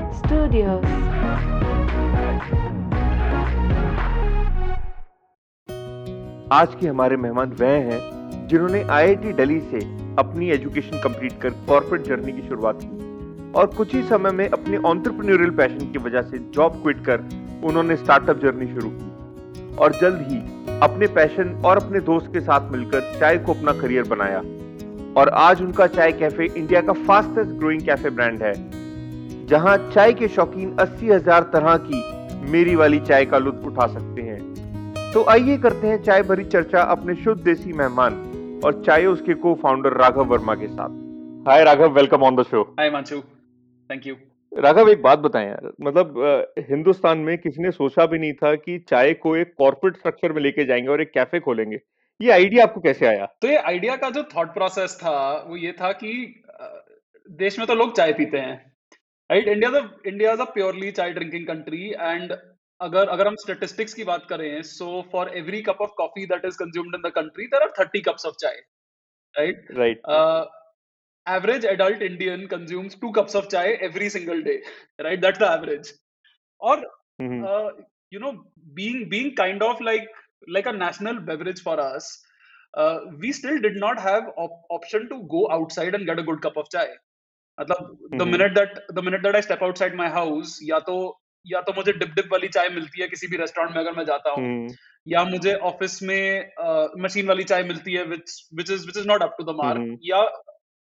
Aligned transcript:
Red 0.00 0.12
Studios. 0.16 0.84
आज 6.52 6.74
के 6.80 6.86
हमारे 6.86 7.16
मेहमान 7.16 7.50
वह 7.50 7.68
हैं 7.68 8.46
जिन्होंने 8.48 8.82
आईआईटी 8.82 9.32
दिल्ली 9.32 9.60
से 9.60 9.78
अपनी 10.18 10.48
एजुकेशन 10.50 11.00
कंप्लीट 11.00 11.32
कर 11.42 11.50
कॉर्पोरेट 11.68 12.06
जर्नी 12.06 12.32
की 12.32 12.48
शुरुआत 12.48 12.78
की। 12.84 13.52
और 13.52 13.66
कुछ 13.66 13.94
ही 13.94 14.02
समय 14.02 14.30
में 14.30 14.48
अपने 14.48 14.76
ऑन्टरप्रेन्योरियल 14.76 15.50
पैशन 15.50 15.92
की 15.92 15.98
वजह 15.98 16.22
से 16.22 16.38
जॉब 16.54 16.82
क्विट 16.82 17.04
कर 17.04 17.28
उन्होंने 17.64 17.96
स्टार्टअप 17.96 18.36
जर्नी 18.36 18.66
शुरू 18.66 18.90
की। 18.92 19.76
और 19.76 19.92
जल्द 19.92 20.26
ही 20.30 20.40
अपने 20.80 21.06
पैशन 21.14 21.54
और 21.64 21.84
अपने 21.84 22.00
दोस्त 22.00 22.32
के 22.32 22.40
साथ 22.40 22.72
मिलकर 22.72 23.14
चाय 23.20 23.38
को 23.38 23.54
अपना 23.54 23.80
करियर 23.80 24.08
बनाया। 24.08 24.42
और 25.20 25.28
आज 25.28 25.62
उनका 25.62 25.86
चाय 25.86 26.12
कैफ़े 26.12 26.46
इंडिया 26.46 26.80
का 26.80 26.92
फास्टेस्ट 26.92 27.50
ग्रोइंग 27.50 27.82
कैफ़े 27.82 28.10
ब्रांड 28.10 28.42
है। 28.42 28.79
जहाँ 29.50 29.76
चाय 29.90 30.12
के 30.12 30.26
शौकीन 30.28 30.76
अस्सी 30.78 31.08
हज़ार 31.08 31.42
तरह 31.52 31.76
की 31.84 32.50
मेरी 32.50 32.74
वाली 32.76 32.98
चाय 33.00 33.24
का 33.26 33.38
लुत्फ 33.38 33.64
उठा 33.66 33.86
सकते 33.86 34.22
हैं। 34.22 35.12
तो 35.12 35.24
आइए 35.30 35.56
करते 35.58 35.86
हैं 35.86 36.02
चाय 36.02 36.22
भरी 36.22 36.44
चर्चा 36.46 36.82
अपने 36.92 37.14
शुद्ध 37.14 37.42
देसी 37.42 37.72
मेहमान 37.72 38.60
और 38.64 38.82
चाय 38.86 39.06
उसके 39.06 39.34
को 39.36 39.54
फाउंडर 39.62 39.96
राघव 40.02 40.24
वर्मा 40.26 40.54
के 40.54 40.68
साथ। 40.68 41.48
Hi 41.48 41.64
Raghav 41.64 41.94
welcome 41.94 42.22
on 42.22 42.36
the 42.36 42.42
show 42.42 42.62
hi 42.78 42.90
Manchu 42.90 43.20
thank 43.20 44.06
you 44.06 44.14
Raghav 44.52 44.90
एक 44.90 45.02
बात 45.02 45.18
बताएँ 45.18 45.48
यार 45.48 45.70
मतलब 45.82 46.54
हिंदुस्तान 46.70 47.18
में 47.18 47.36
किसी 47.38 47.62
ने 47.62 47.70
सोचा 47.72 48.06
भी 48.06 48.18
नहीं 48.18 48.32
था 48.34 48.54
कि 48.56 48.78
चाय 48.88 49.12
को 49.16 49.36
एक 49.36 49.54
कॉर्पोरेट 49.58 49.96
स्ट्रक्चर 49.96 50.32
में 50.32 50.42
लेके 50.42 50.66
जाएँगे 50.66 50.88
और 50.88 51.02
एक 51.02 51.12
कैफ़े 51.14 51.40
खोलेंगे। 51.40 51.80
ये 52.20 52.30
आइडिया 52.32 52.64
आपको 52.64 52.80
कैसे 52.80 53.06
आया? 53.06 53.26
तो 53.42 53.48
ये 53.48 53.56
आइडिया 53.58 53.96
का 53.96 54.10
जो 54.10 54.22
थॉट 54.36 54.54
प्रोसेस 54.54 54.98
था 55.02 55.18
वो 55.48 55.56
ये 55.58 55.72
था 55.72 55.92
कि 55.94 56.42
देश 57.38 57.58
में 57.58 57.68
तो 57.68 57.74
लोग 57.74 57.96
चाय 57.96 58.12
पीते 58.12 58.38
हैं। 58.38 58.69
Right 59.31 59.47
India 59.47 59.69
India 60.07 60.33
is 60.33 60.39
a 60.39 60.51
purely 60.53 60.91
chai 60.99 61.11
drinking 61.13 61.47
country 61.47 61.87
and 61.89 62.33
अगर 62.81 63.09
अगर 63.09 63.27
हम 63.27 63.35
स्टेटिस्टिक्स 63.43 63.93
की 63.93 64.03
बात 64.03 64.25
करें 64.29 64.61
so 64.71 65.01
for 65.11 65.31
every 65.37 65.61
cup 65.69 65.81
of 65.81 65.93
coffee 65.97 66.25
that 66.33 66.45
is 66.45 66.55
consumed 66.63 66.95
in 66.95 67.09
the 67.09 67.11
country 67.15 67.47
there 67.53 67.63
are 67.63 67.85
30 67.85 68.05
cups 68.05 68.25
of 68.25 68.35
chai 68.41 68.61
right 69.39 69.67
right 69.77 70.01
average 71.25 71.65
adult 71.65 72.01
Indian 72.01 72.47
consumes 72.47 72.95
two 72.95 73.11
cups 73.11 73.35
of 73.35 73.49
chai 73.49 73.67
every 73.87 74.09
single 74.09 74.41
day, 74.41 74.61
right? 75.03 75.19
That's 75.19 75.39
the 75.39 75.49
average. 75.51 75.91
Or 76.59 76.77
hmm, 77.21 77.43
uh, 77.45 77.71
you 78.11 78.19
know, 78.19 78.33
being 78.73 79.09
being 79.09 79.35
kind 79.35 79.63
of 79.63 79.81
like 79.81 80.07
like 80.47 80.67
a 80.67 80.73
national 80.73 81.19
beverage 81.19 81.61
for 81.61 81.79
us, 81.79 82.09
uh, 82.73 82.99
we 83.19 83.31
still 83.31 83.59
did 83.59 83.77
not 83.77 83.99
have 83.99 84.29
op- 84.37 84.63
option 84.69 85.09
to 85.09 85.23
go 85.35 85.49
outside 85.49 85.95
and 85.95 86.05
get 86.05 86.19
a 86.19 86.23
good 86.23 86.41
cup 86.41 86.57
of 86.57 86.69
chai. 86.69 86.87
मतलब 87.60 87.98
हम्म, 88.14 88.30
minute 88.30 88.54
that 88.54 88.78
the 88.90 89.02
minute 89.02 89.22
that 89.22 89.36
I 89.36 89.40
step 89.40 89.62
outside 89.62 89.96
my 89.96 90.08
house, 90.10 90.58
या 90.62 90.78
तो 90.80 90.96
या 91.46 91.60
तो 91.60 91.72
मुझे 91.72 91.92
dip 91.94 92.14
dip 92.14 92.32
वाली 92.32 92.48
चाय 92.48 92.68
मिलती 92.68 93.02
है 93.02 93.08
किसी 93.08 93.26
भी 93.26 93.36
रेस्टोरेंट 93.36 93.74
में 93.74 93.80
अगर 93.80 93.96
मैं 93.96 94.04
जाता 94.04 94.30
हूँ 94.30 94.44
हम्म, 94.44 94.74
या 95.06 95.24
मुझे 95.24 95.54
ऑफ़िस 95.64 96.02
में 96.02 96.50
मशीन 97.02 97.26
वाली 97.26 97.44
चाय 97.44 97.62
मिलती 97.62 97.92
है 97.92 98.04
which 98.06 98.32
which 98.54 98.70
is 98.70 98.86
which 98.86 98.96
is 98.96 99.06
not 99.08 99.22
up 99.22 99.36
to 99.38 99.44
the 99.44 99.56
mark 99.56 99.98
या 100.04 100.24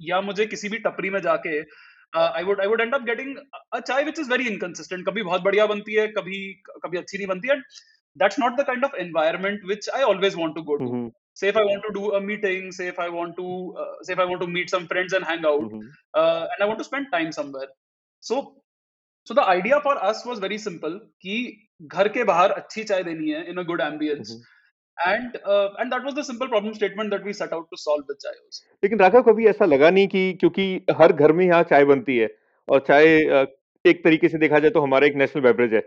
या 0.00 0.20
मुझे 0.20 0.46
किसी 0.46 0.68
भी 0.68 0.78
टपरी 0.78 1.10
में 1.10 1.20
जाके 1.22 1.60
I 2.12 2.42
would 2.42 2.60
I 2.60 2.66
would 2.66 2.80
end 2.80 2.94
up 2.94 3.02
getting 3.02 3.36
a 3.74 3.80
chai 3.80 4.04
which 4.04 4.18
is 4.18 4.30
very 4.30 4.46
inconsistent 4.46 5.06
कभी 5.06 5.22
बहुत 5.22 5.42
बढ़िया 5.42 5.66
बनती 5.66 5.94
है 5.94 6.06
कभी 6.18 6.40
कभी 6.84 6.98
अच्छी 6.98 7.18
नहीं 7.18 7.26
बनती 7.26 7.48
है 7.48 7.60
that's 8.16 8.38
not 8.40 8.60
the 8.60 8.66
kind 8.66 8.84
of 8.84 8.96
environment 9.00 9.64
which 9.64 9.88
I 9.90 10.02
always 10.04 10.34
want 10.34 10.54
to 10.54 10.62
go 10.62 10.76
to 10.76 11.10
say 11.38 11.48
if 11.52 11.56
i 11.56 11.64
want 11.66 11.84
to 11.86 11.92
do 11.96 12.06
a 12.14 12.20
meeting 12.28 12.70
say 12.76 12.86
if 12.92 12.98
i 12.98 13.08
want 13.16 13.36
to 13.40 13.48
uh, 13.82 13.90
say 14.06 14.12
if 14.14 14.22
i 14.24 14.26
want 14.30 14.40
to 14.44 14.50
meet 14.54 14.72
some 14.74 14.86
friends 14.92 15.16
and 15.18 15.28
hang 15.30 15.44
out 15.50 15.66
hmm, 15.66 15.90
uh, 16.14 16.44
and 16.52 16.64
i 16.64 16.68
want 16.70 16.80
to 16.82 16.86
spend 16.88 17.10
time 17.12 17.32
somewhere 17.38 17.68
so 18.22 18.38
so 19.26 19.34
the 19.38 19.46
idea 19.54 19.80
for 19.86 19.94
us 20.10 20.22
was 20.28 20.44
very 20.46 20.58
simple 20.66 20.94
कि 21.26 21.34
घर 21.96 22.08
के 22.14 22.24
बाहर 22.30 22.50
अच्छी 22.60 22.84
चाय 22.92 23.02
देनी 23.10 23.30
है 23.30 23.42
in 23.52 23.60
a 23.62 23.66
good 23.72 23.82
ambience 23.88 24.30
hmm. 24.32 24.54
and 24.96 25.36
uh, 25.54 25.68
and 25.82 25.94
that 25.94 26.06
was 26.08 26.14
the 26.14 26.22
simple 26.28 26.48
problem 26.54 26.72
statement 26.78 27.12
that 27.14 27.26
we 27.28 27.34
set 27.40 27.52
out 27.58 27.66
to 27.74 27.80
solve 27.82 28.08
with 28.12 28.18
chayos 28.24 28.56
लेकिन 28.84 28.98
राघव 29.00 29.22
कभी 29.28 29.46
ऐसा 29.54 29.64
लगा 29.74 29.90
नहीं 29.98 30.08
कि 30.14 30.22
क्योंकि 30.40 30.64
हर 31.00 31.12
घर 31.12 31.32
में 31.40 31.44
यहाँ 31.46 31.62
चाय 31.74 31.84
बनती 31.92 32.16
है 32.18 32.28
और 32.68 32.84
चाय 32.88 33.06
अ, 33.24 33.44
एक 33.84 34.02
तरीके 34.04 34.28
से 34.28 34.38
देखा 34.38 34.58
जाए 34.64 34.70
तो 34.70 34.80
हमारा 34.80 35.06
एक 35.06 35.14
नेशनल 35.22 35.42
बेवरेज 35.42 35.74
है 35.74 35.82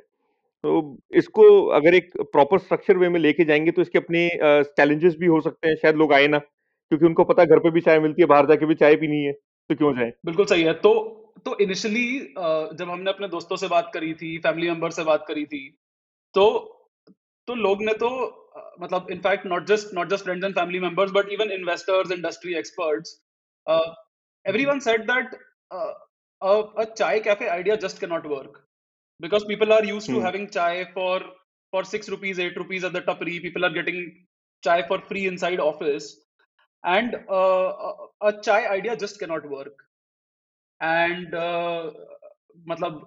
तो 0.64 0.98
इसको 1.12 1.44
अगर 1.76 1.96
एक 1.96 2.12
प्रॉपर 2.22 2.60
स्ट्रक्चर 2.60 2.98
वे 2.98 3.10
में 3.10 3.20
लेके 3.20 3.46
जाएँगे 3.46 3.72
तो 3.72 3.82
इसके 3.82 3.98
अपने 3.98 4.30
चैलेंजेस 4.80 5.16
भी 5.20 5.26
हो 5.26 5.40
सकते 5.42 5.68
हैं 5.68 5.76
शायद 5.76 5.96
लोग 5.96 6.14
आए 6.14 6.28
ना 6.28 6.40
क्योंकि 6.40 7.06
उनको 7.06 7.24
पता 7.24 7.42
है 7.42 7.48
घर 7.48 7.60
पे 7.60 7.72
भी 7.72 7.82
चाय 7.82 8.00
मिलती 8.00 8.22
है 8.22 8.26
बाहर 8.26 8.48
जाके 8.48 8.66
भी 8.66 8.76
चाय 8.76 8.96
पीनी 8.96 9.24
है 9.24 9.32
तो 9.32 9.76
क्यों 9.76 9.94
जाए? 9.96 10.12
बिल्कुल 10.26 10.46
सही 10.46 10.64
है। 10.64 10.74
तो 10.74 10.94
तो 11.46 11.58
इनिशियली 11.62 12.20
जब 12.80 12.90
हमने 12.90 13.10
अपने 13.10 13.28
दोस्तों 13.28 13.56
से 13.56 13.68
बात 13.68 13.92
करी 13.94 14.14
थी 14.14 14.38
फैमिली 14.38 14.70
मेंबर 14.70 14.92
से 14.92 15.04
बात 15.04 15.26
करी 15.28 15.46
थी 15.46 15.62
तो 16.36 16.46
तो 17.48 17.56
लोग 17.56 17.84
ने 17.84 17.94
तो 17.94 18.08
अ, 18.08 18.76
मतलब 18.82 19.08
in fact 19.12 19.46
not 19.46 19.66
just 19.66 19.94
not 19.94 20.10
just 20.10 20.24
friends 20.24 20.46
and 20.46 20.56
family 20.56 20.80
members 20.80 21.12
but 21.12 21.30
even 21.30 21.52
investors 21.52 22.12
industry 22.12 22.54
experts 22.56 23.20
everyone 24.46 24.80
said 24.82 25.04
that 25.08 25.34
uh, 25.72 25.94
a, 26.42 26.54
a 26.78 26.86
chai 27.00 27.20
cafe 27.20 27.50
idea 27.50 27.76
just 27.78 28.00
cannot 28.00 28.24
work. 28.30 28.56
because 29.22 29.46
people 29.46 29.72
are 29.72 29.84
used 29.84 30.08
hmm. 30.08 30.16
to 30.16 30.22
having 30.22 30.50
chai 30.50 30.88
for 30.94 31.22
for 31.72 31.86
six 31.86 32.09
rupees, 32.09 32.40
eight 32.40 32.58
rupees 32.58 32.84
at 32.84 32.94
the 32.94 33.02
tapri. 33.02 33.42
People 33.42 33.66
are 33.66 33.70
getting 33.70 34.26
chai 34.64 34.82
for 34.88 35.00
free 35.02 35.28
inside 35.28 35.59
office, 35.59 36.18
and 36.84 37.16
uh, 37.30 37.94
a 38.22 38.34
chai 38.42 38.68
idea 38.68 38.98
just 38.98 39.20
cannot 39.20 39.50
work. 39.50 39.74
And 40.82 41.34
uh, 41.36 41.92
matlab, 42.68 43.04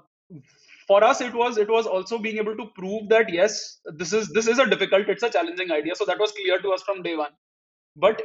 for 0.86 1.02
us, 1.02 1.20
it 1.20 1.34
was 1.34 1.58
it 1.58 1.68
was 1.68 1.86
also 1.86 2.18
being 2.18 2.38
able 2.38 2.56
to 2.56 2.66
prove 2.78 3.08
that 3.08 3.32
yes, 3.32 3.80
this 4.02 4.12
is 4.12 4.28
this 4.28 4.46
is 4.46 4.58
a 4.58 4.66
difficult, 4.66 5.08
it's 5.08 5.22
a 5.22 5.30
challenging 5.30 5.72
idea. 5.72 5.94
So 5.94 6.04
that 6.06 6.18
was 6.18 6.32
clear 6.32 6.60
to 6.60 6.70
us 6.70 6.82
from 6.82 7.02
day 7.02 7.16
one. 7.16 7.32
But 7.96 8.22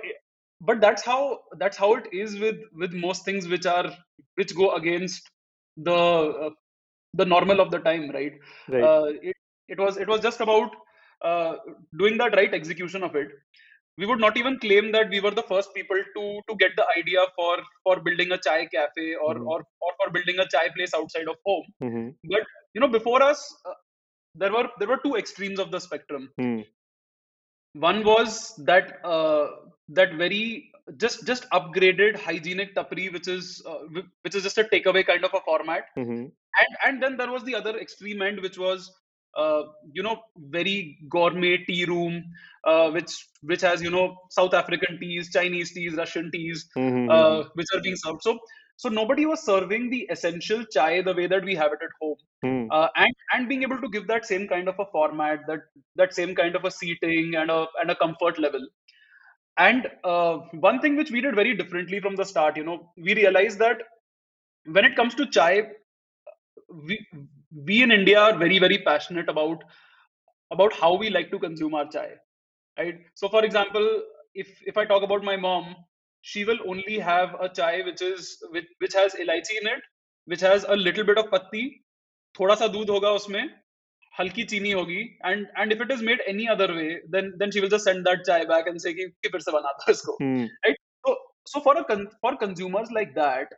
but 0.61 0.81
that's 0.81 1.03
how 1.03 1.39
that's 1.57 1.77
how 1.77 1.95
it 1.95 2.07
is 2.11 2.39
with 2.39 2.57
with 2.73 2.93
most 2.93 3.25
things 3.25 3.47
which 3.47 3.65
are 3.65 3.91
which 4.35 4.55
go 4.55 4.75
against 4.75 5.29
the 5.77 5.93
uh, 5.93 6.49
the 7.13 7.25
normal 7.25 7.59
of 7.59 7.71
the 7.71 7.79
time, 7.79 8.09
right? 8.11 8.33
right. 8.69 8.83
Uh, 8.83 9.05
it, 9.21 9.35
it 9.67 9.79
was 9.79 9.97
it 9.97 10.07
was 10.07 10.21
just 10.21 10.41
about 10.41 10.71
uh, 11.21 11.55
doing 11.97 12.17
that 12.17 12.35
right 12.35 12.53
execution 12.53 13.03
of 13.03 13.15
it. 13.15 13.29
We 13.97 14.05
would 14.05 14.19
not 14.19 14.37
even 14.37 14.57
claim 14.59 14.93
that 14.93 15.09
we 15.09 15.19
were 15.19 15.31
the 15.31 15.43
first 15.43 15.73
people 15.73 15.97
to 16.15 16.41
to 16.47 16.55
get 16.57 16.71
the 16.77 16.85
idea 16.97 17.19
for 17.35 17.57
for 17.83 17.99
building 17.99 18.31
a 18.31 18.37
chai 18.37 18.65
cafe 18.65 19.15
or 19.15 19.35
mm-hmm. 19.35 19.47
or, 19.47 19.59
or 19.81 19.91
for 19.97 20.11
building 20.11 20.39
a 20.39 20.47
chai 20.47 20.69
place 20.75 20.93
outside 20.93 21.27
of 21.27 21.35
home. 21.45 21.65
Mm-hmm. 21.83 22.09
But 22.29 22.43
you 22.73 22.81
know, 22.81 22.87
before 22.87 23.21
us, 23.21 23.53
uh, 23.65 23.73
there 24.35 24.51
were 24.51 24.67
there 24.79 24.87
were 24.87 25.01
two 25.03 25.15
extremes 25.15 25.59
of 25.59 25.71
the 25.71 25.79
spectrum. 25.79 26.29
Mm. 26.39 26.65
One 27.73 28.03
was 28.03 28.55
that 28.65 28.99
uh, 29.03 29.47
that 29.89 30.13
very 30.13 30.71
just 30.97 31.27
just 31.27 31.49
upgraded 31.49 32.15
hygienic 32.15 32.75
tapri, 32.75 33.11
which 33.11 33.27
is 33.27 33.61
uh, 33.65 33.79
which 34.21 34.35
is 34.35 34.43
just 34.43 34.57
a 34.57 34.63
takeaway 34.63 35.05
kind 35.05 35.25
of 35.25 35.33
a 35.33 35.41
format. 35.41 35.83
Mm-hmm 35.97 36.27
and 36.59 36.77
and 36.85 37.03
then 37.03 37.17
there 37.17 37.31
was 37.31 37.43
the 37.43 37.55
other 37.55 37.77
extreme 37.77 38.21
end 38.21 38.41
which 38.41 38.57
was 38.57 38.91
uh, 39.37 39.63
you 39.93 40.03
know 40.03 40.19
very 40.37 40.97
gourmet 41.09 41.57
tea 41.57 41.85
room 41.85 42.23
uh, 42.65 42.89
which 42.89 43.27
which 43.41 43.61
has 43.61 43.81
you 43.81 43.91
know 43.91 44.15
south 44.29 44.53
african 44.53 44.99
teas 44.99 45.29
chinese 45.31 45.71
teas 45.73 45.93
russian 45.95 46.31
teas 46.31 46.67
mm-hmm. 46.77 46.97
mm-hmm. 46.97 47.11
uh, 47.11 47.43
which 47.53 47.67
are 47.75 47.81
being 47.81 47.95
served 47.95 48.21
so 48.21 48.37
so 48.77 48.89
nobody 48.89 49.25
was 49.25 49.43
serving 49.43 49.89
the 49.89 50.01
essential 50.09 50.63
chai 50.73 51.01
the 51.01 51.13
way 51.13 51.27
that 51.27 51.43
we 51.43 51.53
have 51.53 51.71
it 51.73 51.79
at 51.83 51.95
home 52.01 52.15
mm. 52.43 52.89
and 52.95 53.13
and 53.33 53.49
being 53.49 53.63
able 53.63 53.79
to 53.81 53.89
give 53.89 54.07
that 54.07 54.25
same 54.25 54.47
kind 54.47 54.69
of 54.69 54.79
a 54.79 54.85
format 54.93 55.41
that 55.47 55.59
that 55.95 56.13
same 56.13 56.33
kind 56.33 56.55
of 56.55 56.63
a 56.65 56.71
seating 56.71 57.35
and 57.35 57.51
a 57.51 57.65
and 57.81 57.91
a 57.91 57.95
comfort 57.95 58.39
level 58.39 58.65
and 59.57 59.89
uh, 60.05 60.37
one 60.67 60.79
thing 60.79 60.95
which 60.95 61.11
we 61.11 61.21
did 61.21 61.35
very 61.35 61.55
differently 61.55 61.99
from 61.99 62.15
the 62.15 62.25
start 62.25 62.55
you 62.57 62.63
know 62.63 62.79
we 62.97 63.13
realized 63.13 63.59
that 63.59 63.81
when 64.65 64.85
it 64.85 64.95
comes 64.95 65.13
to 65.13 65.25
chai 65.37 65.53
we 66.88 66.98
we 67.68 67.82
in 67.86 67.92
india 67.96 68.20
are 68.26 68.36
very 68.44 68.58
very 68.64 68.78
passionate 68.88 69.28
about 69.34 69.64
about 70.50 70.76
how 70.82 70.92
we 71.02 71.10
like 71.16 71.30
to 71.30 71.40
consume 71.46 71.74
our 71.80 71.88
chai 71.96 72.08
right 72.78 73.00
so 73.22 73.28
for 73.34 73.42
example 73.48 73.88
if 74.34 74.48
if 74.72 74.78
i 74.82 74.84
talk 74.92 75.06
about 75.08 75.26
my 75.30 75.36
mom 75.46 75.74
she 76.24 76.44
will 76.50 76.62
only 76.72 76.98
have 77.08 77.34
a 77.46 77.48
chai 77.48 77.72
which 77.88 78.02
is 78.02 78.30
which, 78.52 78.68
which 78.78 78.94
has 78.94 79.14
elaichi 79.24 79.58
in 79.62 79.68
it 79.74 79.82
which 80.28 80.40
has 80.40 80.64
a 80.76 80.76
little 80.76 81.10
bit 81.12 81.24
of 81.24 81.30
patti 81.36 81.64
थोड़ा 82.34 82.54
सा 82.60 82.66
दूध 82.66 82.88
होगा 82.90 83.10
उसमें 83.16 83.42
हल्की 84.14 84.44
चीनी 84.52 84.70
होगी 84.72 85.00
and 85.26 85.46
and 85.58 85.72
if 85.72 85.80
it 85.82 85.90
is 85.92 86.02
made 86.04 86.20
any 86.28 86.46
other 86.54 86.72
way 86.72 86.86
then 87.14 87.30
then 87.42 87.50
she 87.56 87.60
will 87.60 87.70
just 87.70 87.84
send 87.84 88.00
that 88.06 88.22
chai 88.26 88.44
back 88.52 88.68
and 88.68 88.78
say 88.84 88.92
कि 88.94 89.04
कि 89.22 89.28
फिर 89.28 89.40
से 89.40 89.52
बना 89.52 89.72
दो 89.72 89.92
इसको 89.92 90.16
हम्म, 90.22 90.48
right 90.66 90.80
so 91.06 91.14
so 91.52 91.62
for 91.66 91.74
a 91.80 91.84
con- 91.90 92.08
for 92.24 92.32
consumers 92.40 92.90
like 92.98 93.12
that 93.20 93.54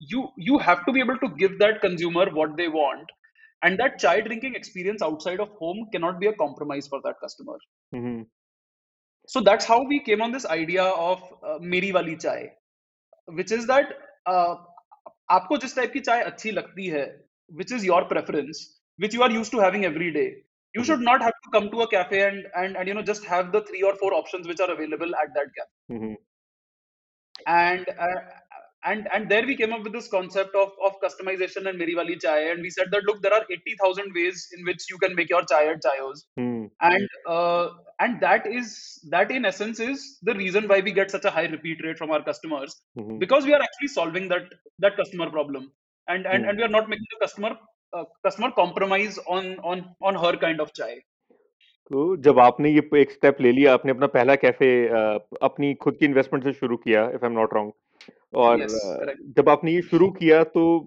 you 0.00 0.28
you 0.36 0.58
have 0.58 0.84
to 0.86 0.92
be 0.92 1.00
able 1.00 1.18
to 1.24 1.28
give 1.42 1.58
that 1.58 1.80
consumer 1.80 2.26
what 2.38 2.56
they 2.56 2.68
want 2.68 3.10
and 3.62 3.78
that 3.78 3.98
chai 3.98 4.20
drinking 4.20 4.54
experience 4.54 5.02
outside 5.02 5.40
of 5.40 5.50
home 5.62 5.86
cannot 5.92 6.20
be 6.20 6.26
a 6.28 6.32
compromise 6.44 6.88
for 6.88 7.00
that 7.04 7.20
customer 7.24 7.58
hmm, 7.94 8.26
so 9.28 9.40
that's 9.40 9.64
how 9.64 9.82
we 9.84 10.00
came 10.00 10.22
on 10.22 10.32
this 10.32 10.46
idea 10.46 10.84
of 10.84 11.22
uh, 11.44 11.58
meri 11.60 11.92
wali 11.92 12.16
chai 12.16 12.40
which 13.40 13.52
is 13.52 13.66
that 13.72 13.94
uh, 14.26 14.54
आपको 15.36 15.56
जिस 15.64 15.74
type 15.76 15.92
की 15.92 16.00
चाय 16.08 16.22
अच्छी 16.30 16.50
लगती 16.50 16.86
है 16.94 17.04
which 17.58 17.72
is 17.76 17.84
your 17.84 17.98
preference, 18.10 18.58
which 19.04 19.14
you 19.14 19.22
are 19.26 19.30
used 19.36 19.52
to 19.52 19.60
having 19.60 19.84
every 19.88 20.10
day. 20.16 20.26
You 20.74 20.82
Mhm. 20.82 20.86
should 20.88 21.00
not 21.08 21.22
have 21.26 21.38
to 21.46 21.50
come 21.54 21.68
to 21.74 21.80
a 21.84 21.88
cafe 21.94 22.20
and 22.28 22.46
and 22.62 22.76
and 22.82 22.90
you 22.92 22.94
know 22.98 23.04
just 23.10 23.24
have 23.32 23.52
the 23.56 23.62
three 23.70 23.82
or 23.90 23.94
four 24.02 24.10
options 24.18 24.50
which 24.52 24.60
are 24.66 24.70
available 24.76 25.16
at 25.22 25.32
that 25.38 25.52
cafe. 25.58 25.72
Mhm. 25.88 26.16
And 27.46 27.88
uh, 27.88 28.20
and 28.84 29.08
and 29.12 29.28
there 29.30 29.46
we 29.46 29.54
came 29.56 29.72
up 29.72 29.82
with 29.86 29.92
this 29.92 30.08
concept 30.08 30.54
of 30.54 30.70
of 30.86 30.94
customization 31.02 31.66
and 31.70 31.78
Meri 31.78 31.94
Wali 31.94 32.16
Chai, 32.16 32.36
and 32.50 32.62
we 32.62 32.70
said 32.70 32.90
that 32.92 33.02
look, 33.04 33.20
there 33.22 33.34
are 33.34 33.44
eighty 33.50 33.74
thousand 33.82 34.14
ways 34.14 34.44
in 34.56 34.64
which 34.64 34.86
you 34.90 34.98
can 34.98 35.14
make 35.14 35.28
your 35.28 35.42
chai 35.52 35.66
at 35.72 35.82
Chayos, 35.86 36.22
Hmm. 36.40 36.62
and 36.80 37.18
uh, 37.26 37.66
and 37.98 38.20
that 38.20 38.46
is 38.46 38.72
that 39.10 39.30
in 39.30 39.44
essence 39.44 39.80
is 39.80 40.06
the 40.22 40.34
reason 40.34 40.68
why 40.68 40.80
we 40.80 40.92
get 40.92 41.10
such 41.10 41.24
a 41.24 41.30
high 41.30 41.46
repeat 41.56 41.84
rate 41.84 41.98
from 41.98 42.14
our 42.16 42.22
customers 42.30 42.78
Mhm. 42.98 43.18
because 43.18 43.50
we 43.50 43.54
are 43.58 43.62
actually 43.66 43.92
solving 43.96 44.30
that 44.32 44.48
that 44.86 44.96
customer 45.02 45.30
problem, 45.36 45.68
and 46.08 46.26
and 46.26 46.42
Hmm. 46.42 46.48
and 46.48 46.64
we 46.64 46.68
are 46.68 46.74
not 46.78 46.90
making 46.94 47.12
the 47.12 47.20
customer 47.26 47.52
uh, 47.92 48.04
customer 48.28 48.50
compromise 48.62 49.20
on 49.36 49.52
on 49.72 49.84
on 50.02 50.20
her 50.24 50.34
kind 50.46 50.66
of 50.66 50.74
chai. 50.80 50.92
तो 51.92 52.16
जब 52.16 52.38
आपने 52.38 52.70
ये 52.70 52.80
प 52.80 52.96
एक 52.96 53.10
step 53.10 53.40
ले 53.40 53.52
लिया, 53.52 53.72
आपने 53.74 53.90
अपना 53.92 54.06
पहला 54.06 54.34
कैफ़े 54.42 54.88
अ, 54.88 54.98
अपनी 55.42 55.74
खुद 55.74 55.96
की 56.00 56.06
इन्वेस्टमेंट 56.06 56.44
से 56.44 56.52
शुरू 56.52 56.76
किया, 56.76 57.04
if 57.14 57.24
I 57.24 57.30
am 57.30 57.38
not 57.38 57.54
wrong 57.54 57.72
और 58.33 58.59
Yes, 58.59 58.73
जब 59.37 59.49
आपने 59.49 59.71
ये 59.71 59.81
शुरू 59.81 60.11
किया 60.11 60.43
तो 60.43 60.79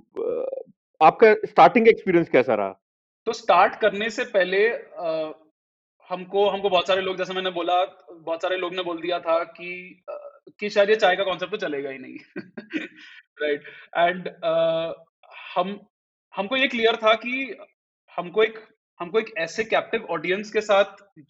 आपका 1.03 1.35
स्टार्टिंग 1.35 1.89
एक्सपीरियंस 1.89 2.29
कैसा 2.29 2.55
रहा? 2.55 2.81
तो 3.27 3.33
स्टार्ट 3.33 3.75
करने 3.75 4.11
से 4.11 4.25
पहले 4.25 4.69
अ, 4.69 5.33
हमको 6.09 6.49
हमको 6.49 6.71
बहुत 6.71 6.87
सारे 6.87 7.01
लोग 7.01 7.17
जैसे 7.17 7.35
मैंने 7.35 7.51
बोला 7.51 7.85
बहुत 8.13 8.43
सारे 8.43 8.57
लोग 8.57 8.75
ने 8.75 8.83
बोल 8.83 9.01
दिया 9.01 9.21
था 9.21 9.45
कि 9.45 10.03
कि 10.61 10.71
शायद 10.71 10.91
ये 10.91 10.97
चाय 10.97 11.17
का 11.17 11.25
कॉन्सेप्ट 11.25 11.51
तो 11.51 11.57
चलेगा 11.57 11.91
ही 11.91 11.99
नहीं। 11.99 12.19
राइट 13.43 13.63
एंड 13.97 14.29
हम 15.55 15.81
हमको 16.37 16.57
ये 16.57 16.69
क्लियर 16.69 16.97
था 16.97 17.15
कि 17.15 17.57
हमको 18.17 18.43
एक 18.43 18.59
हमको 19.01 19.19
एक 19.21 19.27
ऐसे 19.39 19.65
कैप्टिव 19.65 20.05
ऑडियंस 20.05 20.53
के 20.53 20.61
साथ 20.61 20.85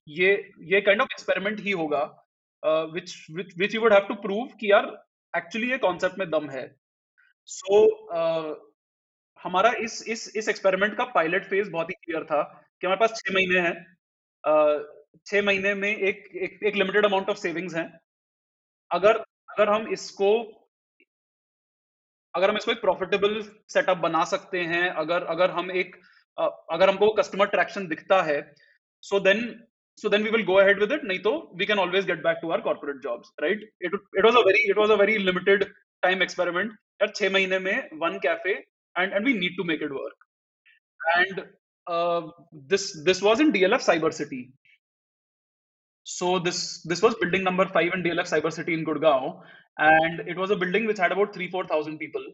ये 0.08 0.50
ये 0.62 0.81
काइंड 0.81 1.00
ऑफ़ 1.00 1.08
एक्सपेरिमेंट 1.12 1.60
ही 1.60 1.70
होगा 1.70 2.25
which 2.66 3.26
which 3.31 3.58
which 3.58 3.75
you 3.75 3.81
would 3.81 3.93
have 3.93 4.02
to 4.02 4.14
prove 4.14 4.46
कि 4.46 4.72
यार 4.72 5.07
एक्चुअली 5.36 5.70
ये 5.70 5.78
कॉन्सेप्ट 5.78 6.19
में 6.19 6.30
दम 6.30 6.50
है। 6.50 6.76
सो 7.46 7.75
so, 7.80 8.19
uh, 8.19 8.56
हमारा 9.42 9.72
इस 9.72 10.08
इस 10.08 10.36
इस 10.36 10.48
एक्सपेरिमेंट 10.48 10.96
का 10.96 11.04
पायलट 11.04 11.44
फ़ेज़ 11.44 11.70
बहुत 11.70 11.90
ही 11.90 11.94
क्लियर 11.94 12.25
था 12.25 12.42
कि 12.80 12.86
हमारे 12.86 13.00
पास 13.00 13.19
छह 13.19 13.34
महीने 13.34 13.60
हैं। 13.60 13.96
अ, 14.44 14.82
छह 15.26 15.42
महीने 15.42 15.75
में 15.75 15.96
एक 15.96 16.36
एक, 16.36 16.60
एक 16.62 16.76
लिमिटेड 16.76 17.04
अमाउंट 17.04 17.28
ऑफ़ 17.30 17.38
सेविंग्स 17.38 17.75
हैं। 17.75 18.00
अगर 18.92 19.16
अगर 19.50 19.69
हम 19.69 19.88
इसको 19.92 20.42
अगर 22.34 22.50
हम 22.50 22.56
इसको 22.56 22.72
एक 22.72 22.81
प्रॉफिटेबल 22.81 23.42
सेटअप 23.69 23.96
बना 23.96 24.24
सकते 24.24 24.60
हैं 24.60 24.90
अगर 24.90 25.24
अगर 25.24 25.50
हम 25.50 25.70
एक 25.70 25.96
अगर 26.70 26.88
हमको 26.88 27.12
कस्टमर 27.12 27.46
ट्रैक्शन 27.46 27.86
दिखता 27.88 28.22
है 28.22 28.54
so 29.02 29.20
then 29.20 29.68
so 30.00 30.08
then 30.12 30.22
we 30.26 30.30
will 30.34 30.44
go 30.50 30.58
ahead 30.60 30.78
with 30.78 30.92
it. 30.96 31.02
Nahi 31.10 31.20
we 31.60 31.66
can 31.70 31.78
always 31.84 32.04
get 32.10 32.22
back 32.26 32.40
to 32.42 32.52
our 32.52 32.60
corporate 32.68 33.02
jobs 33.02 33.30
right? 33.42 33.58
It, 33.80 33.92
it 34.20 34.24
was 34.28 34.34
a 34.40 34.44
very 34.48 34.62
it 34.74 34.76
was 34.82 34.90
a 34.90 34.96
very 35.04 35.18
limited 35.30 35.66
time 36.06 36.22
experiment. 36.28 36.72
at 37.04 37.16
6 37.16 37.32
months, 37.32 37.94
one 38.06 38.16
cafe 38.26 38.54
and 39.00 39.12
and 39.16 39.24
we 39.24 39.34
need 39.42 39.54
to 39.58 39.64
make 39.70 39.82
it 39.86 39.92
work. 40.00 40.16
And 41.16 41.36
uh, 41.86 42.22
this 42.72 42.84
this 43.04 43.22
was 43.28 43.40
in 43.40 43.52
dlf 43.52 43.82
cyber 43.90 44.12
city. 44.12 44.42
So 46.04 46.38
this 46.38 46.82
this 46.82 47.02
was 47.02 47.14
building 47.22 47.44
number 47.44 47.66
5 47.66 47.92
in 47.94 48.02
dlf 48.02 48.28
cyber 48.34 48.52
city 48.52 48.74
in 48.74 48.84
gurgaon. 48.84 49.40
And 49.78 50.20
it 50.28 50.36
was 50.36 50.50
a 50.50 50.56
building 50.56 50.86
which 50.86 50.98
had 50.98 51.12
about 51.12 51.34
3 51.34 51.50
4000 51.50 51.98
people. 51.98 52.24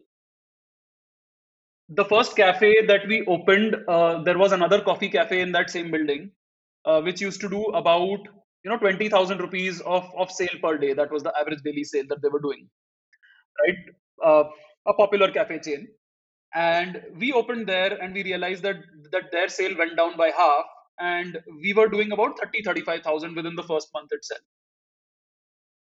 The 1.89 2.05
first 2.05 2.35
cafe 2.35 2.85
that 2.85 3.07
we 3.07 3.25
opened 3.25 3.75
uh, 3.87 4.21
there 4.23 4.37
was 4.37 4.51
another 4.51 4.81
coffee 4.81 5.09
cafe 5.09 5.41
in 5.41 5.51
that 5.53 5.69
same 5.71 5.91
building 5.91 6.31
uh, 6.85 7.01
which 7.01 7.21
used 7.21 7.41
to 7.41 7.49
do 7.49 7.63
about 7.81 8.19
you 8.63 8.71
know 8.71 8.77
20000 8.77 9.39
rupees 9.39 9.81
of 9.81 10.09
of 10.17 10.31
sale 10.31 10.57
per 10.61 10.77
day. 10.77 10.93
That 10.93 11.11
was 11.11 11.23
the 11.23 11.33
average 11.39 11.61
daily 11.63 11.83
sale 11.83 12.05
that 12.09 12.21
they 12.21 12.29
were 12.29 12.39
doing. 12.41 12.67
Right? 13.65 13.77
Uh, 14.23 14.43
a 14.87 14.93
popular 14.93 15.31
cafe 15.31 15.59
chain. 15.59 15.87
And 16.53 17.01
we 17.19 17.33
opened 17.33 17.67
there 17.67 17.93
and 18.01 18.13
we 18.13 18.23
realized 18.23 18.63
that 18.63 18.77
that 19.11 19.31
their 19.31 19.49
sale 19.49 19.77
went 19.77 19.97
down 19.97 20.17
by 20.17 20.29
half. 20.29 20.65
And 20.99 21.37
we 21.61 21.73
were 21.73 21.89
doing 21.89 22.11
about 22.13 22.39
30 22.39 22.61
35000 22.63 23.35
within 23.35 23.55
the 23.55 23.63
first 23.63 23.89
month 23.93 24.09
itself. 24.11 24.41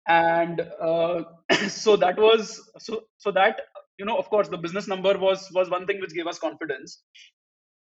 And 0.09 0.61
uh, 0.81 1.25
so 1.69 1.97
that 1.97 2.19
was 2.19 2.61
so 2.79 3.03
so 3.19 3.33
that 3.33 3.61
you 3.99 4.05
know 4.05 4.17
of 4.17 4.29
course 4.31 4.49
the 4.49 4.59
business 4.59 4.87
number 4.89 5.19
was 5.19 5.49
was 5.53 5.71
one 5.71 5.87
thing 5.87 6.01
which 6.01 6.15
gave 6.15 6.27
us 6.27 6.39
confidence. 6.39 7.03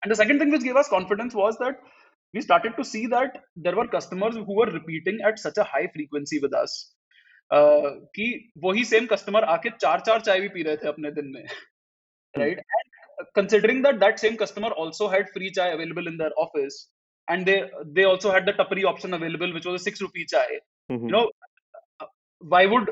And 0.03 0.11
the 0.11 0.15
second 0.15 0.39
thing 0.39 0.51
which 0.51 0.63
gave 0.63 0.75
us 0.75 0.87
confidence 0.87 1.33
was 1.33 1.57
that 1.59 1.79
we 2.34 2.40
started 2.40 2.76
to 2.76 2.84
see 2.84 3.06
that 3.16 3.38
there 3.56 3.76
were 3.76 3.86
customers 3.88 4.36
who 4.36 4.56
were 4.60 4.70
repeating 4.78 5.20
at 5.30 5.38
such 5.38 5.58
a 5.58 5.64
high 5.64 5.86
frequency 5.96 6.38
with 6.46 6.54
us 6.62 6.76
uh, 7.56 7.90
कि 8.16 8.26
वही 8.64 8.84
same 8.92 9.06
customer 9.12 9.44
आके 9.56 9.70
चार 9.80 10.00
चार 10.08 10.20
चाय 10.28 10.40
भी 10.40 10.48
P 10.56 10.62
रहे 10.68 10.76
थे 10.84 10.88
अपने 10.88 11.10
दिन 11.20 11.32
में 11.36 11.44
right 12.34 12.58
and 12.78 13.26
considering 13.38 13.82
that 13.86 14.00
that 14.00 14.20
same 14.24 14.36
customer 14.42 14.68
also 14.82 15.08
had 15.14 15.30
free 15.36 15.50
chai 15.58 15.68
available 15.78 16.06
in 16.10 16.16
their 16.20 16.30
office 16.44 16.76
and 17.28 17.46
they 17.50 17.56
they 17.96 18.04
also 18.10 18.30
had 18.36 18.46
the 18.50 18.54
tapri 18.60 18.84
option 18.90 19.14
available 19.18 19.52
which 19.56 19.66
was 19.70 19.80
a 19.80 19.84
6 19.90 20.04
rupee 20.06 20.26
chai 20.34 20.46
Mhm. 20.90 21.08
you 21.08 21.14
know 21.16 21.24
uh, 22.02 22.08
why 22.54 22.62
would 22.74 22.88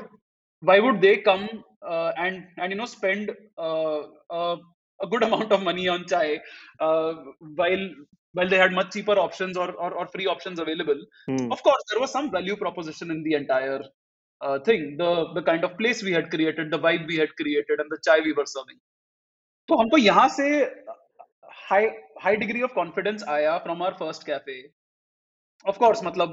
why 0.61 0.79
would 0.85 1.01
they 1.05 1.15
come 1.29 1.47
uh, 1.93 2.11
and 2.25 2.45
and 2.57 2.71
you 2.73 2.79
know 2.81 2.89
spend 2.97 3.31
uh, 3.67 3.99
uh, 4.37 4.57
a 5.05 5.07
good 5.13 5.23
amount 5.29 5.51
of 5.57 5.63
money 5.69 5.87
on 5.95 6.05
chai 6.13 6.27
uh, 6.87 7.11
while 7.61 7.85
while 8.33 8.49
they 8.49 8.57
had 8.63 8.71
much 8.71 8.91
cheaper 8.93 9.17
options 9.27 9.57
or, 9.57 9.71
or 9.71 9.91
or 9.99 10.05
free 10.07 10.27
options 10.27 10.59
available 10.59 10.99
Hmm. 11.27 11.51
of 11.55 11.63
course 11.67 11.83
there 11.91 12.01
was 12.03 12.11
some 12.17 12.29
value 12.37 12.57
proposition 12.65 13.11
in 13.15 13.23
the 13.23 13.33
entire 13.41 13.81
uh, 14.41 14.59
thing 14.67 14.97
the 15.01 15.11
the 15.37 15.43
kind 15.49 15.63
of 15.63 15.77
place 15.79 16.03
we 16.09 16.13
had 16.17 16.29
created 16.35 16.71
the 16.75 16.81
vibe 16.87 17.07
we 17.13 17.17
had 17.23 17.35
created 17.41 17.79
and 17.79 17.89
the 17.95 17.99
chai 18.07 18.19
we 18.29 18.33
were 18.41 18.49
serving 18.57 18.79
तो 19.69 19.75
हमको 19.79 19.97
यहाँ 19.97 20.27
से 20.35 20.45
high 21.69 21.87
high 22.21 22.35
degree 22.43 22.61
of 22.67 22.71
confidence 22.75 23.23
आया 23.29 23.57
from 23.65 23.83
our 23.83 23.93
first 23.99 24.25
cafe 24.27 24.55
of 25.69 25.77
course 25.77 26.03
मतलब 26.03 26.31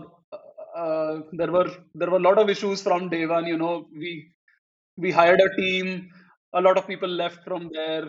there 1.40 1.50
were 1.56 1.68
there 2.02 2.10
were 2.10 2.20
lot 2.20 2.38
of 2.38 2.50
issues 2.50 2.82
from 2.84 3.08
day 3.10 3.24
one 3.32 3.48
you 3.48 3.56
know 3.64 3.74
we 4.04 4.14
we 5.04 5.10
hired 5.14 5.40
a 5.44 5.48
team 5.56 5.88
a 6.58 6.60
lot 6.66 6.78
of 6.80 6.86
people 6.90 7.10
left 7.22 7.42
from 7.46 7.64
there 7.72 8.04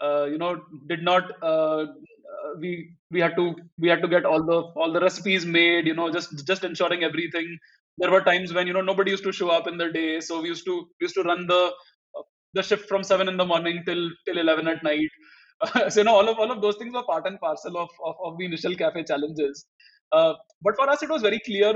uh, 0.00 0.24
you 0.24 0.38
know 0.42 0.52
did 0.92 1.02
not 1.08 1.32
uh, 1.48 1.82
uh, 1.82 2.13
we 2.58 2.70
we 3.10 3.20
had 3.20 3.34
to 3.36 3.54
we 3.78 3.88
had 3.88 4.02
to 4.02 4.08
get 4.08 4.24
all 4.24 4.42
the 4.50 4.58
all 4.80 4.92
the 4.92 5.00
recipes 5.00 5.44
made 5.46 5.86
you 5.86 5.94
know 5.94 6.10
just 6.10 6.46
just 6.46 6.64
ensuring 6.64 7.04
everything 7.04 7.58
there 7.98 8.10
were 8.10 8.22
times 8.22 8.52
when 8.52 8.66
you 8.66 8.72
know 8.72 8.86
nobody 8.90 9.10
used 9.10 9.24
to 9.24 9.32
show 9.32 9.50
up 9.50 9.66
in 9.66 9.76
the 9.78 9.88
day 9.98 10.20
so 10.20 10.40
we 10.40 10.48
used 10.48 10.64
to 10.64 10.76
we 11.00 11.04
used 11.04 11.14
to 11.14 11.22
run 11.22 11.46
the 11.46 11.62
uh, 12.16 12.22
the 12.54 12.62
shift 12.62 12.88
from 12.88 13.02
7 13.02 13.28
in 13.28 13.36
the 13.36 13.48
morning 13.52 13.82
till 13.86 14.02
till 14.26 14.38
11 14.38 14.68
at 14.68 14.82
night 14.82 15.12
so 15.92 16.00
you 16.00 16.04
know 16.04 16.16
all 16.16 16.28
of 16.32 16.38
all 16.38 16.50
of 16.50 16.60
those 16.64 16.76
things 16.80 16.94
were 16.94 17.06
part 17.12 17.26
and 17.26 17.40
parcel 17.40 17.76
of 17.84 17.90
of, 18.08 18.16
of 18.24 18.38
the 18.38 18.44
initial 18.50 18.74
cafe 18.82 19.04
challenges 19.04 19.66
uh, 20.12 20.34
but 20.62 20.76
for 20.76 20.88
us 20.94 21.02
it 21.02 21.10
was 21.16 21.22
very 21.30 21.40
clear 21.50 21.72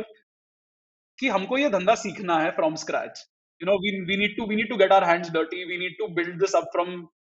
कि 1.20 1.28
हमको 1.34 1.58
ये 1.58 1.68
धंधा 1.70 1.94
सीखना 1.94 2.38
है 2.40 2.50
from 2.56 2.74
scratch 2.84 3.20
you 3.62 3.66
know 3.66 3.74
we 3.82 3.90
we 4.08 4.16
need 4.20 4.32
to 4.38 4.44
we 4.50 4.56
need 4.60 4.70
to 4.70 4.76
get 4.78 4.92
our 4.94 5.04
hands 5.08 5.28
dirty 5.34 5.64
we 5.68 5.76
need 5.82 5.92
to 6.00 6.08
build 6.16 6.40
this 6.44 6.54
up 6.60 6.64
from 6.72 6.88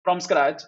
from 0.08 0.20
scratch 0.26 0.62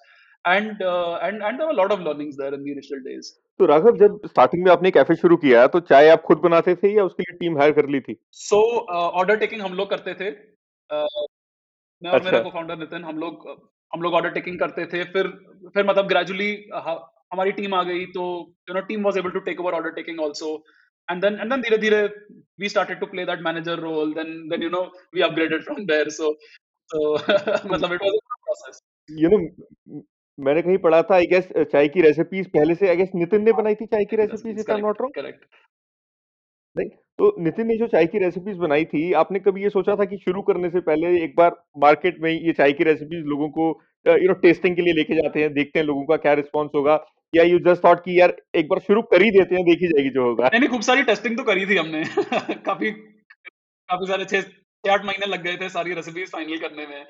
and 0.46 0.82
uh, 0.82 1.20
and 1.22 1.44
and 1.44 1.60
there 1.60 1.68
were 1.68 1.74
a 1.74 1.78
lot 1.78 1.92
of 1.92 2.00
learnings 2.00 2.38
there 2.38 2.54
in 2.54 2.64
the 2.64 2.72
initial 2.72 3.02
days 3.08 3.34
तो 3.60 3.66
राघव 3.66 3.98
जब 3.98 4.20
starting 4.28 4.64
में 4.64 4.72
आपने 4.72 4.92
cafe 4.92 5.16
शुरू 5.16 5.36
किया 5.38 5.66
तो 5.74 5.80
चाय 5.90 6.10
आप 6.10 6.22
खुद 6.28 6.38
बनाते 6.44 6.76
थे 6.76 6.94
या 6.96 7.04
उसके 7.06 7.24
लिए 7.24 7.38
टीम 7.38 7.58
हायर 7.58 7.72
कर 7.72 7.90
ली 7.90 8.00
थी 8.02 8.18
so 8.44 8.62
ऑर्डर 9.22 9.38
टेकिंग 9.40 9.62
हम 9.62 9.74
लोग 9.74 9.90
करते 9.90 10.14
थे 10.22 10.32
uh, 10.90 11.28
मैं 12.02 12.12
और 12.12 12.24
मेरा 12.24 12.38
अच्छा। 12.38 12.50
को-फाउंडर 12.50 12.78
नितिन 12.78 13.04
हम 13.04 13.18
लोग 13.20 13.48
हम 13.94 14.02
लोग 14.02 14.14
ऑर्डर 14.14 14.30
टेकिंग 14.40 14.60
करते 14.60 14.86
थे 14.94 15.04
फिर 15.14 15.28
फिर 15.74 15.86
मतलब 15.86 16.08
ग्रेजुअली 16.08 16.52
हमारी 16.74 17.52
टीम 17.52 17.74
आ 17.76 17.84
गई 17.84 18.06
तो 18.16 18.24
you 18.70 18.76
know 18.76 18.82
team 18.88 19.04
was 19.06 19.18
able 19.18 19.32
to 19.32 19.40
take 19.50 19.60
over 19.62 19.74
order 19.74 19.92
taking 20.02 20.22
also 20.22 20.62
and 21.10 21.24
then 21.24 21.40
and 21.44 21.52
then 21.52 21.62
धीरे 21.62 21.78
धीरे 21.78 22.00
we 22.62 22.70
started 22.72 23.00
to 23.04 23.08
play 23.14 23.24
that 23.30 23.42
manager 23.46 23.76
role 23.84 24.12
then 24.18 24.30
then 24.50 24.62
you 24.66 24.70
know 24.74 24.82
we 25.16 25.24
upgraded 25.28 25.64
from 25.64 25.86
there 25.88 26.10
so 26.18 26.30
so 26.92 27.00
मतलब 27.72 27.96
it 27.96 28.04
was 28.08 28.20
a 28.36 28.40
process 28.48 28.82
you 29.10 29.30
know 29.30 29.38
मैंने 30.38 30.62
कहीं 30.62 30.78
पढ़ा 30.78 31.02
था 31.02 31.16
I 31.16 31.26
guess 31.26 31.48
चाय 31.58 31.88
की 31.88 32.02
recipes 32.02 32.48
पहले 32.48 32.76
से 32.76 32.90
आई 32.90 32.96
गेस 32.96 33.12
नितिन 33.16 33.44
ने 33.44 33.52
बनाई 33.54 33.76
थी 33.76 33.86
चाय 33.86 34.06
की 34.06 34.16
recipes 34.16 34.60
if 34.60 34.72
I 34.72 34.78
am 34.78 34.86
not 34.86 35.02
wrong 35.02 35.20
correct. 35.20 35.46
नहीं 36.76 36.90
तो 37.20 37.36
नितिन 37.40 37.68
ने 37.68 37.76
जो 37.78 37.88
चाय 37.88 38.06
की 38.08 38.20
रेसिपीज़ 38.20 38.58
बनाई 38.58 38.86
थी 38.86 39.12
आपने 39.14 39.40
कभी 39.40 39.64
ये 39.64 39.70
सोचा 39.70 39.96
था 39.96 40.06
कि 40.06 40.18
शुरू 40.18 40.42
करने 40.42 40.70
से 40.70 40.80
पहले 40.82 41.08
एक 41.24 41.34
बार 41.38 41.56
मार्केट 41.78 42.20
में 42.22 42.32
ये 42.32 42.54
चाय 42.54 42.72
की 42.72 42.84
रेसिपीज़ 42.84 43.26
लोगों 43.26 43.50
को 43.50 43.68
यू 44.06 44.28
नो 44.28 44.34
टेस्टिंग 44.34 44.76
के 44.76 44.82
लिए 44.82 44.94
लेके 44.94 45.16
जाते 45.16 45.42
हैं 45.42 45.54
देखते 45.54 45.80
हैं 45.80 45.86
लोगों 45.86 46.06
का 46.06 46.16
क्या 46.18 46.34
रिस्पॉन्स 46.34 46.72
होगा? 46.76 46.96
या 47.34 47.44
यू 47.44 47.60
जस्ट 47.60 47.84
थॉट 47.86 48.00
कि 48.00 48.20
यार 48.20 48.36
एक 48.56 48.68
बार 48.68 48.80
शुरू 48.80 49.02
कर 49.02 49.22
ही 49.22 49.30
देते 49.32 49.56
हैं 49.56 49.64
देखी 49.66 49.88
जाएगी 49.88 50.10
जो 50.10 50.24
होगा। 50.24 50.50
नहीं 50.54 50.70
खूब 50.70 50.82
सारी 50.82 51.04
टेस्टिंग 51.04 51.38
तो 51.38 51.44
करी 51.44 51.66
थी 51.66 51.78
हमने। 51.78 52.04
काफ़ी 52.66 52.92
काफ़ी 52.92 54.08
सारे 54.08 54.26
छह 54.26 54.92
आठ 54.92 55.06
महीने 55.06 55.26
लग 55.26 55.44
गए 55.44 55.58
थे 55.58 55.70
सारी 55.70 55.94
रेसिपीज़ 55.94 56.30
फाइनल 56.32 56.58
करने 56.58 56.88
में। 56.88 57.06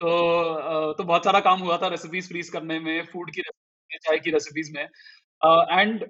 तो 0.00 0.92
तो 0.92 1.04
बहुत 1.04 1.24
सारा 1.24 1.40
काम 1.40 1.60
हुआ 1.60 1.78
था 1.78 1.88
रेसिपीज़ 1.88 2.28
फ्रीज 2.28 2.48
करने 2.48 2.78
में 2.80 3.06
फ़ूड 3.06 3.30
की 3.30 3.40
में 3.40 3.98
चाय 3.98 4.18
की 4.18 4.30
रेसिपीज़ 4.30 4.72
में। 4.74 4.82
एंड 4.82 6.02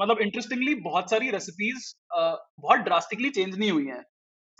मतलब 0.00 0.18
इंटरेस्टिंगली 0.20 0.74
बहुत 0.74 1.10
सारी 1.10 1.30
रेसिपीज़ 1.30 1.94
बहुत 2.12 2.78
ड्रास्टिकली 2.80 3.30
चेंज 3.30 3.58
नहीं 3.58 3.70
हुई 3.70 3.86
हैं 3.86 4.02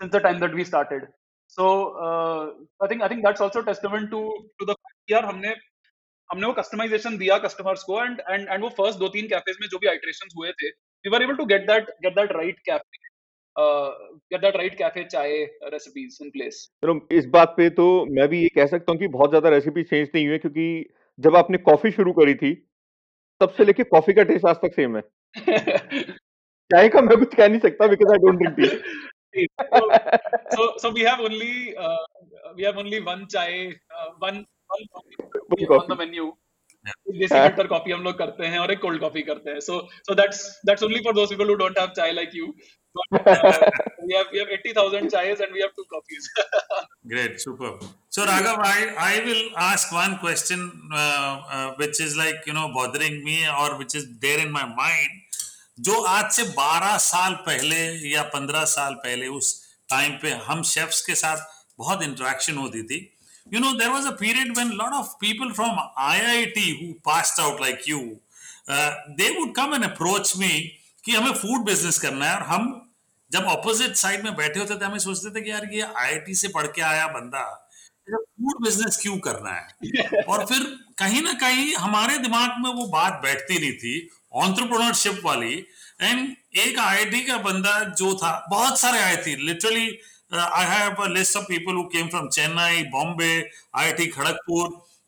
time 0.01 0.39
that 0.39 0.53
we 0.53 0.63
started. 0.63 1.07
So 1.47 1.65
uh, 2.05 2.45
i 2.81 2.87
think 2.87 3.01
i 3.01 3.07
think 3.07 3.23
that's 3.23 3.41
also 3.41 3.61
testament 3.61 4.09
to 4.11 4.21
to 4.59 4.65
the 4.65 4.75
fact 4.75 5.11
यार 5.11 5.25
हमने 5.25 5.49
हमने 6.29 6.47
वो 6.47 6.53
कस्टमाइजेशन 6.53 7.17
दिया 7.17 7.37
कस्टमर्स 7.37 7.83
को 7.83 8.03
एंड 8.03 8.19
एंड 8.29 8.49
एंड 8.49 8.63
वो 8.63 8.69
फ़र्स्ट 8.69 8.99
दो 8.99 9.07
तीन 9.07 9.27
कैफेज 9.27 9.57
में 9.61 9.67
जो 9.67 9.77
भी 9.77 9.87
आइट्रेशंस 9.87 10.33
हुए 10.37 10.51
थे 10.51 10.69
we 10.69 11.09
were 11.09 11.23
able 11.23 11.35
to 11.35 11.45
get 11.45 11.67
that 11.67 11.89
get 11.89 12.15
that 12.15 12.31
right 12.31 12.59
cafe 12.59 12.97
get 13.57 14.41
that 14.41 14.55
right 14.55 14.77
cafe 14.77 15.03
chai 15.03 15.33
recipes 15.73 16.17
in 16.23 16.29
place 16.29 16.67
चलो 16.83 16.99
इस 17.11 17.25
बात 17.33 17.53
पे 17.57 17.69
तो 17.79 17.87
मैं 18.15 18.27
भी 18.29 18.41
ये 18.41 18.49
कह 18.55 18.65
सकता 18.67 18.91
हूँ 18.91 18.99
कि 18.99 19.07
बहुत 19.17 19.29
ज़्यादा 19.29 19.49
रेसिपी 19.49 19.83
चेंज 19.83 20.07
नहीं 20.15 20.27
हुई 20.27 20.37
क्योंकि 20.37 20.67
जब 21.19 21.35
आपने 21.35 21.57
कॉफ़ी 21.69 21.91
शुरू 21.91 22.13
करी 22.13 22.35
थी 22.35 22.53
तब 23.41 23.53
से 23.57 23.65
लेके 23.65 23.83
कॉफ़ी 23.85 24.13
का 24.13 24.23
टेस्ट 24.23 24.45
आज 24.45 24.55
तक 24.55 24.73
सेम 24.75 24.97
है। 24.97 25.01
चाय 26.71 26.89
का 26.89 27.01
मैं 27.01 27.17
कुछ 27.19 27.35
कह 27.35 27.47
नहीं 27.47 27.59
सकता 27.59 27.87
because 27.87 28.11
I 28.13 28.17
don't 28.25 28.39
drink 28.39 28.59
tea 28.59 29.45
so 30.55 30.63
so 30.81 30.89
we 30.93 31.03
have 31.07 31.19
only 31.25 31.49
uh, 31.77 32.05
we 32.57 32.63
have 32.67 32.77
only 32.83 32.99
one 33.07 33.23
chai 33.33 33.49
uh, 33.97 34.07
one 34.23 34.39
one 34.69 34.85
coffee 34.95 35.67
on 35.77 35.87
the 35.93 35.97
menu 36.03 36.29
देसी 36.85 37.27
फ़िल्टर 37.35 37.67
कॉफ़ी 37.67 37.91
हम 37.91 38.03
लोग 38.03 38.17
करते 38.17 38.45
हैं 38.45 38.59
और 38.59 38.71
एक 38.71 38.79
कोल्ड 38.81 38.99
कॉफ़ी 39.01 39.21
करते 39.29 39.51
हैं। 39.51 39.59
So 39.59 39.79
so 40.07 40.15
that's 40.15 40.41
that's 40.65 40.83
only 40.83 40.99
for 41.05 41.13
those 41.13 41.29
people 41.29 41.49
who 41.49 41.55
don't 41.61 41.79
have 41.79 41.87
chai 41.97 42.11
like 42.11 42.35
you 42.35 42.45
we 43.11 44.13
have 44.15 44.27
we 44.31 44.39
have 44.39 44.49
80000 44.49 45.09
chais 45.11 45.39
and 45.39 45.51
we 45.53 45.61
have 45.61 45.73
two 45.75 45.85
coffees 45.93 46.29
great 47.07 47.39
super 47.41 47.71
so 48.09 48.25
raghav 48.25 48.59
i 48.69 48.79
i 49.11 49.13
will 49.27 49.43
ask 49.65 49.91
one 49.91 50.17
question 50.17 50.71
uh, 50.93 51.33
uh, 51.55 51.73
which 51.81 52.01
is 52.01 52.17
like 52.17 52.47
you 52.47 52.53
know 52.53 52.67
bothering 52.73 53.23
me 53.23 53.37
or 53.61 53.77
which 53.77 53.95
is 53.95 54.05
there 54.25 54.39
in 54.45 54.51
my 54.59 54.65
mind 54.81 55.23
जो 55.87 56.01
आज 56.09 56.31
से 56.33 56.43
12 56.53 56.97
साल 56.99 57.33
पहले 57.47 57.81
या 58.11 58.21
15 58.35 58.63
साल 58.69 58.93
पहले 59.03 59.27
उस 59.39 59.49
time 59.89 60.13
पे 60.21 60.31
हम 60.47 60.63
शेफ्स 60.69 61.01
के 61.05 61.15
साथ 61.15 61.43
बहुत 61.79 62.01
इंटरेक्शन 62.03 62.57
होती 62.57 62.81
थी 62.91 62.99
you 63.51 63.59
know 63.59 63.73
there 63.77 63.91
was 63.91 64.05
a 64.05 64.15
period 64.21 64.55
when 64.55 64.71
a 64.71 64.75
lot 64.75 64.93
of 64.93 65.11
people 65.19 65.53
from 65.59 65.77
IIT 66.05 66.63
who 66.79 66.87
passed 67.09 67.39
out 67.39 67.61
like 67.65 67.85
you 67.87 68.19
uh, 68.67 68.93
they 69.17 69.31
would 69.37 69.53
come 69.53 69.73
and 69.73 69.85
approach 69.85 70.35
me 70.37 70.76
कि 71.07 71.15
हमें 71.15 71.31
फ़ूड 71.31 71.65
बिज़नेस 71.65 71.99
करना 71.99 72.25
है 72.25 72.35
और 72.35 72.41
हम 72.41 72.91
जब 73.31 73.43
ऑपोजिट 73.43 73.95
साइड 73.95 74.23
में 74.23 74.35
बैठे 74.35 74.59
होते 74.59 74.75
थे 74.75 74.85
हमें 74.85 74.99
सोचते 74.99 75.29
थे 75.29 75.43
कि 75.43 75.51
यार 75.51 75.69
ये 75.73 75.81
आईआईटी 75.81 76.35
से 76.35 76.47
पढ़ 76.47 76.67
के 76.67 76.81
आया 76.81 77.07
बंदा 77.07 77.69
फ़ूड 78.13 78.65
बिज़नेस 78.65 78.97
क्यों 79.01 79.17
करना 79.17 79.51
है? 79.51 79.67
और 80.23 80.45
फिर 80.45 80.59
कहीं 80.97 81.21
ना 81.21 81.33
कहीं 81.33 81.75
हमारे 81.75 82.17
दिमाग 82.17 82.49
में 82.59 82.71
वो 82.73 82.87
बात 82.87 83.13
बैठती 83.13 83.59
नहीं 83.59 83.73
थी 83.73 84.09
ऑन्टरप्रोनरशिप 84.33 85.21
वाली 85.25 85.67
एंड 86.01 86.35
एक 86.57 86.79
आईआईटी 86.79 87.21
का 87.21 87.37
बंदा 87.37 87.83
जो 87.83 88.15
था 88.15 88.47
बहुत 88.49 88.79
सारे 88.79 88.99
आए 88.99 89.17
थे 89.17 89.35
literally 89.35 89.99
I 90.33 90.65
I 90.65 90.69
have 90.69 90.99
a 91.05 91.09
list 91.09 91.35
of 91.35 91.43
people 91.43 91.73
who 91.73 91.83
came 91.95 92.09
from 92.09 92.25
Chennai, 92.29 92.83
Bombay, 92.95 93.41
IIT 93.79 94.11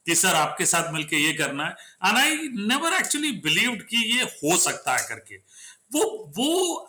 कि 0.05 0.15
सर 0.15 0.35
आपके 0.35 0.65
साथ 0.65 0.93
मिलके 0.93 1.17
ये 1.17 1.33
करना 1.33 1.65
है। 1.65 1.71
And 2.05 2.17
I 2.17 2.35
never 2.43 2.93
actually 2.93 3.31
believed 3.31 3.81
कि 3.81 4.17
ये 4.17 4.23
हो 4.23 4.57
सकता 4.57 4.97
है 4.97 5.07
करके। 5.09 5.37
वो 5.93 6.34
वो 6.38 6.86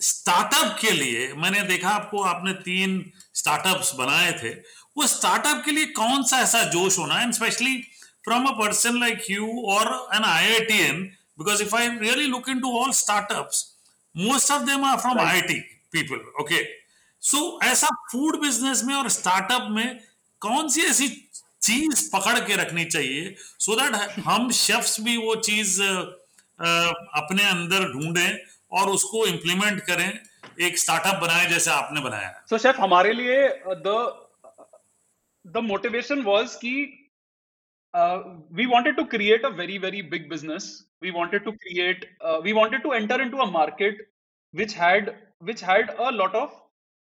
स्टार्टअप 0.00 0.78
के 0.80 0.90
लिए 0.90 1.34
मैंने 1.34 1.62
देखा 1.62 1.90
आपको 1.90 2.22
आपने 2.22 2.52
तीन 2.52 3.12
स्टार्टअप्स 3.34 3.94
बनाए 3.94 4.32
थे। 4.32 4.48
वो 4.96 5.06
स्टार्टअप 5.06 5.62
के 5.64 5.70
लिए 5.70 5.86
कौन 5.86 6.22
सा 6.22 6.38
ऐसा 6.38 6.62
जोश 6.62 6.98
होना 6.98 7.14
है? 7.14 7.32
Specially 7.32 7.76
from 8.24 8.46
a 8.46 8.50
person 8.50 9.00
like 9.00 9.22
you 9.30 9.62
और 9.68 10.08
N 10.14 10.24
I 10.24 10.52
I 10.52 10.60
T 10.60 10.78
N 10.78 11.02
because 11.38 11.62
if 11.62 11.76
I 11.76 11.88
really 11.88 12.24
look 12.24 12.48
in 12.48 12.60
to 12.60 12.78
all 12.78 12.90
startups 12.92 13.74
most 14.16 14.50
of 14.50 14.62
them 14.62 14.84
are 14.84 14.96
from 14.96 15.18
I 15.18 15.26
I 15.26 15.40
T 15.40 15.60
people 15.92 16.42
okay 16.42 16.64
so 17.20 17.58
so, 17.60 17.66
ऐसा 17.66 17.88
food 18.12 18.40
business 18.40 18.84
में 18.84 18.94
और 18.94 19.08
startup 19.08 19.66
में 19.70 20.00
कौन 20.40 20.68
सी 20.68 20.82
ऐसी 20.82 21.08
चीज़ 21.62 22.10
पकड़ 22.12 22.38
के 22.38 22.56
रखनी 22.56 22.84
चाहिए? 22.84 23.36
सो 23.58 23.72
so 23.72 23.80
दैट 23.80 24.24
हम 24.24 24.50
शेफ्स 24.52 25.00
भी 25.00 25.16
वो 25.16 25.34
चीज़ 25.36 25.82
अपने 26.60 27.48
अंदर 27.50 27.88
ढूंढें 27.92 28.38
और 28.72 28.88
उसको 28.90 29.26
इम्प्लीमेंट 29.26 29.80
करें 29.80 30.08
एक 30.66 30.78
स्टार्टअप 30.78 31.20
बनाए 31.22 31.46
जैसे 31.46 31.70
आपने 31.70 32.00
बनाया 32.00 32.30
सो 32.48 32.56
so, 32.56 32.62
शेफ 32.62 32.80
हमारे 32.80 33.12
लिए 33.12 33.48
द 33.86 33.96
द 35.44 35.64
मोटिवेशन 35.64 36.22
वाज 36.22 36.54
कि 36.64 36.74
we 38.52 38.66
wanted 38.66 38.96
to 38.96 39.04
create 39.14 39.44
a 39.44 39.48
very 39.62 39.78
very 39.78 40.02
big 40.14 40.28
business 40.30 40.66
we 41.02 41.10
wanted 41.10 41.44
to 41.44 41.52
create 41.64 42.04
we 42.44 42.52
wanted 42.52 42.82
to 42.82 42.94
enter 42.94 43.20
into 43.20 43.38
a 43.38 43.50
market 43.50 44.06
which 44.54 44.72
had 44.72 45.14
which 45.40 45.60
had 45.60 45.94
a 45.98 46.10
lot 46.10 46.34
of 46.34 46.52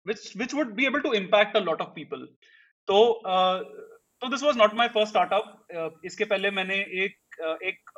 which 0.05 0.33
which 0.33 0.53
would 0.53 0.75
be 0.75 0.85
able 0.85 1.01
to 1.01 1.11
impact 1.11 1.55
a 1.55 1.59
lot 1.61 1.81
of 1.81 1.95
people. 1.95 2.27
तो 2.87 3.21
तो 4.21 4.27
this 4.29 4.43
was 4.43 4.57
not 4.57 4.73
my 4.75 4.87
first 4.87 5.09
startup 5.09 6.01
इसके 6.05 6.25
पहले 6.25 6.49
मैंने 6.51 6.75
एक 7.03 7.59
एक 7.63 7.91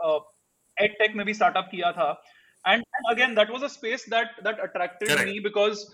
ed 0.77 0.97
tech 0.99 1.15
में 1.15 1.25
भी 1.25 1.33
startup 1.33 1.69
किया 1.71 1.91
था। 1.91 2.09
And 2.65 2.83
again 3.11 3.35
that 3.35 3.49
was 3.51 3.63
a 3.63 3.67
space 3.77 4.05
that 4.09 4.43
that 4.43 4.59
attracted 4.59 5.25
me 5.29 5.39
because 5.49 5.85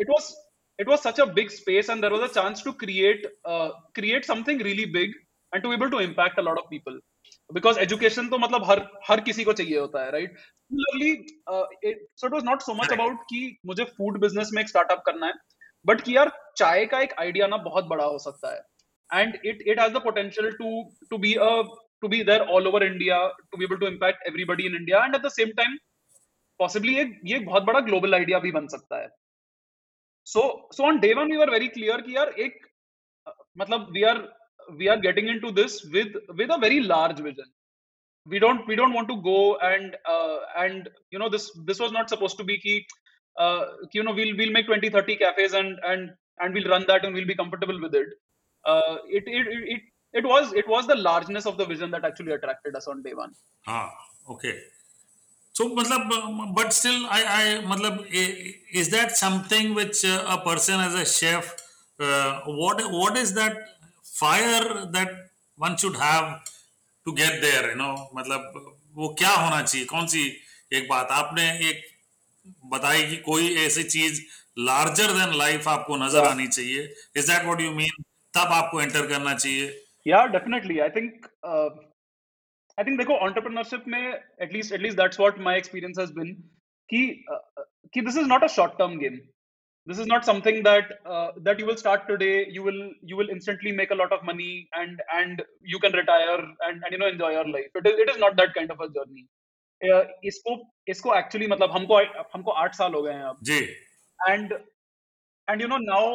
it 0.00 0.10
was 0.10 0.34
it 0.78 0.88
was 0.90 1.00
such 1.04 1.16
a 1.22 1.24
big 1.36 1.48
space 1.52 1.88
and 1.92 2.04
there 2.04 2.14
was 2.14 2.20
a 2.24 2.26
chance 2.34 2.60
to 2.64 2.72
create 2.80 3.24
uh, 3.52 3.70
create 3.98 4.26
something 4.26 4.60
really 4.66 4.84
big 4.96 5.16
and 5.52 5.64
to 5.64 5.70
be 5.70 5.76
able 5.78 5.90
to 5.94 6.02
impact 6.02 6.38
a 6.42 6.44
lot 6.48 6.60
of 6.60 6.68
people. 6.74 7.00
Because 7.56 7.80
education 7.84 8.28
तो 8.30 8.38
मतलब 8.38 8.66
हर 8.68 8.82
हर 9.08 9.20
किसी 9.28 9.44
को 9.44 9.52
चाहिए 9.60 9.78
होता 9.78 10.04
है 10.04 10.12
right 10.12 10.38
similarly 10.38 11.10
so 11.48 12.26
it 12.26 12.32
was 12.32 12.44
not 12.44 12.62
so 12.62 12.74
much 12.82 12.92
about 12.92 13.24
कि 13.30 13.40
मुझे 13.66 13.84
food 13.96 14.20
business 14.26 14.50
में 14.54 14.62
एक 14.62 14.68
स्टार्टअप 14.68 15.02
करना 15.06 15.26
है 15.26 15.34
बट 15.84 16.00
कि 16.00 16.16
यार 16.16 16.30
चाय 16.56 16.86
का 16.92 17.00
एक 17.00 17.14
आइडिया 17.20 17.46
ना 17.46 17.56
बहुत 17.66 17.88
बड़ा 17.94 18.04
हो 18.04 18.18
सकता 18.28 18.54
है। 18.54 19.20
And 19.22 19.38
it 19.44 19.62
it 19.66 19.80
has 19.80 19.92
the 19.92 20.02
potential 20.04 20.50
to 20.62 20.70
to 21.10 21.18
be 21.18 21.34
a 21.34 21.50
to 22.01 22.07
be 22.07 22.23
there 22.23 22.41
all 22.55 22.67
over 22.67 22.83
India 22.83 23.17
to 23.51 23.57
be 23.57 23.65
able 23.65 23.77
to 23.77 23.87
impact 23.87 24.27
everybody 24.27 24.65
in 24.67 24.75
India 24.75 25.03
and 25.05 25.15
at 25.15 25.21
the 25.21 25.29
same 25.39 25.51
time 25.57 25.77
possibly 26.59 26.95
एक 26.99 27.19
ये 27.25 27.37
एक 27.37 27.45
बहुत 27.45 27.63
बड़ा 27.71 27.79
ग्लोबल 27.89 28.13
आइडिया 28.15 28.39
भी 28.39 28.51
बन 28.51 28.67
सकता 28.75 29.01
है 29.01 29.07
so 30.27 30.45
so 30.75 30.83
on 30.87 30.99
day 30.99 31.13
one 31.13 31.31
we 31.31 31.41
are 31.41 31.49
very 31.49 31.67
clear 31.79 32.01
कि 32.01 32.15
यार 32.15 32.33
एक 32.45 32.59
मतलब 33.57 33.89
we 33.93 34.03
are 34.11 34.21
we 34.77 34.87
are 34.87 34.99
getting 34.99 35.29
into 35.29 35.51
this 35.61 35.81
with 35.93 36.21
with 36.39 36.51
a 36.51 36.57
very 36.65 36.79
large 36.93 37.21
vision 37.21 37.51
we 38.27 38.39
don't 38.39 38.67
we 38.67 38.75
don't 38.75 38.93
want 38.93 39.09
to 39.09 39.21
go 39.21 39.57
and 39.57 39.95
uh, 40.05 40.37
and 40.57 40.89
you 41.11 41.19
know 41.19 41.29
this 41.29 41.51
this 41.65 41.79
was 41.79 41.91
not 41.91 42.09
supposed 42.09 42.37
to 42.37 42.43
be 42.43 42.57
key 42.57 42.85
uh, 43.35 43.65
you 43.93 44.03
know 44.03 44.13
we'll 44.13 44.35
we'll 44.37 44.51
make 44.51 44.67
20 44.67 44.89
30 44.89 45.17
cafes 45.17 45.53
and 45.53 45.79
and 45.83 46.11
and 46.39 46.53
we'll 46.53 46.69
run 46.69 46.85
that 46.87 47.05
and 47.05 47.13
we'll 47.13 47.31
be 47.33 47.35
comfortable 47.35 47.79
with 47.81 47.95
it 47.95 48.07
uh, 48.65 48.97
it, 49.07 49.23
it 49.27 49.47
it 49.75 49.81
it 50.13 50.25
was 50.33 50.53
it 50.61 50.67
was 50.67 50.87
the 50.87 50.99
largeness 51.09 51.45
of 51.45 51.57
the 51.57 51.65
vision 51.65 51.91
that 51.91 52.05
actually 52.05 52.33
attracted 52.37 52.75
us 52.75 52.87
on 52.87 53.01
day 53.01 53.13
one 53.13 53.33
ah 53.67 53.89
okay 54.29 54.55
so 55.55 55.69
matlab, 55.69 56.55
but 56.55 56.73
still 56.73 57.05
i 57.09 57.21
i 57.41 57.43
matlab, 57.71 58.05
is 58.71 58.89
that 58.89 59.15
something 59.17 59.75
which 59.75 60.05
uh, 60.05 60.35
a 60.35 60.39
person 60.47 60.79
as 60.79 60.95
a 60.95 61.05
chef 61.05 61.53
uh, 61.99 62.41
what 62.61 62.81
what 63.01 63.17
is 63.17 63.33
that 63.33 63.61
fire 64.03 64.65
that 64.97 65.13
one 65.57 65.77
should 65.77 65.95
have 66.07 66.25
to 67.05 67.11
get 67.11 67.41
there 67.41 67.69
you 67.69 67.75
know 67.75 67.91
मतलब 68.15 68.75
वो 68.95 69.07
क्या 69.19 69.31
होना 69.31 69.61
चाहिए 69.61 69.85
कौन 69.85 70.07
सी 70.07 70.23
एक 70.77 70.87
बात 70.89 71.11
आपने 71.11 71.49
एक 71.69 71.81
बताई 72.73 73.03
कि 73.09 73.15
कोई 73.25 73.53
ऐसी 73.65 73.83
चीज 73.95 74.21
लार्जर 74.69 75.11
देन 75.17 75.37
लाइफ 75.37 75.67
आपको 75.67 75.97
नजर 76.05 76.27
आनी 76.27 76.47
चाहिए 76.47 76.83
is 77.17 77.29
that 77.29 77.43
what 77.45 77.61
you 77.61 77.71
mean 77.79 78.03
तब 78.37 78.53
आपको 78.59 78.81
एंटर 78.81 79.07
करना 79.07 79.33
चाहिए 79.33 79.67
या 80.07 80.25
definitely 80.37 80.79
I 80.79 80.89
think 80.95 81.27
I 81.45 82.83
think 82.83 82.97
देखो 82.97 83.19
एंटरप्रेन्योरशिप 83.27 83.83
में 83.87 84.01
at least 84.01 84.73
at least 84.73 84.97
that's 84.97 85.19
what 85.19 85.39
my 85.47 85.57
experience 85.57 85.99
has 85.99 86.11
been 86.17 86.33
कि 86.89 87.05
uh, 87.33 87.63
कि 87.93 88.01
this 88.01 88.17
is 88.17 88.27
not 88.27 88.43
a 88.43 88.47
short 88.57 88.77
term 88.79 88.97
game 88.99 89.19
this 89.87 89.99
is 89.99 90.07
not 90.07 90.23
something 90.25 90.63
that 90.63 90.91
uh, 91.05 91.31
that 91.45 91.59
you 91.59 91.65
will 91.65 91.77
start 91.77 92.03
today 92.07 92.47
you 92.49 92.63
will 92.63 92.81
you 93.03 93.17
will 93.17 93.29
instantly 93.29 93.71
make 93.79 93.91
a 93.91 93.97
lot 94.01 94.13
of 94.17 94.21
money 94.23 94.51
and 94.81 95.01
and 95.13 95.41
you 95.61 95.79
can 95.79 95.91
retire 95.91 96.37
and, 96.39 96.83
and 96.83 96.91
you 96.91 96.97
know 96.97 97.07
enjoy 97.07 97.31
your 97.31 97.47
life 97.47 97.81
it 97.81 97.89
is 97.91 97.99
it 98.03 98.11
is 98.13 98.19
not 98.25 98.37
that 98.37 98.53
kind 98.59 98.71
of 98.71 98.85
a 98.85 98.89
journey 98.97 99.25
uh, 99.81 100.03
इसको 100.25 100.55
इसको 100.87 101.15
actually 101.15 101.47
मतलब 101.47 101.71
हमको 101.71 101.97
हमको 102.33 102.51
आठ 102.63 102.75
साल 102.75 102.93
हो 102.93 103.01
गए 103.03 103.13
हैं 103.13 103.23
अब 103.29 103.39
जी 103.49 103.57
and 104.29 104.53
and 105.47 105.61
you 105.61 105.67
know 105.67 105.77
now 105.77 106.05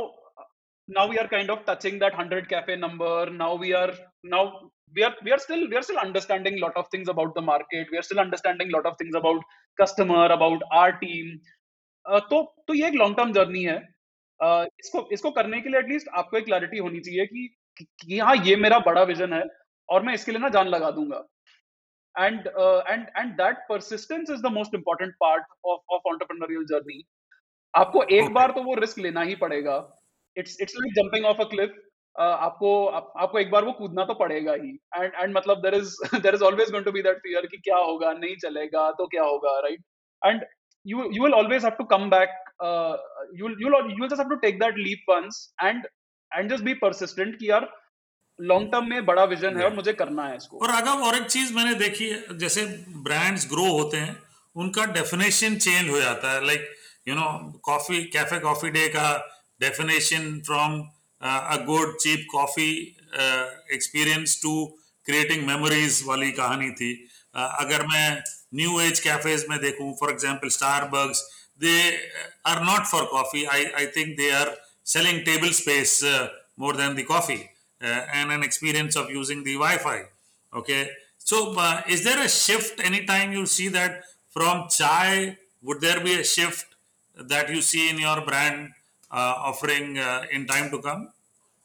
now 0.87 1.07
we 1.07 1.17
are 1.17 1.27
kind 1.27 1.49
of 1.49 1.65
touching 1.65 1.99
that 1.99 2.13
100 2.13 2.49
cafe 2.49 2.75
number 2.75 3.29
now 3.29 3.55
we 3.55 3.73
are 3.73 3.93
now 4.23 4.69
we 4.93 5.03
are 5.03 5.15
we 5.23 5.31
are 5.31 5.39
still 5.39 5.67
we 5.69 5.75
are 5.75 5.81
still 5.81 5.97
understanding 5.97 6.57
a 6.57 6.61
lot 6.61 6.75
of 6.75 6.85
things 6.91 7.07
about 7.07 7.33
the 7.35 7.41
market 7.41 7.87
we 7.91 7.97
are 7.97 8.01
still 8.01 8.19
understanding 8.19 8.69
a 8.69 8.75
lot 8.75 8.85
of 8.85 8.97
things 8.97 9.15
about 9.15 9.41
customer 9.77 10.25
about 10.25 10.61
our 10.71 10.93
team 10.99 11.39
तो 12.05 12.41
तो 12.67 12.73
ये 12.73 12.87
एक 12.87 12.93
long 12.93 13.15
term 13.17 13.31
journey 13.33 13.63
है 13.63 13.75
इसको 14.79 15.07
इसको 15.13 15.29
करने 15.31 15.59
के 15.61 15.69
लिए 15.69 15.79
एटलीस्ट 15.79 16.07
आपको 16.21 16.37
एक 16.37 16.45
क्लैरिटी 16.45 16.77
होनी 16.77 16.99
चाहिए 16.99 17.25
कि 17.25 17.85
कि 18.01 18.19
हाँ 18.19 18.35
ये 18.45 18.55
मेरा 18.63 18.79
बड़ा 18.87 19.03
विजन 19.11 19.33
है 19.33 19.43
और 19.89 20.03
मैं 20.03 20.13
इसके 20.13 20.31
लिए 20.31 20.41
ना 20.41 20.49
जान 20.55 20.67
लगा 20.67 20.89
दूँगा 20.97 21.21
and 22.15 22.47
uh, 22.47 22.83
and 22.87 23.07
and 23.15 23.37
that 23.37 23.61
persistence 23.67 24.29
is 24.29 24.41
the 24.41 24.49
most 24.49 24.73
important 24.73 25.15
part 25.19 25.45
of 25.65 25.79
of 25.95 26.11
entrepreneurial 26.13 26.65
journey 26.71 26.99
आपको 27.73 28.03
एक 28.03 28.23
Okay. 28.23 28.33
बार 28.33 28.51
तो 28.51 28.63
वो 28.63 28.73
रिस्क 28.75 28.99
लेना 28.99 29.21
ही 29.21 29.35
पड़ेगा 29.35 29.77
it's 30.37 30.57
it's 30.61 30.73
like 30.77 30.93
jumping 30.95 31.25
off 31.25 31.41
a 31.41 31.49
cliff 31.51 31.75
आपको 32.15 32.73
आप, 32.87 33.13
आपको 33.17 33.39
एक 33.39 33.51
बार 33.51 33.65
वो 33.65 33.71
कूदना 33.73 34.05
तो 34.05 34.13
पड़ेगा 34.15 34.53
ही। 34.53 34.71
एंड 34.95 35.11
एंड 35.13 35.37
मतलब 35.37 35.61
there 35.61 35.75
is 35.75 35.95
there 36.15 36.35
is 36.35 36.43
always 36.43 36.71
going 36.71 36.85
to 36.85 36.91
be 36.91 37.01
that 37.03 37.17
fear 37.23 37.45
कि 37.45 37.57
क्या 37.63 37.77
होगा 37.77 38.11
नहीं 38.13 38.35
चलेगा 38.43 38.89
तो 38.97 39.07
क्या 39.07 39.23
होगा 39.23 39.59
right 39.59 39.81
and 40.21 40.45
you 40.85 41.03
you 41.15 41.21
will 41.23 41.33
always 41.35 41.65
have 41.65 41.75
to 41.75 41.83
come 41.91 42.05
back 42.11 42.31
uh, 42.67 42.95
you'll 43.41 43.53
you'll 43.59 43.75
you'll 43.91 44.09
just 44.13 44.21
have 44.21 44.31
to 44.31 44.37
take 44.39 44.57
that 44.63 44.79
leap 44.85 45.11
once 45.11 45.37
and 45.67 45.85
and 46.31 46.53
just 46.53 46.65
be 46.65 46.73
persistent 46.81 47.37
कि 47.39 47.49
यार 47.49 47.67
लॉन्ग 48.39 48.71
टर्म 48.71 48.89
में 48.89 49.05
बड़ा 49.05 49.23
विजन 49.33 49.57
है 49.57 49.63
और 49.65 49.73
मुझे 49.73 49.93
करना 49.93 50.25
है 50.27 50.35
इसको। 50.37 50.57
और 50.57 50.71
राघव 50.71 51.03
और 51.07 51.15
एक 51.15 51.27
चीज़ 51.27 51.53
मैंने 51.55 51.73
देखी 51.81 52.09
है 52.09 52.37
जैसे 52.37 52.65
ब्रांड्स 53.05 53.47
ग्रो 53.51 53.69
होते 53.69 53.97
हैं 53.97 54.17
उनका 54.55 54.85
डेफिनेशन 54.93 55.55
चेंज 55.57 55.89
हो 55.89 56.01
जाता 56.01 56.33
है। 56.33 56.45
Like 56.47 56.67
you 57.07 57.15
know 57.15 57.29
coffee 57.65 58.03
Cafe 58.17 58.39
Coffee 58.39 58.69
Day 58.71 58.87
का 58.97 59.07
Definition 59.62 60.40
from 60.46 60.80
a 61.22 61.56
good 61.66 61.96
cheap 62.00 62.26
coffee 62.32 62.70
experience 63.76 64.38
to 64.42 64.54
creating 65.06 65.46
memories 65.46 66.02
वाली 66.06 66.30
कहानी 66.38 66.70
थी 66.80 66.92
uh, 67.36 67.50
अगर 67.64 67.86
मैं 67.92 68.22
न्यू 68.54 68.80
एज 68.80 69.00
कैफेज 69.00 69.46
में 69.50 69.58
देखूं 69.60 69.92
for 70.00 70.10
example 70.12 70.48
Starbucks 70.58 71.22
they 71.60 71.76
are 72.46 72.62
not 72.64 72.86
for 72.86 73.04
coffee 73.12 73.44
I 73.56 73.64
I 73.64 73.86
think 73.96 74.16
they 74.16 74.30
are 74.40 74.56
selling 74.88 75.22
table 75.22 75.52
space 75.52 76.02
uh, 76.02 76.28
more 76.56 76.72
than 76.72 76.96
the 76.96 77.04
coffee 77.04 77.50
uh, 77.82 78.02
and 78.14 78.32
an 78.32 78.42
experience 78.42 78.96
of 78.96 79.10
using 79.10 79.44
the 79.44 79.54
Wi-Fi. 79.54 80.00
Okay, 80.54 80.88
so 81.18 81.54
uh, 81.58 81.82
is 81.86 82.04
there 82.04 82.24
a 82.24 82.28
shift 82.28 82.80
anytime 82.80 83.32
you 83.32 83.44
see 83.44 83.68
that 83.68 84.04
from 84.30 84.66
chai? 84.70 85.36
Would 85.62 85.82
there 85.82 86.00
be 86.00 86.14
a 86.14 86.24
shift 86.24 86.74
that 87.16 87.50
you 87.50 87.60
see 87.60 87.90
in 87.90 87.98
your 87.98 88.22
brand 88.22 88.70
uh, 88.70 88.70
offering 89.13 89.97
uh, 89.99 90.21
in 90.31 90.47
time 90.47 90.69
to 90.69 90.79
come? 90.79 91.03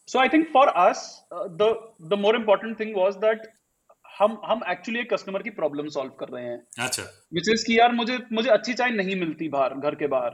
so 0.09 0.19
i 0.21 0.29
think 0.29 0.47
for 0.53 0.67
us 0.81 1.01
uh, 1.33 1.47
the 1.61 1.67
the 2.13 2.17
more 2.17 2.35
important 2.37 2.79
thing 2.83 2.93
was 2.99 3.17
that 3.25 3.47
हम 4.19 4.41
हम 4.45 4.63
actually 4.71 5.01
एक 5.01 5.13
customer 5.13 5.43
की 5.43 5.51
problem 5.57 5.89
solve 5.97 6.11
कर 6.21 6.29
रहे 6.29 6.45
हैं 6.45 6.59
अच्छा 6.85 7.03
विच 7.35 7.63
कि 7.67 7.79
यार 7.79 7.93
मुझे 7.93 8.19
मुझे 8.33 8.51
अच्छी 8.51 8.75
चाय 8.75 8.91
नहीं 8.91 9.17
मिलती 9.17 9.49
बाहर 9.49 9.75
घर 9.75 9.95
के 9.95 10.07
बाहर 10.15 10.31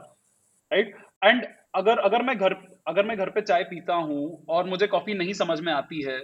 राइट 0.73 0.95
एंड 1.25 1.45
अगर 1.75 1.99
अगर 1.99 2.23
मैं 2.23 2.37
घर 2.39 2.55
अगर 2.89 3.07
मैं 3.07 3.17
घर 3.17 3.31
पे 3.31 3.41
चाय 3.41 3.65
पीता 3.73 3.95
हूँ 3.95 4.45
और 4.49 4.69
मुझे 4.69 4.87
कॉफ़ी 4.87 5.15
नहीं 5.15 5.33
समझ 5.33 5.61
में 5.61 5.73
आती 5.73 6.03
है 6.03 6.19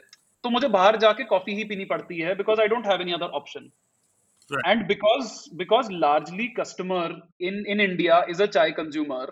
तो 0.45 0.51
मुझे 0.51 0.69
बाहर 0.79 0.97
जाके 0.97 1.25
कॉफ़ी 1.35 1.55
ही 1.55 1.65
पीनी 1.65 1.85
पड़ती 1.85 2.21
है 2.21 2.35
because 2.35 2.61
I 2.61 2.69
don't 2.69 2.87
have 2.87 3.01
any 3.01 3.13
other 3.13 3.39
option 3.43 3.71
Right. 4.51 4.65
and 4.67 4.89
because 4.89 5.49
because 5.59 5.89
largely 5.89 6.53
customer 6.55 7.03
in 7.49 7.59
in 7.67 7.83
india 7.83 8.17
is 8.33 8.41
a 8.41 8.49
chai 8.49 8.73
consumer 8.73 9.27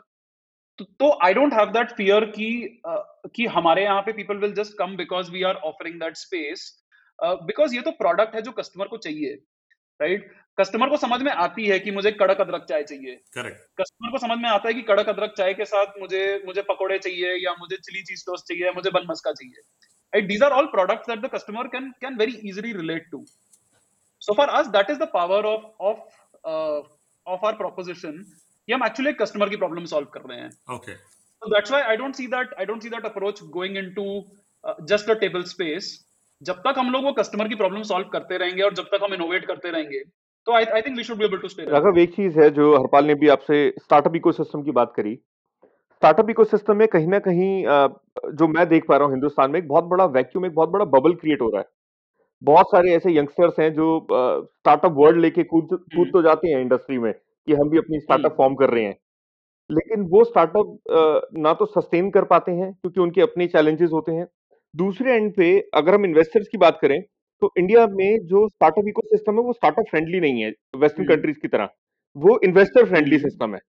तो, 0.84 1.18
I 1.24 1.34
don't 1.34 1.54
have 1.54 1.70
that 1.72 1.90
fear 1.90 2.24
कि 2.24 2.80
कि 3.34 3.46
हमारे 3.46 3.82
यहाँ 3.82 4.02
पे 4.02 4.12
people 4.12 4.36
will 4.36 4.52
just 4.52 4.78
come 4.78 4.96
because 4.96 5.30
we 5.30 5.42
are 5.42 5.54
offering 5.54 6.00
that 6.00 6.16
space 6.16 6.84
because 7.22 7.74
ये 7.74 7.80
तो 7.80 7.90
product 7.90 8.34
है 8.34 8.42
जो 8.42 8.52
कस्टमर 8.52 8.88
को 8.88 8.96
चाहिए 8.96 9.34
राइट 10.02 10.30
कस्टमर 10.60 10.88
को 10.88 10.96
समझ 10.96 11.20
में 11.22 11.32
आती 11.32 11.66
है 11.66 11.78
कि 11.78 11.90
मुझे 11.90 12.10
कड़क 12.12 12.40
अदरक 12.40 12.64
चाय 12.68 12.82
चाहिए। 12.82 13.20
Correct. 13.36 13.58
कस्टमर 13.80 14.10
को 14.10 14.18
समझ 14.18 14.38
में 14.38 14.48
आता 14.50 14.68
है 14.68 14.74
कि 14.74 14.82
कड़क 14.82 15.08
अदरक 15.08 15.34
चाय 15.38 15.54
के 15.54 15.64
साथ 15.64 15.86
मुझे 16.00 16.42
मुझे 16.46 16.62
पकोड़े 16.62 16.98
चाहिए 16.98 17.34
या 17.44 17.52
मुझे 17.60 17.76
चिली 17.76 18.02
चीज़ 18.02 18.24
टोस्ट 18.26 18.48
चाहिए 18.48 18.70
मुझे 18.70 18.90
बन 18.90 19.06
मस्का 19.10 19.32
चाहिए। 19.32 19.60
Right? 20.12 20.28
These 20.30 20.42
are 20.42 20.50
all 20.50 20.70
products 20.74 21.06
that 21.06 21.22
the 21.24 21.30
customer 21.34 21.64
can 21.74 21.92
can 22.04 22.18
very 22.18 22.34
easily 22.50 22.72
relate 22.72 23.06
to. 23.12 23.24
So 24.18 24.34
for 24.34 24.48
us 24.60 24.68
that 24.68 24.90
is 24.90 24.98
the 24.98 25.06
power 25.06 25.40
of 25.46 25.64
of 25.80 25.96
uh, 26.44 26.80
of 27.26 27.44
our 27.44 27.54
कि 28.68 28.72
हम 28.72 28.84
एक्चुअली 28.84 29.12
कस्टमर 29.20 29.48
की 29.48 29.56
problem 29.56 29.84
solve 29.92 30.06
कर 30.14 30.28
रहे 30.28 30.40
हैं। 30.40 30.50
Okay. 30.74 30.96
So 31.42 31.48
that's 31.50 31.72
why 31.72 31.80
i 31.90 31.96
don't 31.98 32.16
see 32.18 32.24
that 32.30 32.52
i 32.62 32.64
don't 32.68 32.84
see 32.84 32.90
that 32.92 33.04
approach 33.08 33.40
going 33.52 33.76
into 33.80 34.04
uh, 34.64 34.74
just 34.90 35.12
a 35.12 35.16
table 35.20 35.44
space. 35.50 35.88
जब 36.42 36.58
तक 36.64 36.74
हम 36.78 36.90
लोग 36.92 37.04
वो 37.04 37.12
कस्टमर 37.12 37.48
की 37.48 37.54
प्रॉब्लम 37.54 37.82
सॉल्व 37.86 38.08
करते 38.08 38.36
रहेंगे 38.38 38.62
और 38.62 38.74
जब 38.74 38.88
तक 38.90 39.04
हम 39.04 39.14
इनोवेट 39.14 39.46
करते 39.46 39.70
रहेंगे 39.70 40.02
तो 40.46 40.52
I 40.56 40.64
I 40.64 40.82
think 40.82 40.96
we 40.96 41.04
should 41.04 41.18
be 41.18 41.24
able 41.24 41.38
to 41.38 41.48
stay 41.48 41.64
Raghav 41.70 41.98
एक 42.00 42.14
चीज़ 42.16 42.38
है 42.40 42.48
जो 42.58 42.72
हरपाल 42.74 43.04
ने 43.06 43.14
भी 43.22 43.28
आपसे 43.28 43.58
स्टार्टअप 43.82 44.16
इकोसिस्टम 44.16 44.62
की 44.62 44.70
बात 44.78 44.92
करी। 44.96 45.14
स्टार्टअप 46.02 46.30
इकोसिस्टम 46.30 46.76
में 46.76 46.86
कहीं 46.88 47.08
ना 47.08 47.18
कहीं 47.20 47.50
जो 48.40 48.48
मैं 48.48 48.68
देख 48.68 48.86
पा 48.88 48.96
रहा 48.96 49.06
हूँ 49.06 49.14
हिंदुस्तान 49.14 49.50
में 49.50 49.58
एक 49.60 49.68
बहुत 49.68 49.84
बड़ा 49.94 50.04
वैक्यूम 50.16 50.46
एक 50.46 50.54
बहुत 50.54 50.68
बड़ा 50.70 50.84
बबल 50.92 51.14
क्रिएट 51.22 51.40
हो 51.42 51.48
रहा 51.50 51.60
है। 51.60 51.68
बहुत 52.42 52.70
सारे 52.72 52.92
ऐसे 52.94 53.16
यंगस्टर्स 53.16 53.58
हैं 53.60 53.72
जो 53.74 53.86
स्टार्टअप 54.10 54.92
वर्ल्ड 54.98 55.20
लेके 55.20 55.44
कूद 55.54 55.68
कूद 55.96 56.10
तो 56.12 56.22
जाते 56.22 56.48
हैं 56.48 56.60
इंडस्ट्री 56.60 56.98
में। 56.98 57.12
कि 57.48 57.54
हम 57.54 57.70
भी 57.70 57.78
अपनी 57.78 58.00
स्टार्टअप 58.00 58.34
फॉर्म 58.36 58.54
कर 58.54 58.70
रहे 58.70 58.84
हैं। 58.84 58.96
लेकिन 59.70 60.02
वो 60.10 60.24
स्टार्टअप 60.24 61.30
ना 61.38 61.52
तो 61.54 61.66
सस्टेन 61.68 62.10
कर 62.10 62.24
पाते 62.26 62.52
हैं 62.52 62.72
क्योंकि 62.72 63.00
उनके 63.00 63.20
अपने 63.22 63.46
चैलेंजेस 63.48 63.90
होते 63.92 64.12
हैं। 64.12 64.26
दूसरे 64.74 65.14
एंड 65.14 65.32
पे 65.36 65.48
अगर 65.74 65.94
हम 65.94 66.04
इन्वेस्टर्स 66.04 66.48
की 66.48 66.58
बात 66.58 66.78
करें 66.82 67.00
तो 67.42 67.50
इंडिया 67.58 67.86
में 67.88 68.26
जो 68.26 68.46
स्टार्टअप 68.48 68.88
इकोसिस्टम 68.88 69.34
है 69.34 69.42
वो 69.42 69.52
स्टार्टअप 69.52 69.84
फ्रेंडली 69.90 70.20
नहीं 70.20 70.42
है 70.42 70.48
वेस्टर्न 70.76 71.02
हम्म। 71.02 71.14
कंट्रीज़ 71.14 71.38
की 71.38 71.48
तरह। 71.48 71.68
वो 72.16 72.38
इन्वेस्टर 72.44 72.86
फ्रेंडली। 72.86 73.18
सिस्टम 73.18 73.54
है। 73.54 73.60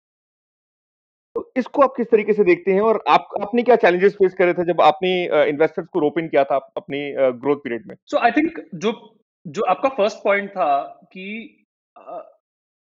तो 1.35 1.51
इसको 1.57 1.81
आप 1.81 1.93
किस 1.97 2.07
तरीके 2.11 2.33
से 2.33 2.43
देखते 2.43 2.71
हैं? 2.71 2.81
और 2.81 3.03
आप 3.09 3.27
आपने 3.41 3.63
क्या 3.63 3.75
चैलेंजेस 3.75 4.13
फेस 4.13 4.33
करे 4.33 4.53
थे 4.53 4.65
जब 4.65 4.81
आपने 4.81 5.11
इन्वेस्टर्स 5.49 5.87
को 5.87 5.99
रोप 5.99 6.19
इन 6.19 6.27
किया 6.27 6.43
था 6.43 6.57
अपनी 6.77 7.01
ग्रोथ 7.41 7.57
पीरियड 7.63 7.87
में? 7.87 7.95
सो 8.05 8.17
आई 8.17 8.31
थिंक 8.31 8.59
जो 8.75 8.93
जो 9.45 9.63
आपका 9.69 9.89
फ़र्स्ट 9.89 10.17
पॉइंट 10.23 10.49
था 10.49 10.71
कि 11.13 11.25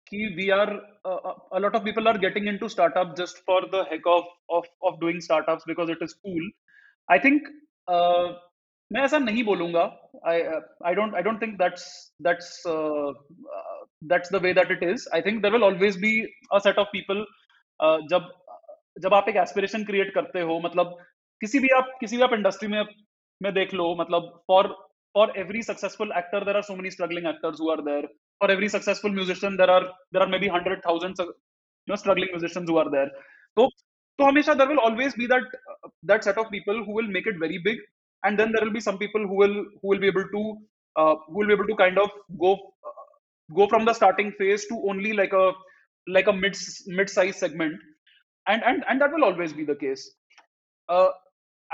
कि 0.08 0.26
we 0.36 0.48
are 0.56 0.72
a 1.56 1.60
lot 1.60 1.76
of 1.76 1.84
people 1.84 2.08
are 2.08 2.18
getting 2.18 2.46
into 2.46 2.68
startup 2.68 3.14
just 3.16 3.38
for 3.44 3.60
the 3.74 3.84
heck 3.90 4.08
of 4.14 4.24
of 4.58 4.66
of 4.88 4.98
doing 5.00 5.20
startups 5.20 5.64
because 5.66 5.94
it 5.94 6.02
is 6.08 6.14
cool. 6.14 6.50
I 7.08 7.18
think 7.18 7.48
uh, 7.88 8.26
मैं 8.90 9.02
ऐसा 9.02 9.18
नहीं 9.18 9.42
बोलूँगा. 9.44 9.84
I 10.26 10.42
I 10.86 10.94
don't 10.94 11.14
I 11.14 11.22
don't 11.22 11.40
think 11.42 11.56
that's 11.58 11.84
that's 12.22 12.62
that's 14.12 14.32
the 14.32 14.40
way 14.42 14.52
that 14.54 14.70
it 14.70 14.82
is 14.90 15.08
I 15.14 15.22
think 15.22 15.40
there 15.42 15.52
will 15.52 15.64
always 15.64 15.96
be 16.00 16.12
a 16.52 16.58
set 16.66 16.78
of 16.78 16.88
people 16.92 17.24
जब 18.10 18.32
जब 19.02 19.14
आप 19.14 19.28
एक 19.28 19.36
aspiration 19.36 19.84
create 19.84 20.14
करते 20.14 20.40
हो 20.50 20.58
मतलब 20.64 20.96
किसी 21.40 21.58
भी 21.60 21.68
आप 21.76 21.96
किसी 22.00 22.16
भी 22.16 22.22
आप 22.22 22.32
इंडस्ट्री 22.32 22.68
में 22.68 22.82
में 23.40 23.52
देख 23.54 23.74
लो 23.74 23.94
मतलब 23.98 24.30
for 24.46 24.68
for 25.14 25.32
every 25.38 25.62
successful 25.62 26.12
actor 26.18 26.44
there 26.44 26.56
are 26.56 26.62
so 26.62 26.76
many 26.76 26.90
struggling 26.90 27.26
actors 27.26 27.60
who 27.60 27.70
are 27.70 27.80
there 27.90 28.08
for 28.38 28.50
every 28.50 28.68
successful 28.68 29.10
musician 29.10 29.56
there 29.56 29.70
are 29.70 29.84
there 30.12 30.22
are 30.22 30.28
maybe 30.28 30.48
100000 30.48 31.16
you 31.18 31.34
know 31.88 31.96
struggling 31.96 32.28
musicians 32.32 32.68
who 32.68 32.76
are 32.78 32.90
there. 32.90 33.10
So 33.58 33.68
so 34.18 34.26
hamesha 34.26 34.56
there 34.56 34.68
will 34.68 34.80
always 34.80 35.14
be 35.14 35.26
that 35.26 35.42
uh, 35.72 35.88
that 36.04 36.24
set 36.24 36.38
of 36.38 36.50
people 36.50 36.84
who 36.84 36.94
will 36.94 37.08
make 37.16 37.26
it 37.26 37.38
very 37.38 37.58
big 37.58 37.78
and 38.24 38.38
then 38.38 38.52
there 38.52 38.64
will 38.64 38.76
be 38.78 38.80
some 38.88 38.98
people 38.98 39.26
who 39.26 39.36
will 39.42 39.56
who 39.80 39.88
will 39.90 39.98
be 39.98 40.08
able 40.14 40.28
to 40.36 40.42
uh, 40.96 41.14
who 41.28 41.38
will 41.40 41.46
be 41.52 41.52
able 41.58 41.66
to 41.72 41.76
kind 41.76 41.98
of 41.98 42.10
go 42.44 42.52
uh, 42.54 43.06
go 43.56 43.68
from 43.68 43.84
the 43.84 43.94
starting 43.94 44.32
phase 44.38 44.66
to 44.66 44.82
only 44.88 45.12
like 45.12 45.32
a 45.32 45.52
like 46.08 46.26
a 46.28 46.32
mid 46.32 46.56
mid 46.86 47.10
size 47.10 47.36
segment. 47.38 47.80
And 48.48 48.62
and 48.64 48.84
and 48.88 49.00
that 49.00 49.12
will 49.12 49.24
always 49.24 49.52
be 49.52 49.64
the 49.64 49.76
case. 49.76 50.02
Uh, 50.88 51.08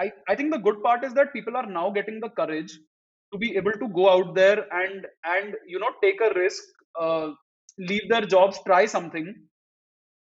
i 0.02 0.10
i 0.32 0.34
think 0.36 0.52
the 0.52 0.58
good 0.66 0.78
part 0.84 1.04
is 1.06 1.12
that 1.18 1.32
people 1.34 1.56
are 1.60 1.66
now 1.66 1.90
getting 1.96 2.18
the 2.20 2.30
courage 2.40 2.72
to 3.33 3.37
be 3.37 3.55
able 3.57 3.73
to 3.73 3.87
go 3.89 4.09
out 4.09 4.33
there 4.35 4.65
and 4.73 5.05
and 5.25 5.55
you 5.67 5.79
know 5.79 5.91
take 6.01 6.21
a 6.21 6.33
risk 6.33 6.63
uh, 6.95 7.27
leave 7.77 8.07
their 8.09 8.25
jobs 8.25 8.59
try 8.65 8.85
something 8.85 9.27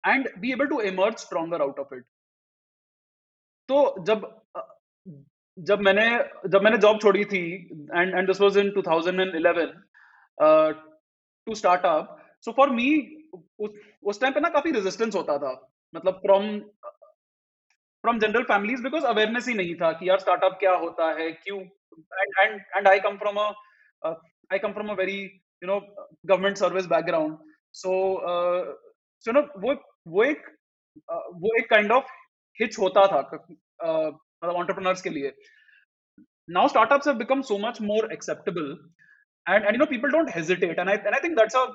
and 0.05 0.29
be 0.41 0.53
able 0.53 0.69
to 0.69 0.81
emerge 0.81 1.19
stronger 1.19 1.63
out 1.63 1.79
of 1.79 1.93
it 1.93 2.05
तो 3.69 3.77
जब 4.07 4.25
uh, 4.59 4.69
जब 5.59 5.81
मैंने 5.81 6.07
जब 6.53 6.63
मैंने 6.63 6.79
job 6.79 6.99
छोड़ी 7.01 7.25
थी 7.25 7.45
and 7.93 8.15
and 8.15 8.27
this 8.27 8.41
was 8.41 8.57
in 8.59 8.71
2011 8.79 9.73
to 11.47 11.55
start 11.55 11.85
up 11.87 12.17
so 12.45 12.53
for 12.53 12.71
me 12.71 12.89
उस 14.09 14.21
time 14.21 14.33
पे 14.35 14.41
ना 14.41 14.49
काफी 14.57 14.73
रेजिस्टेंस 14.73 15.15
होता 15.15 15.39
था 15.39 15.53
मतलब 15.95 16.19
from 16.27 16.49
from 18.04 18.20
general 18.20 18.44
families 18.44 18.84
because 18.84 19.06
awareness 19.06 19.48
ही 19.48 19.54
नहीं 19.54 19.76
था 19.76 19.92
कि 19.92 20.10
यार 20.10 20.20
स्टार्टअप 20.20 20.58
क्या 20.60 20.74
होता 20.84 21.12
है 21.20 21.32
क्यों? 21.32 21.60
And 22.76 22.88
I 22.88 23.00
come 23.00 23.18
from 23.18 23.40
I 23.40 24.60
come 24.60 24.74
from 24.74 24.90
a 24.90 24.94
very 24.94 25.18
you 25.22 25.68
know 25.68 25.80
government 26.26 26.58
service 26.58 26.86
background 26.86 27.38
so 27.74 27.92
so 29.26 29.32
no 29.32 29.42
वो 29.58 29.74
वो 30.08 30.24
एक 30.24 30.48
uh, 31.12 31.24
वो 31.42 31.58
एक 31.60 31.70
काइंड 31.70 31.92
ऑफ़ 31.92 32.12
हिच 32.60 32.80
होता 32.80 33.06
था 33.08 33.20
मतलब 33.22 34.52
uh, 34.52 34.56
ऑन्टरप्रनर्स 34.56 35.02
के 35.02 35.10
लिए। 35.10 35.34
Now 36.50 36.68
startup 36.68 37.16
become 37.16 37.42
so 37.50 37.58
much 37.68 37.82
more 37.82 38.12
acceptable 38.14 38.72
and 39.46 39.66
and 39.66 39.76
you 39.76 39.80
know 39.80 39.86
people 39.86 40.12
don't 40.12 40.36
hesitate 40.36 40.80
and 40.80 40.90
I 40.90 40.96
and 40.96 41.14
I 41.14 41.20
think 41.24 41.38
that's 41.40 41.56
a 41.56 41.66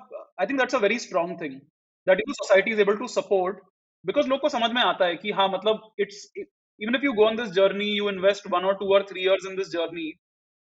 I 0.41 0.47
think 0.47 0.59
that's 0.61 0.75
a 0.75 0.79
very 0.79 0.99
strong 0.99 1.41
thing 1.41 1.61
that 2.07 2.21
you 2.21 2.33
society 2.33 2.71
is 2.71 2.81
able 2.81 2.97
to 2.97 3.09
support 3.09 3.61
because 4.05 4.29
लोग 4.29 4.41
को 4.41 4.49
समझ 4.49 4.71
में 4.71 4.83
आता 4.83 5.07
है 5.07 5.17
कि 5.17 5.31
हाँ 5.31 5.49
मतलब 5.49 5.93
it's 6.01 6.33
even 6.37 6.95
if 6.95 7.05
you 7.05 7.13
go 7.13 7.27
on 7.27 7.37
this 7.37 7.51
journey 7.53 7.87
you 7.89 8.09
invest 8.11 8.47
one 8.55 8.65
और 8.65 8.75
टू 8.79 8.93
और 8.95 9.07
three 9.11 9.23
years 9.23 9.47
in 9.51 9.57
this 9.57 9.71
journey 9.73 10.09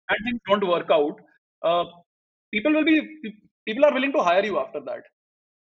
and 0.09 0.27
things 0.27 0.41
don't 0.51 0.65
work 0.65 0.93
out 0.93 1.21
people 2.53 2.77
will 2.77 2.85
be 2.85 3.01
people 3.67 3.85
are 3.85 3.95
willing 3.95 4.13
to 4.13 4.21
hire 4.23 4.47
you 4.47 4.57
after 4.57 4.81
that 4.91 5.07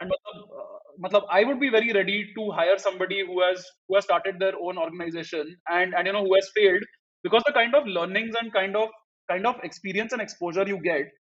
and 0.00 0.10
मतलब 0.12 0.78
मतलब 1.04 1.26
I 1.32 1.44
would 1.44 1.58
be 1.58 1.68
very 1.70 1.92
ready 1.92 2.22
to 2.34 2.50
hire 2.52 2.78
somebody 2.78 3.20
who 3.30 3.40
has 3.42 3.66
started 4.00 4.38
their 4.38 4.54
own 4.68 4.78
organisation 4.78 5.54
and 5.70 5.94
and 5.94 6.06
you 6.06 6.12
know 6.12 6.20
who 6.20 6.34
has 6.34 6.50
failed 6.58 6.84
because 7.24 7.50
the 7.50 7.54
kind 7.54 7.74
of 7.74 7.88
learnings 7.98 8.36
and 8.36 8.52
kind 8.52 8.76
of 8.76 8.90
kind 9.28 9.46
of 9.46 9.64
experience 9.64 10.12
and 10.12 10.22
exposure 10.22 10.68
you 10.68 10.76
get 10.86 11.18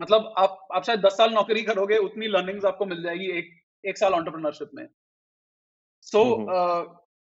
मतलब 0.00 0.32
आप 0.38 0.58
आप 0.74 0.84
शायद 0.84 1.00
दस 1.00 1.16
साल 1.16 1.32
नौकरी 1.32 1.62
करोगे, 1.62 1.96
उतनी 1.98 2.26
learnings 2.26 2.64
आपको 2.64 2.86
मिल 2.86 3.02
जाएगी 3.02 3.26
एक 3.38 3.50
एक 3.84 3.98
साल 3.98 4.14
ऑन्टरप्रनरशिप 4.14 4.70
में। 4.74 4.86
सो 6.10 6.24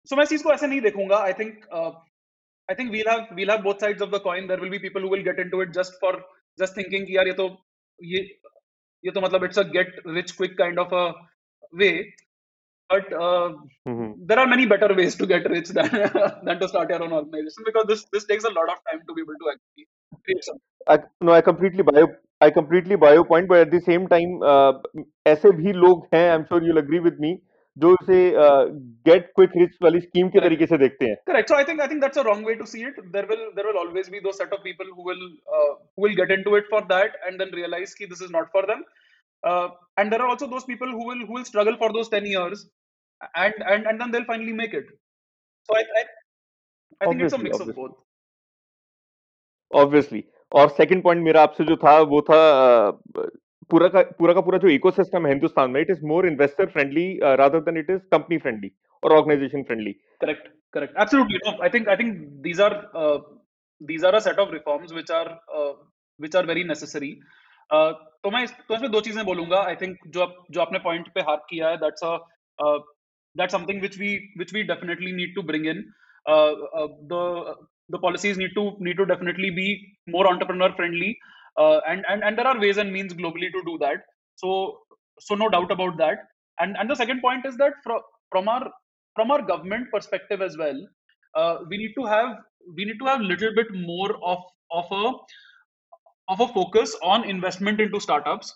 सो 0.09 0.15
मैं 0.15 0.23
इस 0.23 0.29
चीज़ 0.29 0.43
को 0.43 0.53
ऐसे 0.53 0.67
नहीं 0.67 0.81
देखूँगा 0.81 1.17
I 1.23 1.33
think 1.39 1.65
I 1.73 2.75
think 2.79 2.91
we'll 2.91 3.09
have 3.09 3.27
we'll 3.35 3.51
have 3.51 3.61
both 3.63 3.81
sides 3.81 4.01
of 4.01 4.09
the 4.15 4.21
coin 4.23 4.47
there 4.47 4.61
will 4.61 4.71
be 4.71 4.77
people 4.88 5.03
who 5.03 5.09
will 5.09 5.23
get 5.23 5.39
into 5.39 5.61
it 5.61 5.71
just 5.79 5.99
for 6.01 6.19
just 6.59 6.77
thinking 6.77 7.07
कि 7.07 7.17
यार 7.17 7.27
ये 7.27 7.33
तो 7.41 7.47
ये 7.99 8.21
ये 9.03 9.11
तो 9.11 9.21
मतलब 9.21 9.43
it's 9.43 9.59
a 9.59 9.63
get 9.77 10.01
rich 10.07 10.31
quick 10.31 10.57
kind 10.57 10.79
of 10.79 10.95
a 10.95 11.07
way 11.81 11.91
but 12.89 13.13
uh, 13.13 13.53
Mhm. 13.88 14.27
there 14.29 14.39
are 14.39 14.47
many 14.47 14.65
better 14.65 14.93
ways 14.97 15.15
to 15.15 15.25
get 15.31 15.47
rich 15.49 15.69
than 15.77 15.89
than 16.47 16.59
to 16.59 16.67
start 16.67 16.89
your 16.93 17.01
own 17.05 17.13
organization 17.19 17.67
because 17.69 17.88
this 17.91 18.03
this 18.15 18.25
takes 18.31 18.45
a 18.49 18.53
lot 18.57 18.71
of 18.73 18.79
time 18.89 19.01
to 19.07 19.15
be 19.17 19.23
able 19.25 19.38
to 19.43 19.49
actually 19.53 19.85
create 20.27 20.43
something. 20.43 20.63
I, 20.88 20.97
no, 21.21 21.33
I 21.33 21.41
completely 21.41 21.83
buy 21.83 22.03
I 22.41 22.49
completely 22.51 22.95
buy 22.95 23.13
your 23.13 23.25
point, 23.25 23.47
but 23.47 23.59
at 23.65 23.71
the 23.71 23.81
same 23.89 24.07
time, 24.13 24.35
uh, 24.53 24.73
ऐसे 25.27 25.51
भी 25.59 25.73
लोग 25.73 26.07
हैं, 26.13 26.25
I'm 26.33 26.45
sure 26.51 26.61
you'll 26.63 26.83
agree 26.83 27.01
with 27.07 27.19
me, 27.25 27.31
जो 27.77 27.91
इसे 27.93 28.17
get 29.07 29.25
quick 29.35 29.55
rich 29.57 29.75
वाली 29.83 29.99
scheme 30.01 30.29
के 30.29 30.39
तरीके 30.39 30.65
से 30.65 30.77
देखते 30.77 31.05
हैं। 31.05 31.15
Correct 31.27 31.49
so 31.49 31.55
I 31.55 31.63
think 31.63 31.81
I 31.81 31.88
think 31.88 32.01
that's 32.01 32.17
a 32.17 32.21
wrong 32.27 32.47
way 32.47 32.55
to 32.55 32.65
see 32.65 32.81
it 32.88 32.99
there 32.99 33.25
will 33.29 33.41
there 33.55 33.67
will 33.67 33.77
always 33.77 34.09
be 34.11 34.19
दो 34.19 34.31
set 34.38 34.53
of 34.53 34.61
people 34.63 34.89
who 34.89 35.09
will 35.09 35.25
who 35.49 36.05
will 36.05 36.15
get 36.15 36.31
into 36.38 36.57
it 36.57 36.69
for 36.71 36.85
that 36.93 37.15
and 37.23 37.38
then 37.39 37.55
realise 37.55 37.95
कि 37.97 38.05
this 38.05 38.21
is 38.23 38.31
not 38.33 38.51
for 38.53 38.65
them 38.71 38.83
and 39.99 40.09
there 40.09 40.21
are 40.21 40.29
also 40.29 40.47
those 40.47 40.63
people 40.67 40.91
who 40.91 41.09
will 41.09 41.21
who 41.21 41.35
will 41.35 41.43
struggle 41.43 41.75
for 41.79 41.91
those 41.93 42.09
10 42.13 42.27
years 42.27 42.67
and 43.21 43.53
and 43.63 43.88
and 43.88 43.99
then 43.99 44.11
they 44.11 44.17
will 44.17 44.27
finally 44.27 44.53
make 44.61 44.75
it 44.75 44.89
so 45.69 45.75
I 45.75 45.83
I 45.93 46.03
think 47.07 47.21
it's 47.21 47.33
a 47.33 47.38
mix 47.39 47.61
of 47.61 47.69
both 47.75 48.03
obviously 49.71 50.23
और 50.51 50.69
second 50.69 51.03
point 51.03 51.23
मेरा 51.23 51.41
आपसे 51.43 51.63
जो 51.65 51.75
था 51.77 51.99
वो 52.09 52.21
था 52.21 52.39
पूरा 53.71 53.88
का 53.88 54.01
पूरा 54.19 54.34
का 54.34 54.41
पूरा 54.41 54.58
जो 54.58 54.69
इकोसिस्टम 54.69 55.25
है 55.25 55.32
हिंदुस्तान 55.32 55.71
में 55.71 55.80
it 55.82 55.89
is 55.89 56.06
more 56.06 56.28
investor 56.28 56.65
friendly 56.73 57.08
rather 57.41 57.60
than 57.69 57.78
it 57.78 57.89
is 57.89 58.01
company 58.12 58.38
friendly 58.38 58.71
और 59.04 59.13
organisation 59.13 59.63
friendly 59.63 59.91
correct 60.21 60.47
correct 60.73 60.99
absolutely 61.01 61.58
I 61.63 61.69
think 61.73 61.89
I 61.89 61.95
think 61.95 62.15
these 62.47 62.60
are 62.67 62.78
these 63.82 64.04
are 64.06 64.15
a 64.15 64.19
set 64.28 64.39
of 64.39 64.54
reforms 64.54 64.93
which 64.93 65.12
are 65.12 65.30
which 66.19 66.36
are 66.36 66.45
very 66.45 66.63
necessary 66.63 67.12
तो 67.69 68.32
मैं 68.32 68.45
तो 68.47 68.75
इसमें 68.75 68.91
दो 68.91 68.99
चीज़ें 69.01 69.23
बोलूँगा। 69.25 69.62
आई 69.67 69.75
think 69.75 69.97
जो 70.08 70.25
जो 70.51 70.62
आपने 70.62 70.80
पॉइंट 70.80 71.08
पे 71.13 71.21
हार्क 71.30 71.45
किया 71.49 71.69
है 71.69 71.78
that's 71.78 72.04
a 72.04 72.17
that's 73.36 73.54
something 73.54 73.80
which 73.80 73.97
we 73.99 74.15
which 74.38 74.54
we 74.54 74.63
definitely 74.73 75.12
need 75.12 75.36
to 75.36 75.41
bring 75.51 75.65
in 75.67 75.82
the 76.25 77.56
the 77.91 77.99
policies 78.01 78.39
need 78.39 78.54
to 78.56 78.65
need 78.82 78.97
to 78.97 79.04
definitely 79.13 79.49
be 79.51 79.67
more 80.10 80.28
entrepreneur 80.28 80.71
friendly 80.75 81.13
uh, 81.57 81.81
and 81.87 82.05
and 82.09 82.22
and 82.24 82.38
there 82.38 82.46
are 82.46 82.59
ways 82.61 82.76
and 82.79 82.92
means 82.92 83.14
globally 83.14 83.50
to 83.57 83.62
do 83.70 83.76
that 83.79 84.05
so 84.38 84.53
so 85.18 85.35
no 85.35 85.48
doubt 85.48 85.70
about 85.70 85.96
that 85.96 86.26
and 86.59 86.76
and 86.76 86.90
the 86.90 86.96
second 87.03 87.20
point 87.20 87.44
is 87.46 87.57
that 87.57 87.74
from 87.85 88.00
from 88.33 88.48
our 88.48 88.70
from 89.16 89.31
our 89.31 89.42
government 89.42 89.90
perspective 89.92 90.42
as 90.42 90.57
well 90.57 90.81
uh, 91.35 91.57
we 91.68 91.76
need 91.79 91.94
to 91.98 92.07
have 92.07 92.37
we 92.76 92.85
need 92.85 92.98
to 92.98 93.07
have 93.12 93.20
little 93.20 93.55
bit 93.55 93.68
more 93.74 94.12
of 94.35 94.38
of 94.70 94.87
a 94.92 95.05
of 96.29 96.40
a 96.40 96.48
focus 96.48 96.96
on 97.03 97.24
investment 97.35 97.81
into 97.87 98.00
startups 98.07 98.53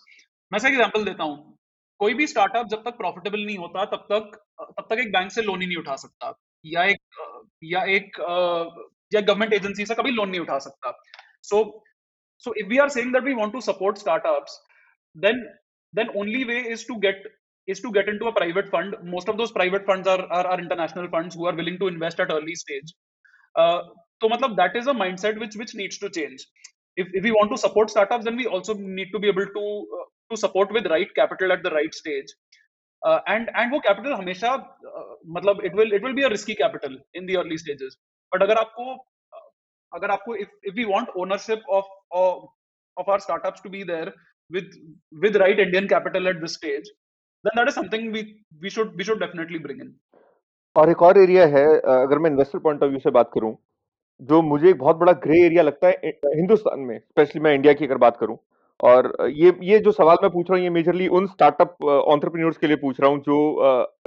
मैं 0.53 0.59
एक 0.59 0.65
example 0.65 1.03
देता 1.05 1.23
हूँ 1.23 1.37
कोई 1.99 2.13
भी 2.13 2.25
startup 2.27 2.67
जब 2.71 2.81
तक 2.85 2.97
profitable 2.97 3.39
नहीं 3.45 3.57
होता 3.57 3.85
तब 3.93 4.05
तक 4.11 4.35
तब 4.61 4.87
तक 4.89 4.99
एक 5.01 5.11
बैंक 5.13 5.31
से 5.31 5.41
लोन 5.41 5.61
ही 5.61 5.67
नहीं 5.67 5.77
उठा 5.77 5.95
सकता 6.01 6.33
या 6.65 6.83
एक 6.93 7.19
अ, 7.21 7.41
या 7.63 7.83
एक 7.95 8.19
अ, 8.21 8.35
या 9.13 9.21
गवर्नमेंट 9.21 9.53
एजेंसी 9.53 9.85
से 9.85 9.95
कभी 9.95 10.11
लोन 10.19 10.29
नहीं 10.29 10.41
उठा 10.41 10.57
सकता 10.67 10.91
सो 11.49 11.61
so 11.63 11.88
if 12.55 12.67
we 12.67 12.79
are 12.79 12.89
saying 12.89 13.11
that 13.11 13.23
we 13.23 13.33
want 13.33 13.53
to 13.53 13.61
support 13.61 13.97
startups 13.97 14.59
then 15.15 15.45
then 15.93 16.09
only 16.15 16.45
way 16.45 16.59
is 16.59 16.85
to 16.85 16.99
get 16.99 17.15
is 17.67 17.79
to 17.79 17.91
get 17.91 18.07
into 18.07 18.25
a 18.27 18.31
private 18.31 18.69
fund 18.69 18.95
most 19.03 19.27
of 19.27 19.37
those 19.37 19.51
private 19.51 19.85
funds 19.85 20.07
are 20.07 20.21
are, 20.31 20.47
are 20.47 20.59
international 20.59 21.07
funds 21.09 21.35
who 21.35 21.45
are 21.45 21.55
willing 21.55 21.79
to 21.79 21.87
invest 21.87 22.19
at 22.19 22.31
early 22.31 22.55
stage 22.55 22.93
uh, 23.57 23.81
so 24.21 24.29
matlab, 24.29 24.55
that 24.55 24.75
is 24.75 24.87
a 24.87 24.93
mindset 24.93 25.39
which 25.39 25.55
which 25.55 25.75
needs 25.75 25.97
to 25.97 26.09
change 26.09 26.45
if, 26.95 27.07
if 27.13 27.23
we 27.23 27.31
want 27.31 27.51
to 27.51 27.57
support 27.57 27.89
startups 27.89 28.25
then 28.25 28.35
we 28.35 28.45
also 28.45 28.73
need 28.73 29.09
to 29.11 29.19
be 29.19 29.27
able 29.27 29.45
to 29.45 29.87
uh, 29.97 30.05
to 30.31 30.37
support 30.37 30.71
with 30.71 30.85
right 30.87 31.09
capital 31.15 31.51
at 31.51 31.63
the 31.63 31.71
right 31.71 31.93
stage 31.93 32.27
uh, 33.05 33.19
and 33.27 33.49
and 33.55 33.71
वो 33.71 33.81
capital 33.87 34.13
हमेशा 34.13 34.51
uh, 34.53 35.15
मतलब 35.37 35.63
it 35.63 35.73
will 35.73 35.91
it 35.93 36.03
will 36.03 36.13
be 36.13 36.23
a 36.23 36.29
risky 36.29 36.55
capital 36.55 36.97
in 37.13 37.25
the 37.25 37.37
early 37.37 37.57
stages 37.57 37.97
but 38.31 38.41
अगर 38.41 38.57
आपको 38.57 38.85
uh, 38.93 39.49
अगर 39.95 40.11
आपको 40.11 40.37
if 40.45 40.49
if 40.63 40.75
we 40.75 40.85
want 40.85 41.09
ownership 41.15 41.61
of 41.69 41.85
of, 42.12 42.48
of 42.96 43.08
our 43.08 43.20
startups 43.20 43.60
to 43.60 43.70
be 43.70 43.82
there 43.84 44.12
with 44.50 44.70
with 45.12 45.36
right 45.36 45.58
Indian 45.58 45.88
capital 45.88 46.28
at 46.28 46.40
this 46.40 46.54
stage 46.54 46.88
then 47.44 47.52
that 47.56 47.68
is 47.68 47.74
something 47.74 48.12
we 48.12 48.22
we 48.60 48.70
should 48.70 48.94
we 48.96 49.04
should 49.04 49.20
definitely 49.20 49.58
bring 49.58 49.80
in. 49.80 49.92
और 50.76 50.90
एक 50.90 51.02
और 51.02 51.18
area 51.18 51.46
है 51.46 51.64
अगर 51.78 52.18
मैं 52.18 52.30
investor 52.30 52.58
point 52.58 52.82
of 52.82 52.90
view 52.90 52.98
से 53.00 53.10
बात 53.10 53.30
करूँ 53.34 53.56
जो 54.20 54.40
मुझे 54.42 54.68
एक 54.70 54.78
बहुत 54.78 54.96
बड़ा 54.96 55.12
ग्रे 55.24 55.40
एरिया 55.46 55.62
लगता 55.62 55.88
है 55.88 56.10
हिंदुस्तान 56.36 56.80
में 56.80 56.98
स्पेशली 56.98 57.40
मैं 57.42 57.54
इंडिया 57.54 57.72
की 57.72 57.84
अगर 57.84 57.96
बात 58.04 58.16
करूँ 58.16 58.36
और 58.80 59.12
ये 59.36 59.52
ये 59.62 59.78
जो 59.78 59.92
सवाल 59.92 60.16
मैं 60.22 60.30
पूछ 60.30 60.50
रहा 60.50 60.56
हूँ 60.56 60.64
ये 60.64 60.70
मेजरली 60.70 61.08
उन 61.18 61.26
स्टार्टअप 61.26 61.84
ऑन्टरप्रीनियोर्स 61.84 62.56
के 62.56 62.66
लिए 62.66 62.76
पूछ 62.84 63.00
रहा 63.00 63.10
हूँ 63.10 63.18
जो 63.22 63.38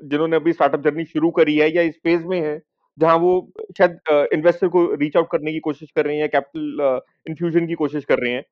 जिन्होंने 0.04 0.36
अभी 0.36 0.54
स्टार्टअप 0.54 0.84
जर्नी 0.84 1.06
शुरू 1.06 1.32
करी 1.32 1.58
है 1.58 1.70
या 1.76 1.82
इस 1.82 1.96
फ़ेज़ 2.04 2.26
में 2.28 2.40
है 2.42 2.58
जहाँ 2.98 3.18
वो 3.18 3.32
शायद 3.78 4.00
इन्वेस्टर 4.34 4.68
को 4.68 4.86
रीच 4.96 5.18
आउट 5.18 5.28
करने 5.32 5.52
की 5.52 5.60
कोशिश 5.60 5.92
कर 5.96 6.06
रहे 6.06 6.16
हैं 6.16 6.22
या 6.22 6.28
कैपिटल 6.34 7.02
इन्फ्यूजन 7.30 7.68
की 7.68 7.74
कोशिश 7.76 8.06
कर 8.06 8.20
रहे 8.20 8.34
हैं 8.34 8.44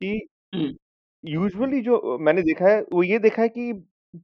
कि 0.00 0.76
यूजुअली 1.24 1.80
जो 1.82 2.18
मैंने 2.20 2.42
देखा 2.42 2.68
है 2.68 2.80
वो 2.92 3.02
ये 3.02 3.18
देखा 3.18 3.42
है 3.42 3.48
कि 3.48 3.72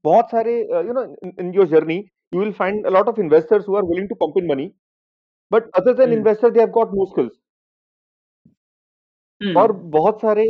बहुत 0.04 0.30
सारे 0.30 0.58
you 0.60 0.92
know 0.92 1.04
in 1.40 1.52
your 1.54 1.66
journey 1.68 1.96
you 2.32 2.40
will 2.40 2.52
find 2.52 2.86
a 2.86 2.90
lot 2.90 3.08
of 3.08 3.20
investors 3.20 3.68
who 3.68 3.76
are 3.76 3.82
willing 3.84 4.08
to 4.08 4.14
pump 4.16 4.38
in 4.38 4.46
money 4.46 4.70
but 5.52 5.70
other 5.76 5.94
than 5.94 6.12
investor 6.12 6.50
they 6.50 6.60
have 6.60 6.70
got 6.70 6.94
no 6.94 7.06
skills 7.06 7.32
और 9.40 9.72
बहुत 9.96 10.20
सारे 10.20 10.44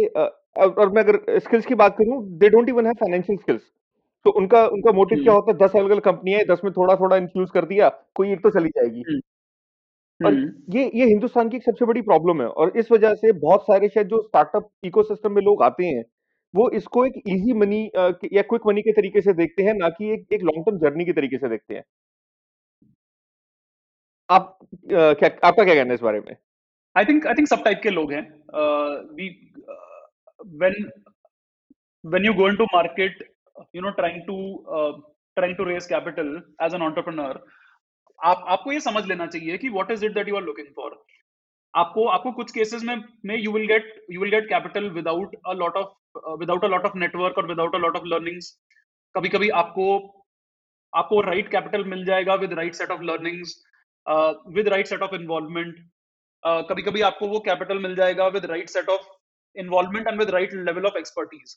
और 0.58 0.90
मैं 0.92 1.02
अगर 1.02 1.38
स्किल्स 1.40 1.66
की 1.66 1.74
बात 1.74 1.96
करूँ 1.98 2.22
they 2.38 2.48
don't 2.48 2.68
even 2.68 2.86
have 2.86 2.94
financial 3.00 3.38
skills 3.38 3.62
तो 4.26 4.30
उनका 4.30 4.66
उनका 4.68 4.92
मोटिव 4.92 5.22
क्या 5.22 5.32
हम्म, 5.32 5.42
होता 5.42 5.52
है? 5.52 5.58
दस 5.58 5.76
अलग 5.76 5.90
अलग 5.90 6.02
कंपनियाँ 6.02 6.38
हैं 6.38 6.46
दस 6.48 6.60
में 6.64 6.72
थोड़ा 6.72 6.96
थोड़ा 6.96 7.16
इन्फ्यूज 7.16 7.50
कर 7.50 7.64
दिया 7.66 7.88
कोई 8.14 8.32
एक 8.32 8.42
तो 8.42 8.50
चली 8.50 8.68
जाएगी। 8.68 9.02
हम्म, 9.08 9.20
और 10.20 10.34
हम्म, 10.34 10.76
ये 10.76 10.90
ये 10.94 11.06
हिंदुस्तान 11.06 11.48
की 11.48 11.56
एक 11.56 11.62
सबसे 11.62 11.84
बड़ी 11.84 12.02
प्रॉब्लम 12.02 12.42
है 12.42 12.48
और 12.48 12.76
इस 12.78 12.92
वजह 12.92 13.14
से 13.14 13.32
बहुत 13.40 13.62
सारे 13.62 13.88
शायद 13.88 14.06
जो 14.06 14.22
स्टार्टअप 14.22 14.70
इकोसिस्टम 14.84 15.32
में 15.32 15.42
लोग 15.42 15.62
आते 15.62 15.86
हैं 15.86 16.04
वो 16.54 16.68
इसको 16.70 17.04
एक 17.06 17.14
इजी 17.26 17.52
मनी 17.52 17.80
या 18.32 18.42
क्विक 18.42 18.66
मनी 18.66 18.82
के 18.82 18.92
तरीके 18.92 19.20
से 19.20 19.32
देखते 19.32 19.62
हैं 19.62 19.74
ना 19.74 19.88
कि 19.88 20.12
एक 20.12 20.32
एक 20.32 20.42
लॉन्ग 20.42 20.64
टर्म 20.66 20.78
जर्नी 20.78 21.04
के 21.04 21.12
तरीके 21.12 21.38
से 21.38 21.48
देखते 21.48 21.74
हैं। 21.74 21.84
आप 24.28 24.58
क्या 24.88 25.30
आपका 25.44 25.64
क्या 25.64 25.74
कहना 25.74 25.88
है 25.88 25.94
इस 25.94 26.00
बारे 26.00 26.20
में? 26.20 26.36
आई 26.96 27.04
थिंक 27.04 27.26
आई 27.26 27.34
थिंक 27.34 27.48
सब 27.48 27.64
टाइप 27.64 27.80
के 27.82 27.90
लोग 27.90 28.12
हैं। 28.12 28.22
uh, 28.52 28.94
we 29.14 29.28
uh, 29.68 30.00
when 30.62 30.74
when 32.04 32.24
you 32.24 32.34
go 32.34 32.50
into 33.60 33.70
market 33.70 33.70
you 33.72 33.82
know 33.82 33.92
trying 33.92 34.26
to 34.26 34.64
uh, 34.72 34.92
trying 35.38 35.56
to 35.56 35.64
raise 35.64 35.86
capital 35.86 36.40
as 36.60 36.72
an 36.72 36.82
entrepreneur 36.82 37.40
आप 38.24 38.44
आपको 38.48 38.72
ये 38.72 38.80
समझ 38.80 39.06
लेना 39.06 39.26
चाहिए 39.26 39.58
कि 39.58 39.70
what 39.70 39.90
is 39.90 40.02
it 40.02 40.14
that 40.14 40.26
you 40.26 40.36
are 40.36 40.46
looking 40.48 40.68
for 40.74 40.90
आपको 41.76 42.06
आपको 42.06 42.32
कुछ 42.32 42.52
केसेस 42.52 42.82
में 42.82 42.96
में 43.26 43.44
you 43.44 43.52
will 43.52 43.66
get 43.66 43.82
you 44.10 44.20
will 44.20 44.30
get 44.30 44.48
capital 44.48 44.90
without 44.94 45.30
a 45.46 45.54
lot 45.54 45.76
of 45.76 45.86
uh, 46.28 46.36
without 46.36 46.64
a 46.64 46.68
lot 46.68 46.84
of 46.84 46.94
network 46.94 47.36
और 47.38 47.48
without 47.48 47.74
a 47.74 47.78
lot 47.78 47.96
of 48.00 48.06
learnings 48.14 48.46
कभी 49.16 49.28
कभी 49.28 49.48
आपको 49.48 50.14
आपको 50.94 51.20
राइट 51.20 51.50
कैपिटल 51.50 51.84
मिल 51.84 52.04
जाएगा 52.04 52.34
with 52.34 52.52
right 52.52 52.74
set 52.74 52.90
of 52.90 53.02
learnings 53.02 53.64
with 54.54 54.68
right 54.68 54.86
set 54.86 55.02
of 55.02 55.14
involvement 55.14 55.76
कभी 56.44 56.82
कभी 56.82 57.00
आपको 57.00 57.28
वो 57.28 57.40
कैपिटल 57.40 57.78
मिल 57.78 57.94
जाएगा 57.96 58.26
with 58.26 58.44
right 58.44 58.68
set 58.68 58.88
of 58.88 59.02
involvement 59.56 60.08
and 60.08 60.18
with 60.18 60.30
right 60.30 60.52
level 60.52 60.86
of 60.86 60.98
expertise 60.98 61.56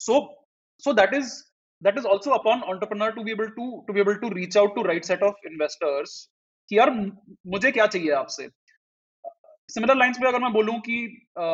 so 0.00 0.43
so 0.83 0.93
that 1.01 1.13
is 1.21 1.37
that 1.81 1.97
is 1.99 2.05
also 2.13 2.31
upon 2.35 2.63
entrepreneur 2.71 3.07
to 3.17 3.21
be 3.25 3.33
able 3.33 3.51
to 3.57 3.65
to 3.89 3.93
be 3.97 4.01
able 4.03 4.17
to 4.23 4.29
reach 4.37 4.55
out 4.61 4.73
to 4.77 4.81
right 4.87 5.05
set 5.09 5.21
of 5.27 5.45
investors 5.49 6.15
कि 6.69 6.77
यार 6.77 6.89
मु- 6.95 7.35
मुझे 7.53 7.71
क्या 7.77 7.85
चाहिए 7.93 8.11
आपसे 8.21 8.47
similar 9.73 9.95
lines 9.97 10.17
पे 10.21 10.27
अगर 10.27 10.39
मैं 10.45 10.51
बोलूं 10.53 10.77
कि 10.87 10.97
अ, 11.37 11.45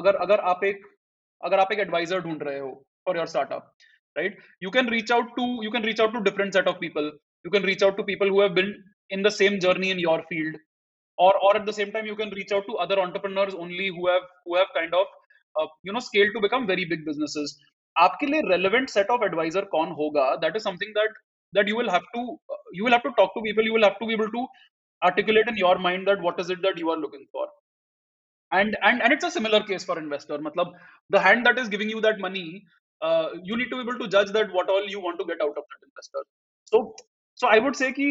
अगर 0.00 0.16
अगर 0.26 0.40
आप 0.52 0.64
एक 0.64 0.86
अगर 1.40 1.60
आप 1.60 1.72
एक 1.72 1.78
एडवाइजर 1.86 2.20
ढूंढ 2.26 2.42
रहे 2.48 2.58
हो 2.58 2.70
for 3.06 3.16
your 3.16 3.26
startup 3.34 3.72
right 4.16 4.38
you 4.62 4.70
can 4.76 4.88
reach 4.96 5.12
out 5.12 5.34
to 5.36 5.46
you 5.64 5.70
can 5.76 5.84
reach 5.90 6.00
out 6.00 6.12
to 6.14 6.20
different 6.30 6.52
set 6.54 6.68
of 6.68 6.76
people 6.80 7.06
you 7.46 7.50
can 7.56 7.64
reach 7.72 7.82
out 7.84 7.96
to 7.96 8.02
people 8.12 8.30
who 8.30 8.40
have 8.42 8.52
been 8.60 8.74
in 9.16 9.22
the 9.22 9.28
same 9.40 9.58
journey 9.66 9.90
in 9.96 10.00
your 10.08 10.20
field 10.32 10.58
or 11.18 11.30
or 11.46 11.50
at 11.58 11.64
the 11.68 11.72
same 11.76 11.90
time 11.94 12.06
you 12.08 12.14
can 12.18 12.30
reach 12.36 12.52
out 12.56 12.64
to 12.68 12.74
other 12.84 12.96
entrepreneurs 13.02 13.54
only 13.64 13.86
who 13.96 14.04
have 14.10 14.24
who 14.46 14.54
have 14.58 14.70
kind 14.76 14.94
of 14.98 15.10
uh, 15.56 15.66
you 15.88 15.94
know 15.96 16.02
scaled 16.06 16.32
to 16.36 16.42
become 16.44 16.66
very 16.70 16.86
big 16.92 17.02
businesses 17.08 17.52
आपके 18.06 18.26
लिए 18.26 18.42
relevant 18.50 18.90
set 18.96 19.10
of 19.16 19.22
advisor 19.28 19.64
कौन 19.74 19.92
होगा 20.00 20.26
that 20.44 20.56
is 20.60 20.64
something 20.68 20.92
that 20.98 21.20
that 21.58 21.68
you 21.68 21.76
will 21.76 21.90
have 21.96 22.06
to 22.16 22.24
you 22.78 22.84
will 22.84 22.96
have 22.98 23.06
to 23.08 23.12
talk 23.20 23.34
to 23.36 23.42
people 23.48 23.64
you 23.70 23.74
will 23.78 23.88
have 23.88 23.98
to 24.02 24.06
be 24.10 24.14
able 24.18 24.30
to 24.36 24.46
articulate 25.10 25.48
in 25.48 25.56
your 25.56 25.78
mind 25.78 26.08
that 26.12 26.22
what 26.28 26.40
is 26.44 26.50
it 26.50 26.62
that 26.68 26.78
you 26.84 26.90
are 26.90 26.98
looking 27.06 27.26
for 27.32 27.46
and 28.52 28.76
and 28.82 29.02
and 29.02 29.12
it's 29.12 29.24
a 29.24 29.30
similar 29.30 29.60
case 29.70 29.84
for 29.90 29.98
investor 29.98 30.38
matlab 30.46 30.72
the 31.16 31.20
hand 31.26 31.46
that 31.46 31.58
is 31.62 31.68
giving 31.74 31.90
you 31.94 32.00
that 32.06 32.20
money 32.26 32.46
uh, 33.02 33.28
you 33.44 33.56
need 33.56 33.70
to 33.70 33.76
be 33.76 33.82
able 33.88 33.98
to 34.04 34.08
judge 34.16 34.32
that 34.38 34.52
what 34.52 34.68
all 34.68 34.88
you 34.94 35.00
want 35.06 35.18
to 35.20 35.26
get 35.32 35.40
out 35.46 35.56
of 35.62 35.64
that 35.72 35.82
investor 35.88 36.24
so 36.72 36.82
so 37.42 37.48
i 37.48 37.58
would 37.66 37.76
say 37.82 37.92
ki 37.98 38.08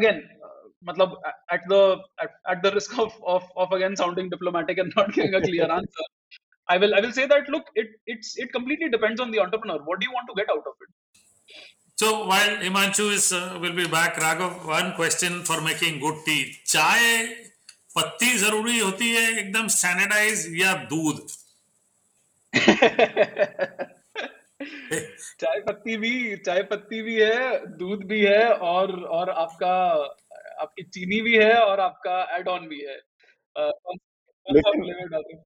again 0.00 0.18
uh, 0.46 0.64
matlab 0.88 1.14
at 1.56 1.62
the 1.72 1.80
at, 2.24 2.30
at 2.52 2.62
the 2.62 2.72
risk 2.78 2.98
of, 3.04 3.12
of 3.34 3.44
of 3.56 3.72
again 3.78 3.96
sounding 4.02 4.28
diplomatic 4.34 4.78
and 4.78 4.92
not 4.96 5.12
giving 5.18 5.34
a 5.34 5.42
clear 5.48 5.70
answer 5.78 6.06
i 6.67 6.77
will 6.77 6.93
i 6.95 7.01
will 7.05 7.13
say 7.19 7.25
that 7.33 7.49
look 7.55 7.69
it 7.83 7.89
it's 8.07 8.35
it 8.43 8.51
completely 8.57 8.89
depends 8.89 9.19
on 9.25 9.31
the 9.31 9.39
entrepreneur 9.45 9.79
what 9.89 9.99
do 9.99 10.05
you 10.09 10.13
want 10.17 10.27
to 10.31 10.37
get 10.41 10.49
out 10.57 10.67
of 10.73 10.75
it 10.87 10.91
So 11.97 12.07
while 12.29 12.53
Himanshu 12.61 13.03
is 13.15 13.25
uh, 13.31 13.57
will 13.63 13.73
be 13.79 13.83
back, 13.87 14.15
Raghav, 14.21 14.53
one 14.69 14.87
question 14.95 15.35
for 15.49 15.57
making 15.61 15.99
good 16.03 16.15
tea. 16.25 16.39
चाय 16.71 17.03
पत्ती 17.97 18.31
ज़रूरी 18.37 18.77
होती 18.79 19.09
है 19.15 19.25
एकदम 19.39 19.67
sanitise 19.75 20.47
या 20.61 20.73
दूध 20.93 21.19
चाय 25.43 25.59
पत्ती 25.67 25.95
भी 25.97 26.11
चाय 26.45 26.61
पत्ती 26.71 27.01
भी 27.01 27.15
है 27.21 27.65
दूध 27.77 28.03
भी 28.11 28.21
है 28.25 28.43
और 28.71 28.93
और 29.19 29.29
आपका 29.29 29.73
आपकी 30.65 30.83
चीनी 30.97 31.21
भी 31.21 31.35
है 31.37 31.53
और 31.61 31.79
आपका 31.79 32.21
एड 32.37 32.47
ऑन 32.47 32.67
भी 32.67 32.81
है 32.89 32.95
अ, 32.95 33.69
सा 34.47 34.71
लेकिन 34.81 35.43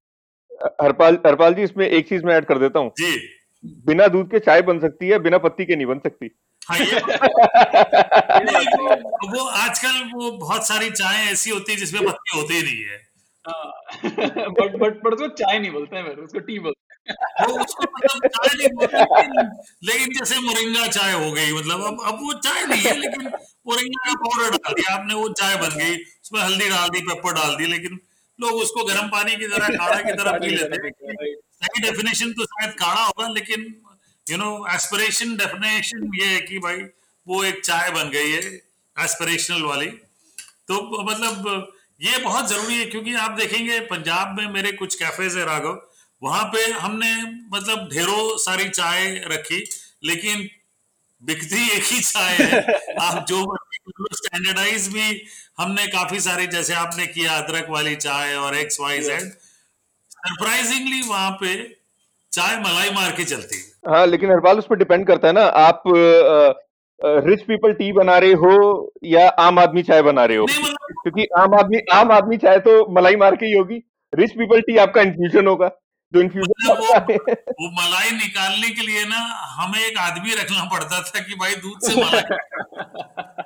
हरपाल 0.81 1.17
हरपाल 1.27 1.53
जी 1.53 1.63
इसमें 1.63 1.87
एक 1.87 2.09
चीज़ 2.09 2.25
मैं 2.25 2.35
ऐड 2.35 2.45
कर 2.45 2.57
देता 2.59 2.79
हूँ। 2.79 2.91
जी। 2.99 3.17
बिना 3.85 4.07
दूध 4.07 4.29
के 4.31 4.39
चाय 4.39 4.61
बन 4.61 4.79
सकती 4.79 5.07
है 5.07 5.19
बिना 5.19 5.37
पत्ती 5.37 5.65
के 5.65 5.75
नहीं 5.75 5.85
बन 5.85 5.99
सकती। 5.99 6.29
हाँ 6.69 6.77
ये 6.77 6.85
नहीं, 6.85 6.95
बात 6.95 7.09
वो, 8.75 8.87
वो 9.29 9.47
आजकल 9.47 10.11
वो 10.15 10.31
बहुत 10.31 10.67
सारी 10.67 10.89
चाय 10.91 11.31
ऐसी 11.31 11.49
होती 11.49 11.71
है 11.71 11.77
जिसमें 11.77 12.05
पत्ती 12.05 12.37
होती 12.37 12.53
ही 12.53 12.61
नहीं 12.63 12.83
है। 12.83 13.07
बट 13.47 14.75
बट 14.75 15.03
बट 15.03 15.13
उसको 15.13 15.27
चाय 15.35 15.59
नहीं 15.59 15.71
बोलते 15.71 15.95
हैं 15.95 16.15
उसको 16.15 16.39
टी 16.39 16.59
बोलते 16.59 16.79
हैं। 16.79 16.85
वो 17.47 17.63
उसको 17.63 17.83
मतलब 17.83 18.27
चाय 18.27 18.55
नहीं 18.57 18.69
बोलते 18.71 18.97
लेकिन, 18.97 19.51
लेकिन 19.83 20.13
जैसे 20.13 20.39
मोरिंगा 20.41 20.87
चाय 20.87 21.13
हो 21.13 21.31
गई 21.31 21.51
मतलब 21.53 21.83
अब 21.83 21.99
अब 22.07 22.19
वो 22.23 22.33
चाय 22.39 22.65
नहीं 22.65 22.81
है 22.81 22.97
लेकिन 22.99 23.27
मोरिंगा 23.67 24.03
का 24.03 24.13
पाउडर 24.15 24.49
डाल 24.57 24.73
दिया 24.73 24.93
आपने 24.95 25.13
वो 25.13 25.29
चाय 25.41 25.55
बन 25.57 25.69
गई 25.77 25.95
उसमें 25.95 26.41
हल्दी 26.41 26.69
डाल 26.69 26.89
दी 26.89 27.01
पेपर 27.09 27.33
डाल 27.33 27.55
दी 27.55 27.65
लेकिन 27.67 27.99
लोग 28.41 28.53
उसको 28.53 28.83
गर्म 28.85 29.07
पानी 29.07 29.35
की 29.35 29.47
तरह 29.47 29.67
काढ़ा 29.67 30.01
की 30.01 30.13
तरह 30.13 30.31
पी 30.31 30.47
लेते 30.47 30.87
हैं? 30.87 30.91
सही 31.63 31.81
डेफिनेशन 31.81 32.31
तो 32.33 32.45
शायद 32.45 32.73
काढ़ा 32.73 33.03
होगा 33.03 33.27
लेकिन 33.27 33.75
यू 34.29 34.37
नो 34.37 34.67
एस्पिरेशन 34.75 35.35
डेफिनेशन 35.37 36.11
ये 36.15 36.25
है 36.25 36.41
कि 36.41 36.59
भाई 36.59 36.77
वो 37.27 37.43
एक 37.43 37.65
चाय 37.65 37.91
बन 37.91 38.09
गई 38.09 38.31
है 38.31 38.41
एस्पिरेशनल 38.95 39.61
वाली। 39.61 39.87
तो 40.67 41.03
मतलब 41.03 41.73
ये 42.01 42.17
बहुत 42.17 42.49
ज़रूरी 42.49 42.75
है 42.75 42.85
क्योंकि 42.85 43.13
आप 43.13 43.31
देखेंगे 43.31 43.79
पंजाब 43.79 44.39
में 44.39 44.47
मेरे 44.47 44.71
कुछ 44.71 44.95
कैफेज 44.95 45.37
है 45.37 45.45
राघव 45.45 45.81
वहाँ 46.23 46.43
पे 46.43 46.65
हमने 46.71 47.15
मतलब 47.57 47.89
ढेरों 47.93 48.37
सारी 48.37 48.69
चाय 48.69 49.07
रखी 49.27 49.63
लेकिन 50.03 50.49
बिकती 51.21 51.69
एक 51.69 51.83
ही 51.83 51.99
चाय 52.01 52.35
है। 52.35 52.61
आप 53.01 53.25
जो 53.29 53.56
स्टैंडर्डाइज 54.13 54.87
भी 54.93 55.21
हमने 55.59 55.87
काफ़ी 55.87 56.19
सारी 56.19 56.47
जैसे 56.47 56.73
आपने 56.73 57.07
किया 57.07 57.37
अदरक 57.37 57.69
वाली 57.69 57.95
चाय 57.95 58.35
और 58.35 58.55
एक्स 58.55 58.79
वाई 58.81 58.99
जेड 58.99 59.31
सरप्राइजिंगली 60.11 61.01
वहाँ 61.07 61.31
पे 61.41 61.55
चाय 62.31 62.57
मलाई 62.57 62.89
मार 62.91 63.11
के 63.11 63.23
चलती 63.23 63.57
है। 63.57 63.93
हाँ 63.93 64.05
लेकिन 64.07 64.31
हरपाल 64.31 64.57
उस 64.57 64.65
पर 64.69 64.75
डिपेंड 64.75 65.05
करता 65.07 65.27
है 65.27 65.33
ना। 65.33 65.41
आप 65.41 65.83
रिच 67.27 67.41
पीपल 67.41 67.73
टी 67.73 67.91
बना 67.93 68.17
रहे 68.17 68.33
हो 68.33 68.93
या 69.05 69.27
आम 69.39 69.59
आदमी 69.59 69.83
चाय 69.83 70.01
बना 70.01 70.25
रहे 70.25 70.37
हो? 70.37 70.43
मतलब 70.45 71.01
क्योंकि 71.03 71.25
आम 71.37 71.53
आदमी 71.55 71.79
आम 71.93 72.11
आदमी 72.11 72.37
चाय 72.37 72.59
तो 72.59 72.85
मलाई 72.95 73.15
मार 73.15 73.35
के 73.35 73.45
ही 73.45 73.57
होगी। 73.57 73.81
रिच 74.13 74.31
पीपल 74.31 74.61
टी 74.61 74.77
आपका 74.77 75.01
इन्फ्यूजन 75.01 75.47
होगा। 75.47 75.69
जो 76.13 76.21
इन्फ्यूजन 76.21 76.71
मतलब 76.71 77.09
वो 77.09 77.23
वो 77.61 77.69
मलाई 77.71 78.11
निकालने 78.11 78.69
के 78.69 78.81
लिए 78.81 79.03
ना 79.05 79.17
हमें 79.55 79.79
एक 79.79 79.97
आदमी 79.99 80.33
रखना 80.35 80.63
पड़ता 80.73 81.01
था 81.01 81.19
कि 81.19 81.35
भाई 81.35 81.55
दूध 81.55 81.79
से 81.87 81.95
मलाई 81.95 82.21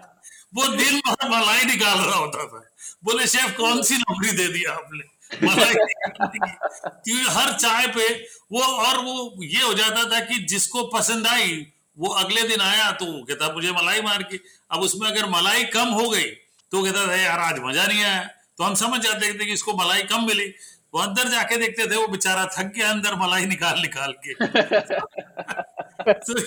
वो 0.55 0.67
दिन 0.67 0.99
भर 0.99 1.29
मलाई 1.29 1.65
निकाल 1.65 1.97
रहा 1.97 2.15
होता 2.15 2.45
था। 2.45 2.71
बोले, 3.03 3.27
शेफ, 3.27 3.57
कौन 3.57 3.81
सी 3.81 3.97
नौकरी 3.97 4.31
दे 4.31 4.47
दी 4.47 4.63
आपने? 4.63 5.21
मलाई 5.47 5.73
क्योंकि 5.73 7.29
हर 7.29 7.53
चाय 7.53 7.87
पे 7.87 8.07
वो, 8.51 8.61
और 8.61 8.97
वो 8.97 9.43
ये 9.43 9.63
हो 9.63 9.73
जाता 9.73 10.03
था 10.05 10.19
कि 10.19 10.37
जिसको 10.39 10.83
पसंद 10.83 11.27
आई, 11.27 11.67
वो 11.99 12.07
अगले 12.07 12.43
दिन 12.43 12.61
आया 12.61 12.91
तो 12.91 13.05
वो 13.05 13.23
कहता, 13.23 13.53
मुझे 13.53 13.71
मलाई 13.71 14.01
मार 14.01 14.23
के। 14.23 14.39
अब 14.71 14.79
उसमें 14.79 15.07
अगर 15.07 15.29
मलाई 15.29 15.63
कम 15.63 15.87
हो 15.87 16.09
गई 16.09 16.23
तो 16.71 16.83
कहता 16.83 17.07
था, 17.07 17.15
यार, 17.15 17.39
आज 17.39 17.59
मज़ा 17.59 17.85
नहीं 17.87 18.03
आया। 18.03 18.29
तो 18.57 18.63
हम 18.63 18.75
समझ 18.75 19.01
जाते 19.01 19.33
थे 19.33 19.45
कि 19.45 19.53
इसको 19.53 19.73
मलाई 19.73 20.03
कम 20.03 20.27
मिली। 20.27 20.53
वो 20.93 20.99
अंदर 20.99 21.27
जाके 21.27 21.57
देखते 21.57 21.87
थे, 21.87 21.95
वो 21.95 22.07
बेचारा 22.07 22.45
थक 22.45 22.73
गया 22.75 22.89
अंदर 22.89 23.15
मलाई 23.15 23.45
निकाल 23.45 23.81
निकाल 23.81 24.11
के। 24.11 24.33
तो 26.13 26.39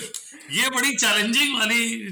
ये 0.51 0.69
बड़ी 0.69 0.95
चैलेंजिंग 0.95 1.59
वाली 1.59 2.11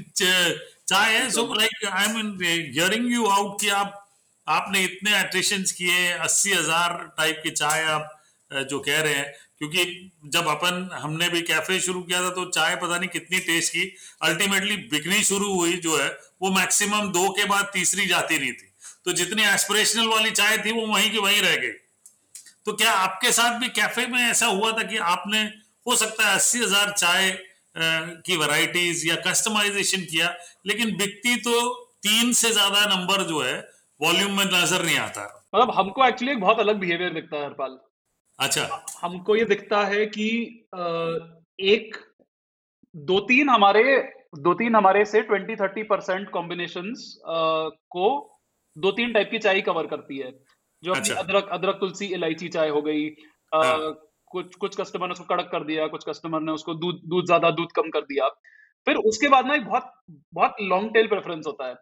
चाय 0.88 1.14
है 1.14 1.30
so 1.30 1.42
like 1.54 1.84
I 1.88 2.08
mean 2.08 2.38
hearing 2.42 3.12
you 3.12 3.26
out 3.28 3.60
कि 3.60 3.68
आप, 3.70 4.00
आपने 4.46 4.82
इतने 4.84 5.18
एट्रिशन 5.18 5.62
किए, 5.70 6.10
अस्सी 6.10 6.52
हज़ार 6.52 6.92
टाइप 7.18 7.40
की 7.42 7.50
चाय 7.52 7.82
आप 7.84 8.10
जो 8.50 8.78
कह 8.80 9.00
रहे 9.00 9.14
हैं। 9.14 9.32
क्योंकि 9.58 10.10
जब 10.26 10.46
अपन, 10.48 10.88
हमने 10.94 11.28
भी 11.28 11.40
कैफ़े 11.42 11.78
शुरू 11.80 12.00
किया 12.02 12.20
था 12.22 12.30
तो 12.30 12.44
चाय 12.50 12.74
पता 12.76 12.98
नहीं 12.98 13.08
कितनी 13.08 13.38
टेस्ट 13.40 13.72
की। 13.72 13.84
अल्टीमेटली 14.22 14.76
बिकनी 14.90 15.22
शुरू 15.24 15.52
हुई 15.54 15.76
जो 15.78 15.96
है, 15.98 16.08
वो 16.42 16.50
मैक्सिमम 16.50 17.10
दो 17.12 17.28
के 17.30 17.44
बाद 17.46 17.70
तीसरी 17.72 18.06
जाती 18.06 18.38
नहीं 18.38 18.52
थी। 18.52 18.72
तो 19.04 19.12
जितनी 19.12 19.42
एस्पिरेशनल 19.44 20.08
वाली 20.08 20.30
चाय 20.32 20.58
थी, 20.58 20.72
वो 20.72 20.86
वहीं 20.86 21.10
की 21.10 21.18
वहीं 21.18 21.40
रह 21.42 21.56
गई। 21.56 21.72
तो 22.66 22.72
क्या 22.74 22.92
आपके 22.92 23.32
साथ 23.32 23.58
भी 23.60 23.68
कैफ़े 23.70 24.06
में 24.06 24.20
ऐसा 24.20 24.46
हुआ 24.48 24.72
था 24.72 24.82
कि 24.84 24.96
आपने, 25.08 25.42
हो 25.86 25.96
सकता 25.96 26.28
है 26.28 26.34
अस्सी 26.34 26.58
हज़ार 26.60 26.90
चाय 26.92 27.30
की 27.76 28.36
वैरायटीज 28.36 29.06
या 29.06 29.14
कस्टमाइजेशन 29.22 30.02
किया 30.02 30.26
लेकिन 30.64 30.96
बिकती 30.96 31.36
तो 31.42 31.54
तीन 32.02 32.32
से 32.34 32.50
ज़्यादा 32.50 32.84
नंबर 32.86 33.22
जो 33.24 33.40
है 33.42 33.56
वॉल्यूम 34.00 34.36
में 34.38 34.44
नज़र 34.46 34.84
नहीं 34.84 34.98
आता। 34.98 35.24
मतलब 35.54 35.70
हमको 35.74 36.04
एक्चुअली 36.06 36.32
एक 36.32 36.40
बहुत 36.40 36.58
अलग 36.60 36.78
बिहेवियर 36.78 37.12
दिखता 37.14 37.36
है 37.36 37.44
हरपाल। 37.44 37.78
अच्छा। 38.38 38.84
हमको 39.00 39.36
ये 39.36 39.44
दिखता 39.46 39.84
है 39.86 40.06
कि 40.08 40.28
एक 41.68 41.96
दो 42.94 43.18
तीन 43.28 43.48
हमारे 43.48 43.82
दो 44.38 44.54
तीन 44.54 44.76
हमारे 44.76 45.04
से 45.04 45.20
ट्वेंटी 45.22 45.56
थर्टी 45.56 45.82
परसेंट 45.84 46.28
कॉम्बिनेशन 46.30 46.92
को 47.90 48.08
दो 48.76 48.90
तीन 48.92 49.12
टाइप 49.12 49.28
की 49.30 49.38
चाय 49.38 49.60
कवर 49.60 49.86
करती 49.86 50.18
है। 50.18 50.30
जो 50.82 50.92
अपनी 50.92 51.00
अच्छा। 51.00 51.14
अदरक 51.14 51.48
अदरक 51.52 51.76
तुलसी 51.80 52.06
इलायची 52.14 52.48
चाय 52.48 52.68
हो 52.68 52.82
गई 52.82 53.08
अ, 53.08 53.56
हाँ। 53.56 53.92
कुछ 54.30 54.54
कुछ 54.56 54.76
कस्टमर 54.76 55.06
ने 55.06 55.12
उसको 55.12 55.24
कड़क 55.26 55.48
कर 55.52 55.64
दिया 55.64 55.86
कुछ 55.88 56.04
कस्टमर 56.08 56.40
ने 56.40 56.52
उसको 56.52 56.74
दूध 56.76 57.00
दूध 57.06 57.26
ज़्यादा 57.26 57.50
दूध 57.52 57.72
कम 57.72 57.90
कर 57.90 58.00
दिया। 58.04 58.28
फिर 58.86 58.96
उसके 59.06 59.28
बाद 59.28 59.46
ना 59.46 59.54
एक 59.54 59.64
बहुत 59.66 59.92
बहुत 60.34 60.56
लॉन्ग 60.62 60.92
टेल 60.94 61.06
प्रेफरेंस 61.08 61.46
होता 61.46 61.68
है 61.68 61.74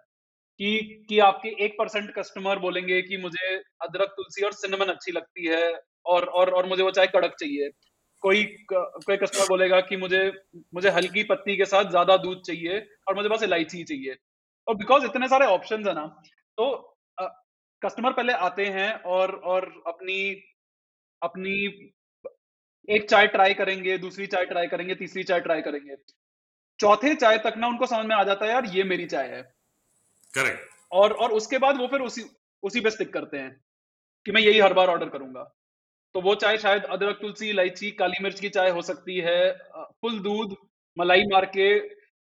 कि 0.60 1.04
कि 1.08 1.18
आपके 1.20 1.48
एक 1.64 1.76
परसेंट 1.78 2.10
कस्टमर 2.14 2.58
बोलेंगे 2.60 3.00
कि 3.02 3.16
मुझे 3.18 3.54
अदरक, 3.56 4.08
तुलसी 4.10 4.44
और 4.44 4.52
सिनेमन 4.54 4.92
अच्छी 4.92 5.12
लगती 5.12 5.46
है 5.48 5.72
और 6.06 6.24
और 6.26 6.50
और 6.52 6.66
मुझे 6.68 6.82
वो 6.82 6.90
चाय 6.92 7.06
कड़क 7.08 7.36
चाहिए। 7.40 7.70
कोई 8.22 8.44
कोई 8.68 9.16
कस्टमर 9.18 9.46
बोलेगा 9.46 9.80
कि 9.82 9.96
मुझे 9.98 10.22
मुझे 10.74 10.90
हल्की 10.90 11.24
पत्ती 11.26 11.56
के 11.56 11.64
साथ 11.66 11.90
ज़्यादा 11.90 12.16
दूध 12.18 12.42
चाहिए 12.46 12.78
और 13.08 13.16
मुझे 13.16 13.28
बस 13.28 13.42
इलायची 13.42 13.82
चाहिए। 13.84 14.16
और 14.66 14.74
बिकॉज़ 14.76 15.04
इतने 15.06 15.28
सारे 15.28 15.46
ऑप्शन 15.48 15.86
है 15.88 15.94
ना 15.94 16.06
तो 16.58 16.66
कस्टमर 17.82 18.12
पहले 18.12 18.32
आते 18.44 18.66
हैं 18.70 18.92
और 19.12 19.34
और 19.46 19.64
अपनी 19.88 20.18
अपनी 21.22 21.54
एक 22.88 23.08
चाय 23.10 23.26
ट्राई 23.28 23.54
करेंगे, 23.54 23.96
दूसरी 23.98 24.26
चाय 24.28 24.44
ट्राई 24.46 24.66
करेंगे, 24.68 24.94
तीसरी 24.96 25.22
चाय 25.24 25.40
ट्राई 25.40 25.62
करेंगे। 25.62 25.96
चौथे 26.82 27.14
चाय 27.16 27.38
तक 27.38 27.54
ना 27.56 27.66
उनको 27.68 27.86
समझ 27.86 28.06
में 28.06 28.14
आ 28.16 28.22
जाता 28.24 28.46
है 28.46 28.52
यार 28.52 28.66
ये 28.72 28.84
मेरी 28.84 29.06
चाय 29.06 29.28
है। 29.28 29.42
करेक्ट 30.34 30.70
और 30.92 31.12
और 31.14 31.32
उसके 31.32 31.58
बाद 31.58 31.76
वो 31.76 31.86
फिर 31.88 32.00
उसी 32.02 32.24
उसी 32.62 32.80
पे 32.80 32.90
स्टिक 32.90 33.12
करते 33.12 33.38
हैं 33.38 33.50
कि 34.26 34.32
मैं 34.32 34.40
यही 34.42 34.60
हर 34.60 34.72
बार 34.74 34.88
ऑर्डर 34.88 35.08
करूँगा। 35.08 35.42
तो 36.14 36.20
वो 36.20 36.34
चाय 36.34 36.58
शायद 36.58 36.84
अदरक 36.86 37.18
तुलसी 37.20 37.48
इलायची 37.48 37.90
काली 37.98 38.22
मिर्च 38.22 38.40
की 38.40 38.48
चाय 38.50 38.70
हो 38.70 38.82
सकती 38.82 39.16
है 39.20 39.40
फुल 39.76 40.18
दूध 40.20 40.56
मलाई 40.96 41.22
मार 41.26 41.44
के 41.56 41.68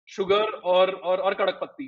शुगर 0.09 0.51
और 0.67 0.91
और 0.91 1.19
और 1.19 1.33
कड़क 1.33 1.57
पत्ती 1.61 1.85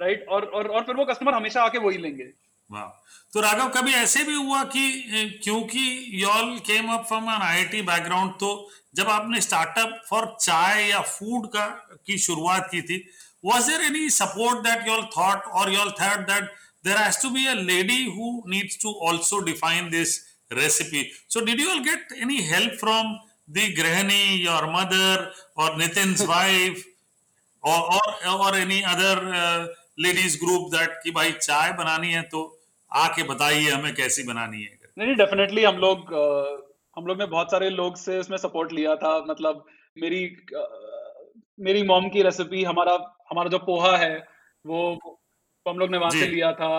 राइट 0.00 0.26
और 0.28 0.44
और 0.46 0.66
और 0.68 0.84
फिर 0.84 0.96
वो 0.96 1.04
कस्टमर 1.04 1.34
हमेशा 1.34 1.62
आके 1.62 1.78
वही 1.78 1.98
लेंगे। 1.98 2.24
वाह। 2.70 2.88
तो 3.32 3.40
राघव 3.40 3.68
कभी 3.70 3.92
ऐसे 3.94 4.22
भी 4.24 4.34
हुआ 4.34 4.62
कि 4.66 5.38
क्योंकि 5.44 5.84
y'all 6.22 6.58
came 6.66 6.92
up 6.92 7.04
from 7.04 7.24
an 7.24 7.42
IIT 7.42 7.82
background 7.82 8.32
तो 8.32 8.50
जब 8.96 9.08
आपने 9.14 9.40
स्टार्टअप 9.46 10.00
फॉर 10.10 10.26
चाय 10.40 10.88
या 10.90 11.00
फ़ूड 11.14 11.46
का 11.56 11.66
की 12.06 12.18
शुरुआत 12.26 12.68
की 12.74 12.82
थी 12.90 12.98
was 13.48 13.66
there 13.70 13.82
any 13.86 14.04
support 14.12 14.62
that 14.66 14.86
y'all 14.86 15.04
thought 15.16 15.44
or 15.58 15.64
y'all 15.72 15.90
thought 15.98 16.22
that 16.30 16.46
there 16.88 16.96
has 17.00 17.18
to 17.24 17.28
be 17.34 17.42
a 17.50 17.54
lady 17.68 17.98
who 18.14 18.30
needs 18.54 18.76
to 18.84 18.92
also 19.08 19.40
define 19.48 19.90
this 19.94 20.14
recipe 20.50 21.02
so 21.34 21.42
did 21.48 21.60
you 21.64 21.68
all 21.74 21.82
get 21.88 22.14
any 22.26 22.40
help 22.48 22.74
from 22.82 23.12
the 23.58 23.66
grahani 23.78 24.20
your 24.46 24.62
mother 24.76 25.10
or 25.56 25.68
nitin's 25.82 26.24
wife 26.32 26.82
or 27.62 27.78
or 27.98 28.34
or 28.46 28.50
any 28.56 28.80
other 28.94 29.14
uh, 29.42 29.66
ladies 29.98 30.36
group 30.44 30.68
that 30.76 30.98
कि 31.04 31.10
भाई 31.20 31.32
चाय 31.48 31.72
बनानी 31.82 32.12
है 32.12 32.22
तो 32.34 32.42
आके 32.90 33.22
बताइए 33.32 33.68
हमें 33.70 33.94
कैसी 34.00 34.22
बनानी 34.32 34.62
है 34.64 34.92
नहीं 34.98 35.14
डेफिनेटली 35.22 35.64
हम 35.64 35.78
लोग 35.86 36.12
अ, 36.12 36.26
हम 36.96 37.06
लोग 37.06 37.18
ने 37.18 37.26
बहुत 37.26 37.50
सारे 37.50 37.68
लोग 37.70 37.96
से 37.96 38.18
उसमें 38.18 38.36
सपोर्ट 38.38 38.72
लिया 38.72 38.94
था। 38.96 39.18
मतलब 39.28 39.64
मेरी 39.96 40.20
मेरी 41.58 41.82
मॉम 41.82 42.08
की 42.10 42.22
रेसिपी 42.22 42.62
हमारा 42.64 42.92
हमारा 43.30 43.50
जो 43.50 43.58
पोहा 43.60 43.96
है 43.96 44.16
वो 44.64 44.82
वो 44.96 45.18
हम 45.66 45.78
लोग 45.78 45.90
ने 45.90 45.98
वहाँ 45.98 46.14
से 46.14 46.26
लिया 46.26 46.52
था। 46.52 46.70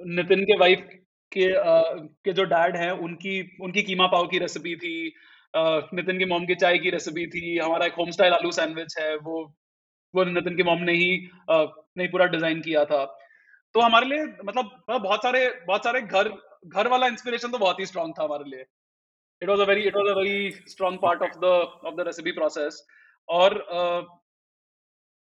नितिन 0.00 0.44
के 0.44 0.56
वाइफ 0.58 0.86
के 1.32 1.46
अ, 1.52 1.82
के 2.24 2.32
जो 2.32 2.44
डैड 2.44 2.76
हैं 2.76 2.90
उनकी 3.06 3.40
उनकी 3.62 3.82
कीमा 3.82 4.06
पाव 4.06 4.26
की 4.26 4.38
रेसिपी 4.38 4.74
थी। 4.76 4.96
नितिन 5.94 6.18
की 6.18 6.24
मॉम 6.24 6.46
की 6.46 6.54
चाय 6.56 6.78
की 6.78 6.90
रेसिपी 6.90 7.26
थी। 7.28 7.56
हमारा 7.58 7.86
एक 7.86 7.94
होम 7.94 8.10
स्टाइल 8.10 8.32
आलू 8.32 8.50
सैंडविच 8.52 8.94
है 8.98 9.14
वो 9.18 9.42
वो 10.14 10.24
नितिन 10.26 10.56
की 10.56 10.62
मॉम 10.62 10.82
ने 10.82 10.92
ही 10.94 11.10
अ, 11.50 11.64
ने 11.98 12.06
पूरा 12.08 12.26
डिज़ाइन 12.28 12.60
किया 12.62 12.84
था। 12.84 13.04
तो 13.74 13.80
हमारे 13.80 14.06
लिए 14.06 14.24
मतलब 14.24 14.66
मतलब 14.90 15.02
बहुत 15.02 15.22
सारे 15.22 15.48
बहुत 15.66 15.84
सारे 15.84 16.00
घर 16.02 16.28
घर 16.64 16.88
वाला 16.88 17.06
इंस्पिरेशन 17.06 17.50
तो 17.50 17.58
बहुत 17.58 17.80
ही 17.80 17.86
स्ट्रांग 17.86 18.12
था 18.18 18.24
हमारे 18.24 18.50
लिए. 18.50 18.64
It 19.42 19.48
was 19.48 19.60
a 19.60 19.64
very 19.64 19.82
it 19.82 19.96
was 19.96 20.08
a 20.08 20.18
very 20.18 20.50
strong 20.68 20.98
part 20.98 21.22
of 21.22 21.38
the 21.38 21.44
of 21.86 21.94
the 21.94 22.06
recipe 22.06 22.32
process 22.32 22.84
और 23.28 23.58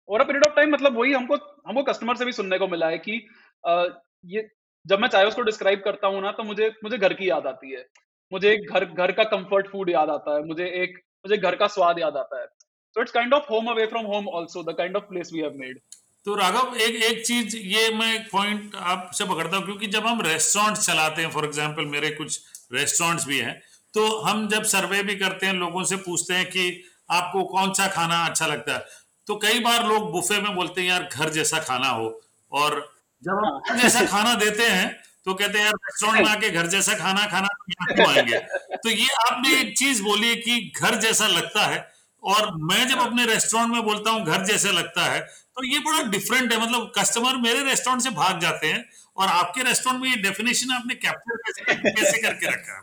over 0.09 0.21
a 0.21 0.23
period 0.23 0.45
of 0.45 0.55
time 0.55 0.71
मतलब 0.71 0.97
वही 0.97 1.13
हमको 1.13 1.35
हमको 1.67 1.83
कस्टमर 1.83 2.15
से 2.15 2.25
भी 2.25 2.31
सुनने 2.31 2.57
को 2.57 2.67
मिला 2.67 2.89
है 2.89 2.97
कि 2.97 3.17
अ, 3.63 3.85
ये 4.25 4.47
जब 4.85 4.99
मैं 4.99 5.07
चाय 5.09 5.25
उसको 5.25 5.41
डिस्क्राइब 5.41 5.81
करता 5.85 6.07
हूँ 6.07 6.21
ना 6.21 6.31
तो 6.31 6.43
मुझे 6.43 6.69
मुझे 6.83 6.97
घर 6.97 7.13
की 7.13 7.29
याद 7.29 7.47
आती 7.47 7.71
है. 7.71 7.85
मुझे 8.31 8.51
एक 8.51 8.69
घर 8.71 8.85
घर 8.85 9.11
का 9.11 9.23
कंफर्ट 9.23 9.67
फ़ूड 9.67 9.89
याद 9.89 10.09
आता 10.09 10.35
है. 10.35 10.43
मुझे 10.45 10.67
एक 10.83 10.97
मुझे 11.25 11.37
घर 11.37 11.55
का 11.55 11.67
स्वाद 11.67 11.99
याद 11.99 12.17
आता 12.17 12.41
है. 12.41 12.47
So 12.95 13.01
it's 13.01 13.11
kind 13.11 13.33
of 13.33 13.43
home 13.51 13.69
away 13.71 13.85
from 13.87 14.05
home 14.05 14.25
also 14.39 14.65
the 14.69 14.75
kind 14.77 14.97
of 14.97 15.03
place 15.03 15.31
we 15.33 15.41
have 15.41 15.57
made. 15.63 15.79
तो 16.25 16.35
राघव 16.35 16.75
एक 16.75 16.95
एक 17.03 17.25
चीज़ 17.25 17.57
ये 17.57 17.93
मैं 17.93 18.13
एक 18.15 18.29
पॉइंट 18.31 18.75
आपसे 18.75 19.25
पकड़ता 19.25 19.57
हूँ 19.57 19.65
क्योंकि 19.65 19.87
जब 19.87 20.07
हम 20.07 20.21
रेस्टोरेंट 20.21 20.77
चलाते 20.77 21.21
हैं 21.21 21.31
फॉर 21.31 21.45
एग्ज़ाम्पल 21.45 21.85
मेरे 21.85 22.09
कुछ 22.09 22.39
रेस्टोरेंट्स 22.73 23.25
भी 23.25 23.37
हैं 23.37 23.61
तो 23.93 24.19
हम 24.19 24.47
जब 24.47 24.63
सर्वे 24.63 25.03
भी 25.03 25.15
करते 25.15 25.45
हैं 25.45 25.53
लोगों 25.53 25.83
से 25.83 25.95
पूछते 25.95 26.33
हैं 26.33 26.45
कि 26.45 26.83
आपको 27.11 27.43
कौन 27.43 27.73
सा 27.73 27.87
खाना 27.87 28.25
अच्छा 28.25 28.47
लगता 28.47 28.73
है 28.73 28.85
तो 29.27 29.35
कई 29.35 29.59
बार 29.59 29.87
लोग 29.87 30.11
बुफे 30.11 30.41
में 30.41 30.55
बोलते 30.55 30.81
हैं 30.81 30.87
यार 30.89 31.09
घर 31.13 31.29
जैसा 31.29 31.59
खाना 31.59 31.87
हो। 31.87 32.21
और 32.51 32.95
जब 33.23 33.31
हम 33.31 33.59
घर 33.59 33.81
जैसा 33.81 34.05
खाना 34.05 34.35
देते 34.35 34.63
हैं 34.63 35.03
तो 35.25 35.33
कहते 35.33 35.57
हैं 35.57 35.65
यार 35.65 35.73
रेस्टोरेंट 35.73 36.27
में 36.27 36.33
आके 36.33 36.49
घर 36.49 36.67
जैसा 36.67 36.93
खाना 36.93 37.25
खाना 37.27 37.47
तो 37.47 37.95
क्यों 37.95 38.07
आएँगे? 38.07 38.37
तो 38.77 38.89
ये 38.89 39.07
आपने 39.31 39.59
एक 39.59 39.77
चीज़ 39.77 40.03
बोली 40.03 40.35
कि 40.35 40.73
घर 40.81 40.95
जैसा 40.95 41.27
लगता 41.27 41.65
है 41.65 41.91
और 42.23 42.51
मैं 42.55 42.87
जब 42.87 42.99
अपने 42.99 43.25
रेस्टोरेंट 43.25 43.73
में 43.73 43.83
बोलता 43.83 44.11
हूँ 44.11 44.25
घर 44.25 44.45
जैसा 44.45 44.69
लगता 44.69 45.05
है 45.05 45.46
तो 45.57 45.65
ये 45.65 45.79
बड़ा 45.79 46.01
डिफरेंट 46.11 46.51
है। 46.53 46.59
मतलब 46.61 46.91
कस्टमर 46.97 47.37
मेरे 47.41 47.63
रेस्टोरेंट 47.63 48.01
से 48.03 48.09
भाग 48.15 48.39
जाते 48.41 48.67
हैं 48.67 48.83
और 49.17 49.27
आपके 49.29 49.63
रेस्टोरेंट 49.63 50.01
में 50.03 50.09
ये 50.09 50.15
डेफिनेशन 50.23 50.73
आपने 50.73 50.95
कैप्चर 50.97 51.37
कैसे 51.45 51.75
कैसे 51.91 52.21
करके 52.21 52.47
रखा 52.47 52.77
है? 52.77 52.81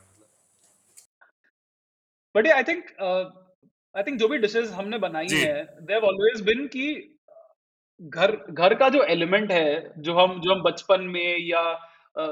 But 2.35 2.47
I 2.49 2.63
think 2.65 2.85
I 3.95 4.03
think 4.03 4.19
जो 4.21 4.29
भी 4.29 4.39
डिशेस 4.39 4.71
हमने 4.73 4.99
बनाई 4.99 5.35
है 5.35 5.55
दे 5.83 5.93
हैव 5.95 6.05
ऑलवेज 6.05 6.41
बिन 6.43 6.67
कि 6.67 6.87
घर 8.01 8.33
घर 8.51 8.75
का 8.75 8.89
जो 8.89 9.03
एलिमेंट 9.09 9.53
है 9.53 10.03
जो 10.03 10.15
हम 10.15 10.41
जो 10.41 10.55
हम 10.55 10.63
बचपन 10.63 11.03
में 11.09 11.39
या 11.41 11.61
अ, 12.17 12.25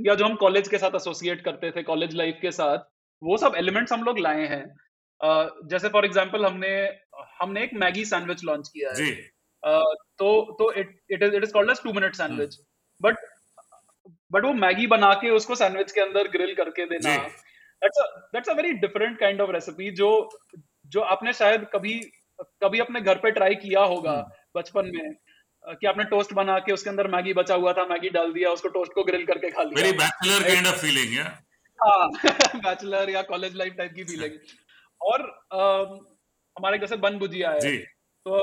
या 0.00 0.14
जो 0.14 0.24
हम 0.24 0.34
कॉलेज 0.36 0.68
के 0.68 0.78
साथ 0.78 0.94
एसोसिएट 0.96 1.44
करते 1.44 1.70
थे 1.70 1.82
कॉलेज 1.82 2.14
लाइफ 2.14 2.38
के 2.42 2.50
साथ 2.52 2.88
वो 3.22 3.36
सब 3.36 3.54
एलिमेंट्स 3.56 3.92
हम 3.92 4.02
लोग 4.02 4.18
लाए 4.18 4.46
हैं। 4.46 4.62
अ, 5.20 5.28
जैसे 5.70 5.88
फॉर 5.88 6.04
एग्जांपल 6.04 6.44
हमने 6.46 6.72
हमने 7.40 7.62
एक 7.64 7.70
मैगी 7.74 8.04
सैंडविच 8.04 8.44
लॉन्च 8.44 8.68
किया 8.68 8.90
है। 8.90 8.96
जी। 8.96 9.12
तो 9.62 10.30
तो 10.58 10.72
it 10.72 10.98
it 11.10 11.22
is 11.22 11.34
it 11.34 11.44
is 11.44 11.52
called 11.52 11.70
as 11.70 11.82
two 11.82 11.92
minute 11.92 12.14
sandwich 12.14 12.56
but 13.00 13.16
but 14.32 14.44
वो 14.44 14.52
मैगी 14.54 14.86
बना 14.86 15.12
के 15.14 15.30
उसको 15.30 15.54
सैंडविच 15.54 15.92
के 15.92 16.00
अंदर 16.00 16.28
ग्रिल 16.28 16.54
करके 16.54 16.86
देना 16.86 17.16
that's 17.16 17.98
a 17.98 18.06
that's 18.32 18.48
a 18.48 18.52
very 18.54 18.72
different 18.80 19.18
kind 19.18 19.40
of 19.40 19.50
recipe 19.50 19.90
जो 19.92 20.10
जो 20.92 21.00
आपने 21.14 21.32
शायद 21.34 21.66
कभी 21.72 22.00
कभी 22.62 22.78
अपने 22.78 23.00
घर 23.00 23.18
पे 23.18 23.30
ट्राई 23.30 23.54
किया 23.56 23.80
होगा 23.84 24.12
हम्म। 24.12 24.60
बचपन 24.60 24.90
में 24.94 25.14
कि 25.64 25.86
आपने 25.86 26.04
टोस्ट 26.04 26.32
बना 26.32 26.58
के 26.58 26.72
उसके 26.72 26.90
अंदर 26.90 27.08
मैगी 27.08 27.32
बचा 27.32 27.54
हुआ 27.54 27.72
था 27.72 27.84
मैगी 27.86 28.08
डाल 28.08 28.32
दिया 28.32 28.50
उसको 28.50 28.68
टोस्ट 28.68 28.92
को 28.92 29.04
ग्रिल 29.04 29.24
करके 29.26 29.50
खा 29.50 29.62
वेरी 29.62 29.82
लिया 29.82 29.96
बैचलर 29.98 30.48
काइंड 30.48 30.66
ऑफ़ 30.66 30.80
फीलिंग 30.80 31.18
है 31.18 31.24
हाँ 31.78 32.08
बैचलर 32.60 33.10
या 33.10 33.22
कॉलेज 33.22 33.54
लाइफ 33.54 33.74
टाइप 33.78 33.92
की 33.92 34.04
फीलिंग 34.04 34.38
और 35.00 35.24
हमारे 36.56 36.78
जैसे 36.78 36.96
बन 36.98 37.18
भुजिया 37.18 37.50
है। 37.52 37.76
तो 37.76 38.38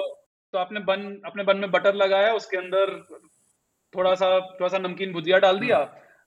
तो 0.53 0.57
आपने 0.59 0.79
बन 0.87 1.05
अपने 1.25 1.43
बन 1.43 1.57
में 1.57 1.69
बटर 1.71 1.95
लगाया 1.95 2.33
उसके 2.33 2.57
अंदर 2.57 2.91
थोड़ा 3.93 4.13
सा 4.15 4.27
थोड़ा 4.39 4.67
सा 4.69 4.77
नमकीन 4.77 5.13
भुजिया 5.13 5.37
डाल 5.39 5.59
दिया 5.59 5.77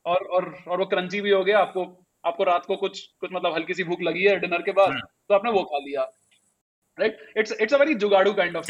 और 0.07 0.25
और 0.37 0.45
और 0.69 0.79
वो 0.79 0.87
क्रंची 0.87 1.21
भी 1.21 1.31
हो 1.31 1.43
गया। 1.45 1.59
आपको 1.59 1.85
आपको 2.25 2.45
रात 2.45 2.67
को 2.67 2.77
कुछ 2.77 3.01
कुछ 3.21 3.31
मतलब 3.33 3.55
हल्की 3.55 3.75
सी 3.75 3.85
भूख 3.85 4.01
लगी 4.03 4.25
है 4.25 4.39
डिनर 4.41 4.63
के 4.63 4.73
बाद 4.73 4.89
हम्म। 4.89 5.01
तो 5.29 5.35
आपने 5.35 5.51
वो 5.51 5.63
खा 5.65 5.79
लिया। 5.79 6.03
Right 6.99 7.33
it's 7.37 7.53
it's 7.61 7.75
a 7.75 7.79
very 7.79 7.95
जुगाड़ू 8.05 8.33
kind 8.35 8.57
of 8.57 8.67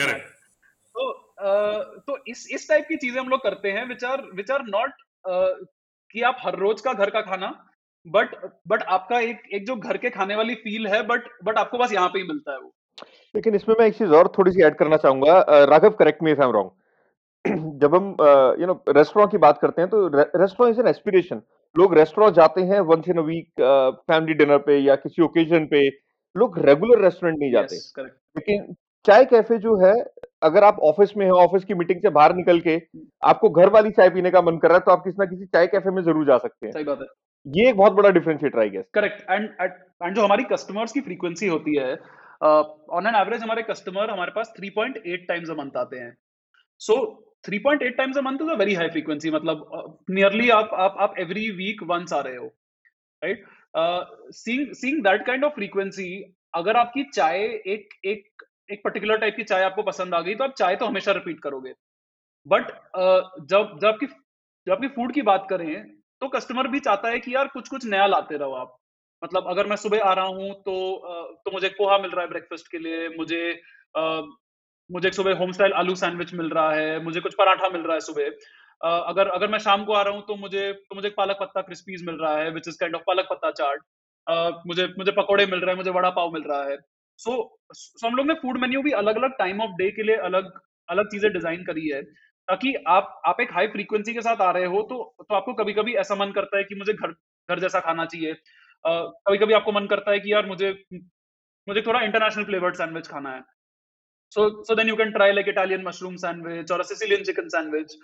तो 0.94 1.12
तो 2.06 2.18
इस 2.28 2.46
इस 2.52 2.68
टाइप 2.68 2.86
की 2.88 2.96
चीज़ें 2.96 3.20
हम 3.20 3.28
लोग 3.28 3.42
करते 3.42 3.72
हैं 3.72 3.84
which 3.88 4.04
are 4.04 4.22
which 4.34 4.50
are 4.50 4.62
not 4.66 4.92
कि 6.10 6.22
आप 6.22 6.36
हर 6.40 6.56
रोज 6.58 6.80
का 6.80 6.92
घर 6.92 7.10
का 7.10 7.20
खाना 7.22 7.52
बट 8.06 8.34
बट 8.68 8.82
आपका 8.94 9.20
एक 9.20 9.42
एक 9.54 9.66
जो 9.66 9.76
घर 9.76 9.96
के 9.96 10.10
खाने 10.10 10.36
वाली 10.36 10.54
फील 10.64 10.86
है 10.86 11.02
बट 11.06 11.28
बट 11.44 11.58
आपको 11.58 11.78
बस 11.78 11.92
यहाँ 11.92 12.08
पे 12.08 12.18
ही 12.18 12.26
मिलता 12.28 12.52
है 12.52 12.58
वो। 12.58 12.74
लेकिन 13.36 13.54
इसमें 13.54 13.74
मैं 13.78 13.86
एक 13.86 13.94
चीज़ 13.94 14.12
और 14.14 14.32
थोड़ी 14.38 14.52
सी 14.52 14.62
ऐड 14.64 14.74
करना 14.76 14.96
चाहूँगा। 14.98 15.64
Raghav 15.66 15.90
correct 15.98 16.22
me 16.22 16.30
if 16.30 16.40
I 16.40 16.48
am 16.48 16.52
wrong 16.54 16.70
जब 17.80 17.94
हम 17.94 18.06
यू 18.60 18.66
नो 18.66 18.82
रेस्टोरेंट 18.90 19.30
की 19.30 19.38
बात 19.40 19.58
करते 19.58 19.82
हैं 19.82 19.90
तो 19.90 20.06
रेस्टोरेंट 20.14 20.74
इज़ 20.74 20.80
एन 20.80 20.88
एस्पिरेशन 20.88 21.42
लोग 21.76 21.94
रेस्टोरेंट 21.94 22.34
जाते 22.34 22.62
हैं 22.64 22.80
once 22.88 23.08
in 23.08 23.18
a 23.18 23.22
week 23.24 23.60
family 23.60 24.34
dinner 24.34 24.58
पे 24.66 24.78
या 24.78 24.96
किसी 24.96 25.22
ओकेजन 25.22 25.66
पे। 25.66 25.86
लोग 26.34 26.58
रेगुलर 26.60 27.02
रेस्टोरेंट 27.02 27.38
नहीं 27.38 27.50
जाते। 27.52 27.76
करेक्ट 27.96 28.16
लेकिन 28.36 28.74
चाय 29.04 29.24
कैफ़े 29.26 29.58
जो 29.58 29.76
है 29.78 29.92
अगर 30.42 30.64
आप 30.64 30.78
ऑफ़िस 30.84 31.16
में 31.16 31.24
हैं 31.26 31.32
ऑफ़िस 31.34 31.64
की 31.64 31.74
मीटिंग 31.74 32.00
से 32.02 32.10
बाहर 32.10 32.34
निकल 32.36 32.58
के 32.60 32.80
आपको 33.24 33.48
घर 33.50 33.68
वाली 33.70 33.90
चाय 33.92 34.10
पीने 34.10 34.30
का 34.30 34.42
मन 34.42 34.58
कर 34.58 34.68
रहा 34.68 34.78
है 34.78 34.84
तो 34.86 34.92
आप 34.92 35.04
किसी 35.04 35.16
ना 35.18 35.24
किसी 35.26 35.44
चाय 35.46 35.66
कैफ़े 35.66 35.90
में 35.90 36.02
ज़रूर 36.02 36.26
जा 36.26 36.38
सकते 36.38 36.66
हैं। 36.66 36.72
सही 36.72 36.84
बात 36.84 36.98
है। 37.00 37.06
ये 37.46 37.68
एक 37.68 37.76
बहुत 37.76 37.92
बड़ा 37.92 38.10
differentiator 38.10 38.58
I 38.60 38.70
guess 38.70 38.84
correct 38.94 39.30
and 39.30 39.48
and 39.60 40.14
जो 40.14 40.22
हमारी 40.22 40.44
कस्टमर्स 40.52 40.92
की 40.92 41.00
फ्रीक्वेंसी 41.00 41.46
होती 41.48 41.76
है 41.76 41.94
ऑन 42.40 43.06
एन 43.06 43.14
एवरेज 43.14 43.42
हमारे 43.42 43.62
कस्टमर 43.62 44.10
हमारे 44.10 44.32
पास 44.32 44.52
3.8 44.60 45.28
टाइम्स 45.28 45.50
अ 45.50 45.54
मंथ 45.54 45.76
आते 45.76 45.96
हैं। 45.96 46.16
So 46.80 46.96
3.8 47.44 47.96
times 47.96 48.18
a 48.18 48.20
month 48.20 48.38
is 48.42 48.50
a 48.50 48.54
very 48.54 48.74
high 48.74 48.88
frequency 48.88 49.30
मतलब 49.30 49.98
नियरली 50.10 50.50
आप 50.50 50.70
आप 50.74 50.96
आप 51.00 51.14
एवरी 51.18 51.50
वीक 51.50 51.82
वंस 51.82 52.12
आ 52.12 52.20
रहे 52.20 52.36
हो 52.36 52.46
right 53.22 53.44
seeing 54.32 54.72
seeing 54.72 55.02
that 55.04 55.26
kind 55.26 55.44
of 55.44 55.54
frequency 55.54 56.34
अगर 56.54 56.76
आपकी 56.76 57.04
चाय 57.04 57.38
एक 57.44 57.88
एक 58.04 58.44
एक 58.70 58.80
पर्टिकुलर 58.84 59.18
टाइप 59.18 59.36
की 59.36 59.44
चाय 59.44 59.62
आपको 59.62 59.82
पसंद 59.82 60.14
आ 60.14 60.20
गई 60.20 60.34
तो 60.34 60.44
आप 60.44 60.54
चाय 60.58 60.76
तो 60.76 60.86
हमेशा 60.86 61.12
रिपीट 61.12 61.40
करोगे। 61.40 61.72
बट 62.46 62.62
uh, 62.62 63.22
जब 63.46 63.78
जब 63.82 63.86
आपकी 63.86 64.06
जब 64.06 64.72
आपकी 64.72 64.88
फ़ूड 64.88 65.12
की 65.12 65.22
बात 65.22 65.46
करें 65.50 65.88
तो 66.20 66.28
कस्टमर 66.28 66.68
भी 66.68 66.80
चाहता 66.80 67.08
है 67.08 67.18
कि 67.20 67.34
यार 67.34 67.48
कुछ 67.48 67.68
कुछ 67.68 67.84
नया 67.86 68.06
लाते 68.06 68.36
रहो 68.36 68.52
आप। 68.52 68.76
मतलब 69.22 69.46
अगर 69.48 69.66
मैं 69.66 69.76
सुबह 69.78 70.02
आ 70.02 70.12
रहा 70.14 70.26
हूँ 70.36 70.52
तो 70.62 70.74
तो 71.44 71.50
मुझे 71.52 71.68
पोहा 71.78 71.98
मिल 71.98 72.10
रहा 72.10 72.22
है 72.22 72.28
ब्रेकफास्ट 72.28 72.68
के 72.70 72.78
लिए 72.78 73.08
मुझे 73.10 73.42
अ, 73.94 74.22
मुझे 74.90 75.10
सुबह 75.12 75.36
होम 75.36 75.52
स्टाइल 75.52 75.72
आलू 75.74 75.94
सैंडविच 75.96 76.32
मिल 76.34 76.48
रहा 76.50 76.72
है 76.74 77.02
मुझे 77.04 77.20
कुछ 77.20 77.34
पराठा 77.34 77.68
मिल 77.70 77.82
रहा 77.82 77.94
है 77.94 78.00
सुबह। 78.02 78.30
अगर 78.80 79.28
अगर 79.30 79.48
मैं 79.48 79.58
शाम 79.58 79.84
को 79.84 79.92
आ 79.92 80.02
रहा 80.02 80.14
हूँ 80.14 80.22
तो 80.28 80.34
मुझे 80.36 80.72
तो 80.90 80.94
मुझे 80.94 81.08
पालक 81.12 81.36
पत्ता 81.40 81.60
क्रिस्पीज 81.62 82.04
मिल 82.06 82.16
रहा 82.16 82.36
है 82.38 82.50
विच 82.52 82.68
इज़ 82.68 82.76
काइंड 82.80 82.94
ऑफ़ 82.96 83.02
पालक 83.06 83.26
पत्ता 83.30 83.50
चाट। 83.52 83.80
मुझे 84.66 84.86
मुझे 84.98 85.12
पकोड़े 85.12 85.46
मिल 85.46 85.60
रहे 85.60 85.70
हैं 85.70 85.76
मुझे 85.76 85.90
वड़ा 85.90 86.10
पाव 86.10 86.32
मिल 86.32 86.42
रहा 86.44 86.64
है। 86.64 86.76
सो 87.18 87.34
सो 87.72 88.06
हम 88.06 88.14
लोग 88.16 88.26
ने 88.26 88.34
फ़ूड 88.34 88.58
मेन्यू 88.60 88.82
भी 88.82 88.90
अलग 88.94 89.16
अलग 89.16 89.32
टाइम 89.38 89.60
ऑफ़ 89.62 89.70
डे 89.78 89.90
के 89.90 90.02
लिए 90.02 90.16
अलग 90.24 90.50
अलग 90.88 91.08
चीज़ें 91.10 91.32
डिज़ाइन 91.32 91.64
करी 91.64 91.88
है 91.88 92.02
ताकि 92.48 92.74
आप 92.88 93.20
आप 93.26 93.40
एक 93.40 93.52
हाई 93.52 93.66
फ्रीक्वेंसी 93.68 94.14
के 94.14 94.20
साथ 94.22 94.40
आ 94.42 94.50
रहे 94.52 94.64
हो 94.66 94.82
तो 94.90 94.98
तो 95.20 95.34
आपको 95.34 95.52
कभी 95.54 95.72
कभी 95.74 95.94
ऐसा 95.96 96.14
मन 96.16 96.32
करता 96.32 96.58
है 96.58 96.64
कि 96.64 96.74
मुझे 96.74 96.92
घर 96.94 97.12
घर 97.48 97.60
जैसा 97.60 97.80
खाना 97.80 98.04
चाहिए। 98.06 98.34
कभी 98.86 99.38
कभी 99.38 99.54
आपको 99.54 99.72
मन 99.72 99.86
करता 99.86 100.10
है 100.10 100.20
कि 100.20 100.32
यार 100.32 100.46
मुझे 100.46 100.70
मुझे 101.68 101.82
थोड़ा 101.82 102.00
इंटरनेशनल 102.00 102.44
फ्लेवर्ड 102.44 102.76
सैंडविच 102.76 103.06
खाना 103.08 103.30
है। 103.30 103.40
So 104.32 104.64
so 104.64 104.74
then 104.74 104.88
you 104.88 104.96
can 104.96 105.10
try 105.12 105.32
like 105.32 105.48
Italian 105.48 105.82
mushroom 105.82 106.16
sandwich 106.16 106.72
और 106.72 106.84
Sicilian 106.84 107.24
chicken 107.24 107.48
sandwich 107.48 107.96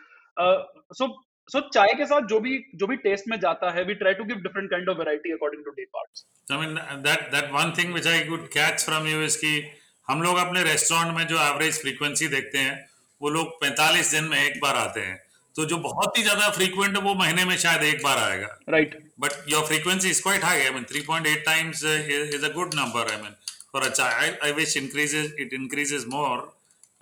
so 0.98 1.08
so 1.48 1.60
चाय 1.68 1.94
के 1.94 2.06
साथ 2.06 2.26
जो 2.26 2.40
भी 2.40 2.58
जो 2.74 2.86
भी 2.86 2.96
टेस्ट 2.96 3.28
में 3.28 3.38
जाता 3.40 3.70
है 3.70 3.84
we 3.84 3.94
try 3.94 4.14
to 4.14 4.24
give 4.24 4.36
different 4.36 4.70
kind 4.70 4.88
of 4.88 4.98
variety 4.98 5.32
according 5.32 5.64
to 5.64 5.70
day 5.70 5.84
parts 5.84 6.26
I 6.52 6.58
mean 6.58 6.74
that 7.02 7.30
that 7.32 7.50
one 7.52 7.72
thing 7.78 7.92
which 7.92 8.06
I 8.06 8.24
could 8.24 8.48
catch 8.48 8.84
from 8.84 9.06
you 9.06 9.22
is 9.22 9.38
कि 9.38 9.62
हम 10.08 10.22
लोग 10.22 10.36
अपने 10.36 10.62
रेस्टोरेंट 10.62 11.16
में 11.16 11.26
जो 11.26 11.36
एवरेज 11.36 11.80
फ्रीक्वेंसी 11.80 12.28
देखते 12.28 12.58
हैं, 12.58 12.88
वो 13.20 13.28
लोग 13.28 13.50
45 13.60 14.10
दिन 14.10 14.24
में 14.24 14.38
एक 14.38 14.60
बार 14.60 14.76
आते 14.76 15.00
हैं। 15.00 15.21
तो 15.56 15.64
जो 15.64 15.76
बहुत 15.76 16.18
ही 16.18 16.22
ज़्यादा 16.22 16.50
फ्रीक्वेंट 16.50 16.96
है 16.96 17.02
वो 17.02 17.14
महीने 17.14 17.44
में 17.44 17.56
शायद 17.56 17.82
एक 17.82 18.02
बार 18.04 18.18
आएगा। 18.18 18.58
Right 18.68 19.12
but 19.20 19.32
your 19.48 19.64
frequency 19.66 20.10
is 20.10 20.22
quite 20.22 20.44
high 20.44 20.60
I 20.60 20.70
mean 20.70 20.84
3.8 20.84 21.44
times 21.48 21.84
uh, 21.84 22.36
is 22.36 22.44
a 22.44 22.52
good 22.58 22.76
number 22.80 23.04
i 23.12 23.18
mean 23.22 23.34
for 23.70 23.82
a 23.82 23.90
child. 23.90 24.14
I, 24.20 24.48
I 24.48 24.52
wish 24.52 24.76
increases 24.76 25.32
it 25.38 25.52
increases 25.52 26.06
more 26.06 26.38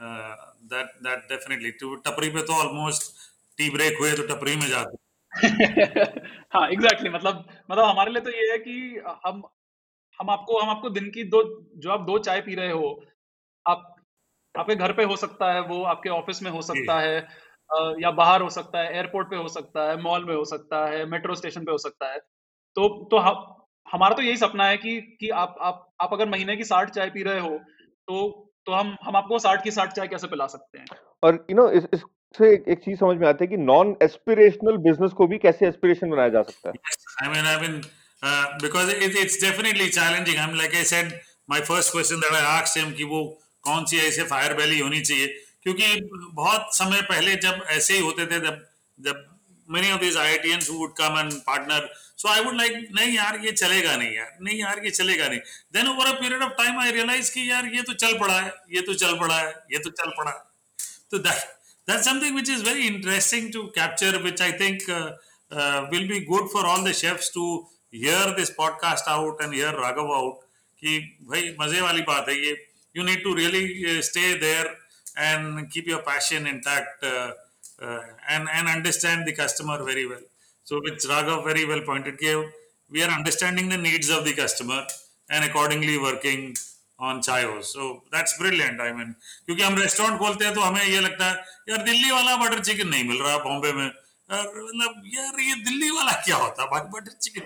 uh, 0.00 0.34
that 0.70 0.86
that 1.02 1.28
definitely. 1.28 1.72
टपरी 2.06 2.28
पे 2.28 2.42
तो 2.42 2.52
almost 2.52 3.02
tea 3.58 3.70
break 3.70 3.98
हुए 4.00 4.12
तो 4.12 4.22
टपरी 4.22 4.56
में 4.56 4.68
जाते 4.68 4.96
हाँ। 6.54 6.68
Exactly 6.68 6.76
exactly, 6.76 7.14
मतलब 7.14 7.48
मतलब 7.70 7.84
हमारे 7.84 8.10
लिए 8.10 8.20
तो 8.20 8.30
ये 8.30 8.50
है 8.50 8.58
कि 8.58 9.02
हम 9.26 9.42
हम 10.20 10.30
आपको 10.30 10.58
हम 10.58 10.70
आपको 10.70 10.90
दिन 10.90 11.10
की 11.10 11.24
दो 11.24 11.66
जो 11.76 11.90
आप 11.90 12.00
दो 12.00 12.18
चाय 12.18 12.40
पी 12.40 12.54
रहे 12.54 12.70
हो 12.70 13.04
आप 13.66 13.96
आपके 14.58 14.74
घर 14.74 14.92
पे 14.92 15.04
हो 15.04 15.16
सकता 15.16 15.52
है 15.52 15.60
वो 15.60 15.82
आपके 15.84 16.08
ऑफ़िस 16.08 16.42
में 16.42 16.50
हो 16.50 16.62
सकता 16.62 17.00
है। 17.00 17.28
या 18.00 18.10
बाहर 18.10 18.42
हो 18.42 18.50
सकता 18.50 18.80
है 18.80 18.94
एयरपोर्ट 18.96 19.28
पे 19.30 19.36
हो 19.36 19.48
सकता 19.48 19.88
है 19.90 20.00
मॉल 20.02 20.24
में 20.24 20.34
हो 20.34 20.44
सकता 20.44 20.84
है 20.86 21.04
मेट्रो 21.10 21.34
स्टेशन 21.34 21.64
पे 21.64 21.72
हो 21.72 21.78
सकता 21.78 22.12
है। 22.12 22.18
तो 22.76 22.88
तो 23.10 23.18
हम 23.18 23.56
हमारा 23.92 24.14
तो 24.14 24.22
यही 24.22 24.36
सपना 24.36 24.66
है 24.66 24.76
कि 24.76 25.00
कि 25.20 25.28
आप 25.28 25.56
आप 25.60 25.86
आप 26.00 26.12
अगर 26.12 26.28
महीने 26.28 26.56
की 26.56 26.64
साठ 26.64 26.90
चाय 26.90 27.10
पी 27.10 27.22
रहे 27.22 27.40
हो 27.40 27.58
तो 28.08 28.46
तो 28.66 28.72
हम 28.72 28.96
हम 29.04 29.16
आपको 29.16 29.38
साठ 29.38 29.64
की 29.64 29.70
साठ 29.70 29.92
चाय 29.92 30.08
कैसे 30.08 30.26
पिला 30.26 30.46
सकते 30.46 30.78
हैं? 30.78 30.86
और 31.22 31.46
यू 31.50 31.56
नो 31.56 31.68
इस, 31.70 31.84
इससे 31.94 32.52
एक, 32.52 32.64
एक 32.68 32.78
चीज़ 32.78 32.98
समझ 32.98 33.16
में 33.16 33.26
आती 33.28 33.44
है 33.44 33.48
कि 33.48 33.56
नॉन 33.56 33.96
एस्पिरेशनल 34.02 34.76
बिज़नेस 34.76 35.12
को 35.12 35.26
भी 35.26 35.38
कैसे 35.38 35.66
एस्पिरेशन 35.68 36.10
बनाया 36.10 36.28
जा 36.28 36.42
सकता 36.42 36.68
है? 36.68 36.74
I 37.22 37.28
mean 37.28 37.46
I 37.46 37.56
mean 37.56 37.80
because 38.62 38.90
it's 38.90 39.40
definitely 39.44 39.88
challenging 39.88 40.38
I 40.38 40.48
am 40.48 40.56
like 40.56 40.74
I 40.74 40.84
said 40.84 41.12
my 41.50 41.60
first 41.60 41.92
question 41.92 42.20
that 42.20 42.32
I 42.32 42.42
asked 42.58 42.82
him 42.82 42.92
कि 42.92 43.04
वो 43.04 43.24
कौन 43.64 43.84
सी 43.84 43.98
ऐसे 44.08 44.22
फायर 44.24 44.56
वैली 44.56 44.78
होनी 44.78 45.00
चाहिए 45.00 45.26
क्योंकि 45.62 45.86
बहुत 46.34 46.76
समय 46.76 47.00
पहले 47.02 47.34
जब 47.36 47.64
ऐसे 47.68 47.94
ही 47.94 48.00
होते 48.00 48.26
थे 48.26 48.38
जब 48.40 48.60
जब 48.98 49.24
many 49.68 49.90
of 49.92 50.00
this 50.00 50.16
IITians 50.16 50.68
would 50.70 50.92
come 50.98 51.18
and 51.18 51.32
partner 51.46 51.88
so 52.16 52.28
I 52.28 52.40
would 52.44 52.56
like 52.56 52.88
नहीं 52.94 53.12
यार 53.14 53.38
ये 53.44 53.52
चलेगा 53.52 53.96
नहीं 53.96 54.14
यार 54.14 54.36
नहीं 54.42 54.58
यार 54.58 54.80
ये 54.84 54.90
चलेगा 54.90 55.28
नहीं। 55.28 55.40
Then 55.72 55.88
over 55.88 56.06
a 56.06 56.12
period 56.20 56.42
of 56.42 56.52
time 56.52 56.80
I 56.80 56.90
realise 56.92 57.32
कि 57.34 57.50
यार 57.50 57.66
ये 57.74 57.82
तो 57.82 57.92
चल 58.04 58.18
पड़ा 58.18 58.38
है 58.40 58.52
ये 58.72 58.80
तो 58.80 58.94
चल 58.94 59.18
पड़ा 59.20 59.38
है 59.38 59.50
ये 59.72 59.78
तो 59.78 59.90
चल 59.90 60.10
पड़ा 60.18 60.30
है। 60.30 60.42
तो 61.10 61.18
that 61.18 61.44
that's 61.90 62.04
something 62.04 62.34
which 62.34 62.50
is 62.50 62.64
very 62.64 62.86
interesting 62.86 63.52
to 63.52 63.62
capture 63.78 64.22
which 64.22 64.42
I 64.42 64.52
think 64.52 64.88
will 65.92 66.08
be 66.08 66.20
good 66.24 66.48
for 66.52 66.64
all 66.64 66.90
the 66.90 66.94
chefs 66.94 67.30
to 67.34 67.46
hear 67.94 68.34
this 68.40 68.50
podcast 68.56 69.08
out 69.08 69.42
and 69.42 69.54
hear 69.54 69.80
Raghav 69.82 70.12
out 70.14 70.40
कि 70.82 70.98
भाई 71.22 71.54
मज़े 71.60 71.80
वाली 71.80 72.02
बात 72.02 72.28
है 72.28 72.40
ये। 72.46 72.58
Need 72.94 73.20
to 73.24 73.32
really 73.34 73.58
uh, 73.88 74.00
stay 74.06 74.30
there 74.38 74.68
and 75.19 75.71
keep 75.71 75.87
your 75.87 76.01
passion 76.01 76.47
intact 76.47 77.03
uh, 77.03 77.31
uh, 77.81 78.01
and 78.29 78.47
and 78.49 78.67
understand 78.67 79.25
the 79.27 79.33
customer 79.33 79.77
very 79.83 80.05
well 80.05 80.25
so 80.67 80.79
which 80.85 81.03
raghav 81.13 81.43
very 81.43 81.65
well 81.65 81.81
pointed 81.89 82.23
out 82.31 82.45
we 82.91 83.03
are 83.03 83.11
understanding 83.19 83.67
the 83.69 83.81
needs 83.87 84.09
of 84.09 84.23
the 84.25 84.33
customer 84.33 84.81
and 85.29 85.43
accordingly 85.49 85.97
working 85.97 86.41
on 86.99 87.21
Chaayos 87.21 87.71
so 87.75 88.01
that's 88.11 88.33
brilliant 88.41 88.81
I 88.81 88.91
mean 88.97 89.15
क्योंकि 89.45 89.63
हम 89.63 89.77
restaurant 89.81 90.17
खोलते 90.19 90.45
हैं 90.45 90.53
तो 90.55 90.61
हमें 90.61 90.83
ये 90.83 90.99
लगता 90.99 91.29
है 91.29 91.35
यार 91.69 91.83
दिल्ली 91.83 92.11
वाला 92.11 92.35
बटर 92.43 92.59
चिकन 92.63 92.87
नहीं 92.87 93.03
मिल 93.07 93.21
रहा 93.21 93.37
बॉम्बे 93.47 93.71
में 93.79 93.85
मतलब 93.85 95.01
यार 95.15 95.39
ये 95.39 95.55
दिल्ली 95.63 95.89
वाला 95.97 96.11
क्या 96.25 96.35
होता 96.35 96.63
है 96.63 96.83
बटर 96.91 97.11
चिकन 97.21 97.43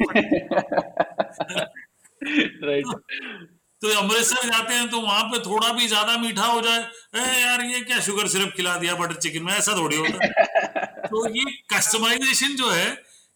राइट 2.67 3.52
तो 3.84 3.88
अमृतसर 3.94 4.48
जाते 4.48 4.74
हैं 4.74 4.88
तो 4.90 5.00
वहाँ 5.00 5.24
पे 5.24 5.38
थोड़ा 5.38 5.68
भी 5.68 5.86
ज़्यादा 5.88 6.16
मीठा 6.18 6.44
हो 6.46 6.60
जाए। 6.60 6.78
ए 7.14 7.40
यार 7.40 7.62
ये 7.62 7.80
क्या 7.80 8.00
शुगर 8.00 8.28
सिरप 8.28 8.52
खिला 8.56 8.76
दिया 8.76 8.94
बटर 8.94 9.14
चिकन 9.14 9.44
में? 9.44 9.52
ऐसा 9.52 9.72
थोड़ी 9.76 9.96
होता 9.96 10.24
है। 10.24 11.06
तो 11.06 11.28
ये 11.30 11.44
कस्टमाइजेशन 11.72 12.54
जो 12.56 12.70
है 12.70 12.86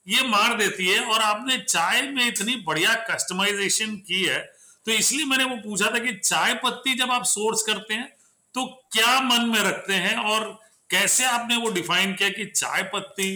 ये 0.07 0.23
मार 0.29 0.55
देती 0.55 0.89
है 0.89 1.01
और 1.05 1.23
आपने 1.23 1.59
चाय 1.59 2.03
में 2.03 2.27
इतनी 2.29 2.57
बढ़िया 2.57 2.95
कस्टमाइजेशन 3.11 3.97
की 4.09 4.23
है 4.25 4.39
तो 4.87 4.93
इसलिए 4.93 5.25
मैंने 5.25 5.45
वो 5.45 5.57
पूछा 5.57 5.91
था 5.91 5.99
कि 5.99 6.13
चाय 6.15 6.55
पत्ती 6.55 6.95
जब 6.95 7.11
आप 7.11 7.25
सोर्स 7.25 7.63
करते 7.63 7.95
हैं 7.95 8.09
तो 8.55 8.67
क्या 8.93 9.21
मन 9.21 9.49
में 9.49 9.61
रखते 9.61 9.95
हैं 9.95 10.17
और 10.17 10.61
कैसे 10.91 11.25
आपने 11.25 11.57
वो 11.57 11.71
डिफाइन 11.71 12.13
किया 12.15 12.29
कि 12.29 12.45
चाय 12.47 12.83
पत्ती 12.95 13.31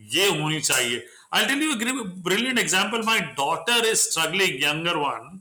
ये 0.00 0.28
होनी 0.28 0.60
चाहिए? 0.60 1.06
I 1.34 1.46
tell 1.46 1.62
you 1.62 2.04
brilliant 2.04 2.58
example 2.58 3.02
my 3.02 3.20
daughter 3.20 3.86
is 3.86 3.98
struggling 3.98 4.62
younger 4.64 4.96
one 4.96 5.35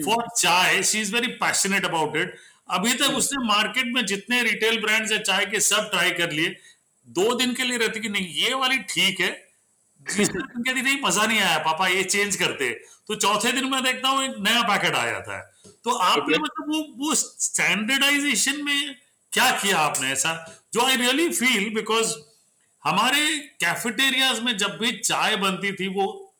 for 0.00 0.26
chai 0.38 0.82
she 0.82 1.00
is 1.00 1.14
very 1.14 1.26
passionate 1.26 1.84
about 1.84 2.16
it 2.16 2.36
अभी 2.70 2.94
तक 2.94 3.04
hmm. 3.04 3.14
उसने 3.14 3.44
मार्केट 3.44 3.86
में 3.86 4.06
जितने 4.06 4.42
रिटेल 4.42 4.80
ब्रांड्स 4.80 5.12
है 5.12 5.22
चाय 5.22 5.46
के 5.46 5.60
सब 5.60 5.90
ट्राई 5.90 6.10
कर 6.10 6.30
लिए 6.30 6.56
दो 7.06 7.34
दिन 7.34 7.54
के 7.54 7.62
लिए 7.62 7.78
रहती 7.78 8.00
कि 8.00 8.08
नहीं 8.08 8.28
ये 8.28 8.54
वाली 8.54 8.78
ठीक 8.78 9.20
है। 9.20 9.28
कहती 10.08 10.82
नहीं 10.82 10.98
मज़ा 11.04 11.26
नहीं 11.26 11.40
आया 11.40 11.58
पापा 11.58 11.88
ये 11.88 12.02
चेंज 12.04 12.36
करते। 12.36 12.70
तो 13.08 13.14
चौथे 13.14 13.52
दिन 13.52 13.64
मैं 13.64 13.82
देखता 13.82 14.08
हूँ 14.08 14.24
एक 14.24 14.34
नया 14.38 14.62
पैकेट 14.62 14.94
आ 14.94 15.06
जाता 15.06 15.36
है 15.36 15.52
तो 15.84 15.90
आपने 15.90 16.38
मतलब 16.38 16.64
वो 16.68 17.08
वो 17.08 17.14
स्टैंडर्डाइजेशन 17.14 18.64
में 18.64 18.96
क्या 19.32 19.50
किया 19.50 19.78
आपने 19.78 20.12
ऐसा? 20.12 20.62
जो 20.74 20.80
आई 20.80 20.96
रियली 20.96 21.28
फील 21.28 21.74
बिकॉज़ 21.74 22.14
हमारे 22.84 23.38
कैफेटेरियाज 23.38 24.40
में 24.40 24.58
जब 24.58 24.78
भी 24.78 24.92
चाय 24.92 25.36
बनती 25.36 25.72
थी 25.72 25.88
वो 25.88 26.34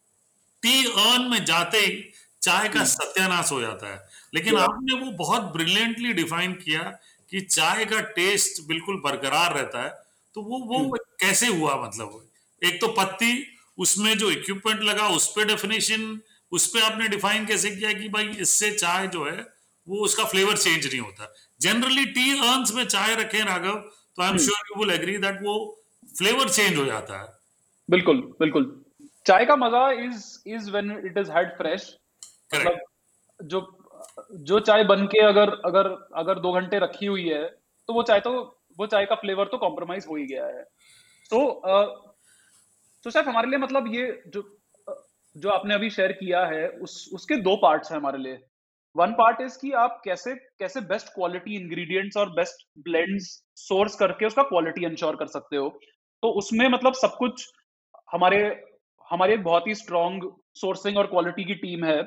टी 0.63 0.85
अर्न 0.85 1.23
में 1.23 1.45
जाते 1.45 1.79
ही 1.79 2.12
चाय 2.43 2.69
का 2.69 2.79
हम्म। 2.79 2.85
सत्यानाश 2.85 3.53
हो 3.53 3.61
जाता 3.61 3.93
है। 3.93 4.09
लेकिन 4.35 4.57
आपने 4.57 4.95
वो 4.95 5.11
बहुत 5.17 5.43
ब्रिलियंटली 5.53 6.13
डिफाइन 6.13 6.53
किया 6.55 6.83
कि 7.31 7.41
चाय 7.41 7.85
का 7.85 8.01
टेस्ट 8.17 8.63
बिल्कुल 8.69 9.01
बरकरार 9.05 9.55
रहता 9.55 9.83
है। 9.83 9.91
तो 10.37 10.43
वो 10.43 10.59
वो 10.59 10.79
हम्म। 10.79 10.97
कैसे 11.21 11.47
हुआ 11.47 11.75
मतलब? 11.85 12.29
एक 12.63 12.81
तो 12.81 12.89
पत्ती 12.89 13.47
उसमें 13.79 14.17
जो 14.19 14.31
इक्विपमेंट 14.31 14.83
लगा 14.83 15.09
उस 15.09 15.33
पर 15.37 15.45
डेफिनेशन 15.45 16.21
उस 16.53 16.67
पर 16.67 16.83
आपने 16.83 17.09
डिफाइन 17.09 17.47
कैसे 17.47 17.71
किया 17.71 17.93
कि 17.93 18.09
भाई 18.09 18.29
इससे 18.41 18.71
चाय 18.71 19.07
जो 19.09 19.25
है 19.25 19.47
वो 19.87 19.99
उसका 19.99 20.25
फ्लेवर 20.25 20.57
चेंज 20.57 20.87
नहीं 20.87 21.01
होता। 21.01 21.33
जनरली 21.61 22.05
टी 22.05 22.31
अर्न्स 22.39 22.75
में 22.75 22.85
चाय 22.87 23.15
रखे 23.15 23.43
राघव 23.45 23.75
तो 24.17 24.23
I 24.23 24.31
am 24.31 24.39
sure 24.39 24.69
you 24.71 24.79
will 24.81 24.95
agree 24.95 25.17
that 25.19 25.39
वो 25.43 25.55
फ्लेवर 26.19 26.49
चेंज 26.49 26.77
हो 26.79 26.85
जाता 26.85 27.21
है। 27.21 27.29
बिल्कुल 27.89 28.21
बिल्कुल। 28.41 28.71
चाय 29.27 29.45
का 29.45 29.57
मज़ा 29.57 29.91
is 29.93 30.27
is 30.47 30.71
when 30.71 30.91
it 31.07 31.19
is 31.19 31.31
had 31.31 31.57
fresh 31.57 31.83
मतलब 32.55 32.79
जो 33.41 33.61
जो 34.43 34.59
चाय 34.61 34.85
बन 34.85 35.07
के 35.07 35.23
अगर 35.27 35.51
अगर 35.67 35.89
अगर 36.17 36.39
दो 36.39 36.53
घंटे 36.53 36.79
रखी 36.79 37.07
हुई 37.07 37.29
है 37.29 37.45
तो 37.89 37.95
वो 37.95 38.03
चाय 38.03 38.21
तो 38.21 38.33
वो 38.79 38.87
चाय 38.87 39.07
का 39.07 39.15
फ्लेवर 39.15 39.47
तो 39.47 39.59
कॉम्प्रोमाइज 39.59 40.07
हो 40.11 40.17
ही 40.17 40.27
गया 40.27 40.47
है। 40.47 40.63
तो 41.31 41.39
तो 43.05 43.11
सर 43.11 43.25
हमारे 43.25 43.49
लिए 43.49 43.59
मतलब 43.59 43.95
ये 43.95 44.23
जो 44.29 44.43
जो 45.37 45.51
आपने 45.51 45.75
अभी 45.75 45.89
शेयर 45.91 46.13
किया 46.13 46.45
है, 46.47 46.69
उस, 46.69 47.11
उसके 47.15 47.37
दो 47.37 47.57
पार्ट्स 47.57 47.91
हैं 47.93 47.99
हमारे 47.99 48.19
लिए। 48.19 48.39
वन 48.97 49.13
पार्ट 49.13 49.41
इज़ 49.41 49.59
कि 49.59 49.71
आप 49.73 50.01
कैसे 50.05 50.35
कैसे 50.59 50.81
बेस्ट 50.89 51.09
क्वालिटी 51.09 51.55
इंग्रेडिएंट्स 51.57 52.17
और 52.17 52.31
बेस्ट 52.31 52.67
ब्लेंड्स 52.89 53.29
सोर्स 53.59 53.95
करके 53.95 54.27
उसका 54.27 54.43
क्वालिटी 54.43 54.85
इंश्योर 54.87 55.17
कर 55.17 55.27
सकते 55.27 55.57
हो। 55.57 55.69
तो 56.23 56.31
उसमें 56.39 56.69
मतलब 56.69 56.95
सब 56.95 57.17
कुछ 57.19 57.49
हमारे 58.13 58.39
हमारे 59.11 59.35
एक 59.35 59.43
बहुत 59.45 59.67
ही 59.67 59.75
स्ट्रॉन्ग 59.75 60.31
सोर्सिंग 60.55 60.99
और 60.99 61.07
क्वालिटी 61.07 61.45
की 61.45 61.55
टीम 61.55 61.85
है। 61.85 62.03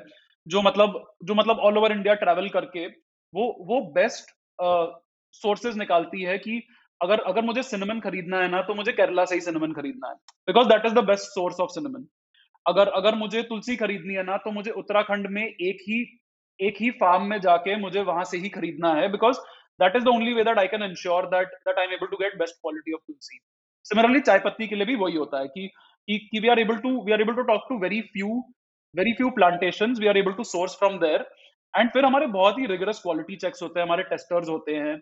जो 0.46 0.62
मतलब 0.62 1.02
जो 1.24 1.34
मतलब 1.34 1.58
ऑल 1.60 1.78
ओवर 1.78 1.92
इंडिया 1.92 2.14
ट्रेवल 2.16 2.48
करके, 2.48 2.86
वो 2.86 3.46
वो 3.68 3.80
बेस्ट 3.92 4.34
सोर्सेज 5.34 5.76
निकालती 5.78 6.22
है 6.22 6.36
कि 6.38 6.62
अगर 7.00 7.20
अगर 7.28 7.44
मुझे 7.44 7.62
सिनेमन 7.64 8.00
खरीदना 8.00 8.40
है 8.40 8.48
ना 8.50 8.60
तो 8.62 8.74
मुझे 8.74 8.92
केरला 8.92 9.24
से 9.24 9.34
ही 9.34 9.40
सिनेमन 9.40 9.72
खरीदना 9.72 10.08
है। 10.08 10.14
Because 10.48 10.68
that 10.68 10.86
is 10.86 10.94
the 10.94 11.04
best 11.06 11.24
source 11.30 11.60
of 11.60 11.70
cinnamon 11.70 12.06
अगर 12.66 12.88
अगर 12.98 13.14
मुझे 13.14 13.42
तुलसी 13.42 13.76
खरीदनी 13.76 14.14
है 14.14 14.22
ना 14.22 14.36
तो 14.44 14.50
मुझे 14.52 14.70
उत्तराखंड 14.82 15.26
में 15.30 15.42
एक 15.42 15.82
ही 15.88 15.98
एक 16.60 16.76
ही 16.80 16.90
फार्म 17.00 17.26
में 17.30 17.40
जाके 17.40 17.76
मुझे 17.76 18.02
वहाँ 18.02 18.24
से 18.24 18.38
ही 18.38 18.48
खरीदना 18.48 18.92
है 18.94 19.10
because 19.12 19.38
that 19.80 19.96
is 19.96 20.04
the 20.04 20.08
only 20.08 20.32
way 20.34 20.44
that 20.44 20.58
I 20.58 20.66
can 20.66 20.82
ensure 20.82 21.26
that 21.34 21.48
that 21.66 21.78
I 21.78 21.84
am 21.84 21.92
able 21.92 22.06
to 22.06 22.16
get 22.16 22.38
best 22.38 22.54
quality 22.54 22.92
of 22.92 23.02
tulsi. 23.02 23.38
Similarly 23.86 24.20
चाय 24.20 24.38
पत्ती 24.38 24.66
के 24.66 24.76
लिए 24.76 24.86
भी 24.86 24.94
वही 24.96 25.16
होता 25.16 25.40
है 25.40 25.48
कि 25.48 25.68
कि 26.08 26.40
we 26.40 26.48
are 26.48 26.58
able 26.58 26.76
to 26.78 26.90
we 27.06 27.12
are 27.12 27.20
able 27.20 27.34
to 27.34 27.42
talk 27.44 27.66
to 27.68 27.78
very 27.78 28.00
few 28.14 28.42
very 28.96 29.12
few 29.12 29.30
plantation 29.30 29.94
we 30.00 30.06
are 30.08 30.16
able 30.16 30.32
to 30.32 30.44
source 30.44 30.76
from 30.78 30.98
there 30.98 31.26
and 31.74 31.90
फिर 31.92 32.04
हमारे 32.04 32.26
बहुत 32.34 32.58
ही 32.58 32.66
रिगरस 32.66 33.00
क्वालिटी 33.02 33.36
चेक्स 33.36 33.62
होते 33.62 33.80
हैं 33.80 33.86
हमारे 33.86 34.02
टेस्टर्स 34.04 34.48
होते 34.48 34.74
हैं। 34.76 34.94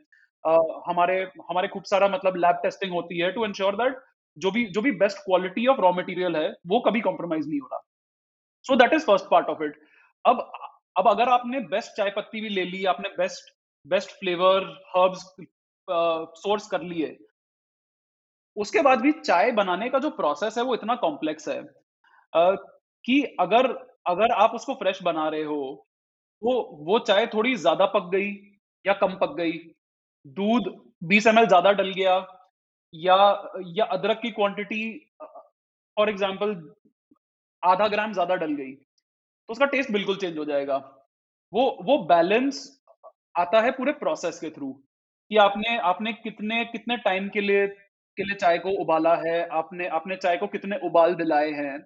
uh, 0.45 0.83
हमारे 0.89 1.21
हमारे 1.51 1.69
खूब 1.69 1.83
सारा 1.85 2.09
मतलब 2.09 2.37
लैब 2.37 2.57
टेस्टिंग 2.63 2.93
होती 2.93 3.19
है 3.19 3.31
टू 3.33 3.45
इंश्योर 3.45 3.77
दैट 3.77 4.03
जो 4.37 4.51
भी 4.51 4.65
जो 4.69 4.81
भी 4.83 4.91
best 5.01 5.19
quality 5.25 5.67
of 5.67 5.81
raw 5.81 5.93
material 5.93 6.37
है 6.37 6.49
वो 6.67 6.81
कभी 6.81 7.01
कॉम्प्रोमाइज 7.01 7.49
नहीं 7.49 7.61
हो 7.61 7.69
रहा। 7.73 7.81
So 8.67 8.77
that 8.77 8.93
is 8.95 9.05
first 9.07 9.27
part 9.31 9.49
of 9.49 9.63
it 9.63 9.79
अब 10.25 10.41
अब 10.97 11.09
अगर 11.09 11.29
आपने 11.29 11.61
बेस्ट 11.71 11.97
चाय 11.97 12.11
पत्ती 12.17 12.41
भी 12.41 12.49
ले 12.49 12.65
ली 12.65 12.85
आपने 12.87 13.09
best 13.19 13.55
best 13.87 14.11
flavour 14.19 14.67
herbs 14.89 15.23
source 16.41 16.67
कर 16.69 16.83
लिए 16.83 17.17
उसके 18.57 18.83
बाद 18.83 19.01
भी 19.01 19.13
चाय 19.15 19.51
बनाने 19.53 19.89
का 19.91 19.99
जो 19.99 20.11
प्रोसेस 20.19 20.59
है 20.59 20.65
वो 20.65 20.75
इतना 20.75 20.95
कॉम्प्लेक्स 20.99 21.49
है। 21.49 21.61
uh, 22.33 22.57
कि 23.05 23.23
अगर 23.41 23.67
अगर 24.09 24.31
आप 24.35 24.53
उसको 24.55 24.75
फ्रेश 24.75 25.03
बना 25.03 25.29
रहे 25.29 25.43
हो 25.45 25.61
तो 26.43 26.53
वो 26.85 26.99
चाय 27.01 27.27
थोड़ी 27.29 27.55
ज़्यादा 27.57 27.87
पक 27.89 28.11
गई 28.13 28.31
या 28.85 28.93
कम 28.97 29.15
पक 29.17 29.35
गई। 29.37 29.53
दूध 30.37 30.69
20 31.05 31.27
एम 31.27 31.45
ज़्यादा 31.45 31.73
डल 31.73 31.91
गया 31.93 32.15
या 32.95 33.17
या 33.71 33.85
अदरक 33.93 34.21
की 34.23 34.31
क्वांटिटी 34.33 34.83
फॉर 35.97 36.09
एग्जांपल 36.11 36.55
आधा 37.63 37.89
ग्राम 37.89 38.13
ज़्यादा 38.13 38.35
डल 38.37 38.53
गई 38.55 38.73
तो 38.73 39.53
उसका 39.53 39.67
टेस्ट 39.69 39.93
बिल्कुल 39.93 40.17
चेंज 40.17 40.39
हो 40.39 40.45
जाएगा। 40.45 40.77
वो 41.53 41.65
वो 41.83 41.99
बैलेंस 42.07 42.61
आता 43.35 43.61
है 43.63 43.71
पूरे 43.73 43.93
प्रोसेस 43.95 44.39
के 44.41 44.51
थ्रू 44.51 44.73
कि 45.31 45.37
आपने 45.39 45.77
आपने 45.89 46.13
कितने 46.15 46.65
कितने 46.67 46.97
टाइम 47.01 47.29
के 47.29 47.41
लिए 47.41 47.67
के 48.17 48.25
लिए 48.25 48.37
चाय 48.37 48.59
को 48.59 48.71
उबाला 48.83 49.15
है, 49.19 49.49
आपने 49.51 49.87
आपने 49.91 50.17
चाय 50.19 50.37
को 50.37 50.47
कितने 50.49 50.79
उबाल 50.85 51.15
दिलाए 51.15 51.51
हैं। 51.53 51.79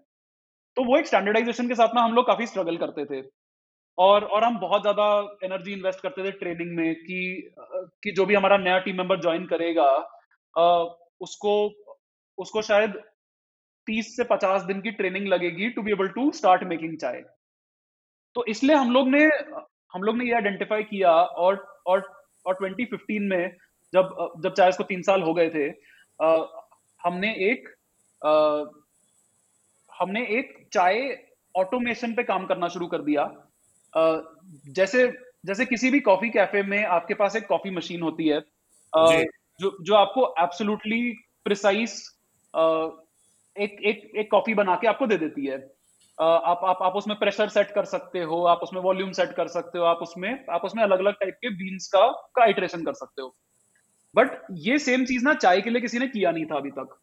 तो 0.78 0.82
वो 0.84 0.96
एक 0.98 1.06
स्टैंडर्डाइजेशन 1.06 1.68
के 1.68 1.74
साथ 1.74 1.94
ना 1.94 2.02
हम 2.02 2.12
लोग 2.14 2.26
काफ़ी 2.26 2.46
स्ट्रगल 2.46 2.76
करते 2.76 3.04
थे। 3.04 3.20
और 3.98 4.24
और 4.24 4.44
हम 4.44 4.58
बहुत 4.60 4.82
ज़्यादा 4.82 5.06
एनर्जी 5.44 5.72
इन्वेस्ट 5.72 6.00
करते 6.00 6.24
थे 6.24 6.30
ट्रेनिंग 6.32 6.76
में 6.76 6.94
कि 6.96 7.16
कि 8.02 8.10
जो 8.16 8.26
भी 8.26 8.34
हमारा 8.34 8.56
नया 8.58 8.78
टीम 8.80 8.96
मेंबर 8.96 9.20
ज्वाइन 9.20 9.46
करेगा 9.46 9.86
उसको 11.20 11.54
उसको 12.38 12.62
शायद 12.62 12.92
30 13.86 14.12
से 14.16 14.24
50 14.26 14.66
दिन 14.66 14.80
की 14.80 14.90
ट्रेनिंग 15.00 15.26
लगेगी 15.28 15.70
to 15.70 15.82
be 15.82 15.92
able 15.92 16.08
to 16.10 16.30
start 16.34 16.62
making 16.64 16.96
chai. 16.98 17.20
तो 18.36 18.44
इसलिए 18.46 18.76
हम 18.76 18.92
लोग 18.92 19.08
ने 19.08 19.24
हम 19.94 20.02
लोग 20.02 20.16
ने 20.16 20.24
ये 20.24 20.34
आइडेंटिफाई 20.34 20.82
किया 20.84 21.12
और 21.46 21.56
और 21.86 22.06
और 22.46 22.58
2015 22.62 23.28
में 23.30 23.50
जब 23.92 24.14
जब 24.44 24.52
चाय 24.52 24.72
को 24.72 24.84
तीन 24.84 25.02
साल 25.02 25.22
हो 25.22 25.34
गए 25.34 25.50
थे 25.50 25.68
आ, 26.20 26.30
हमने 27.00 27.34
एक 27.50 27.68
आ, 28.22 28.32
हमने 29.90 30.26
एक 30.38 30.56
चाय 30.72 31.00
ऑटोमेशन 31.54 32.14
पे 32.14 32.22
काम 32.22 32.46
करना 32.46 32.68
शुरू 32.68 32.86
कर 32.86 33.02
दिया 33.02 33.24
जैसे 34.74 35.06
जैसे 35.46 35.64
किसी 35.66 35.90
भी 35.90 36.00
कॉफ़ी 36.00 36.28
कैफ़े 36.30 36.62
में 36.62 36.84
आपके 36.84 37.14
पास 37.14 37.36
एक 37.36 37.46
कॉफ़ी 37.46 37.70
मशीन 37.70 38.02
होती 38.02 38.28
है 38.28 38.40
जो। 39.60 39.76
जो 39.82 39.94
आपको 39.94 40.34
एब्सोल्युटली 40.38 41.00
प्रिसाइज 41.44 41.92
एक 43.56 43.80
एक 43.84 44.10
एक 44.16 44.30
कॉफ़ी 44.30 44.54
बना 44.54 44.74
के 44.74 44.86
आपको 44.86 45.06
दे 45.06 45.16
देती 45.16 45.46
है। 45.46 45.56
आप 46.18 46.60
आप 46.64 46.78
आप 46.82 46.96
उसमें 46.96 47.18
प्रेशर 47.18 47.48
सेट 47.48 47.70
कर 47.70 47.84
सकते 47.84 48.22
हो 48.22 48.42
आप 48.44 48.60
उसमें 48.62 48.80
वॉल्यूम 48.82 49.12
सेट 49.12 49.32
कर 49.32 49.48
सकते 49.48 49.78
हो 49.78 49.84
आप 49.84 49.98
उसमें 50.02 50.44
आप 50.50 50.64
उसमें 50.64 50.82
अलग 50.82 50.98
अलग 50.98 51.14
टाइप 51.14 51.34
के 51.34 51.50
बीन्स 51.56 51.86
का 51.88 52.06
का 52.36 52.42
आइट्रेशन 52.42 52.84
कर 52.84 52.92
सकते 52.92 53.22
हो। 53.22 53.34
बट 54.14 54.40
ये 54.52 54.78
सेम 54.78 55.04
चीज़ 55.04 55.24
ना 55.24 55.34
चाय 55.36 55.60
के 55.60 55.70
लिए 55.70 55.80
किसी 55.80 55.98
ने 55.98 56.08
किया 56.08 56.30
नहीं 56.30 56.46
था 56.46 56.56
अभी 56.56 56.70
तक। 56.70 56.98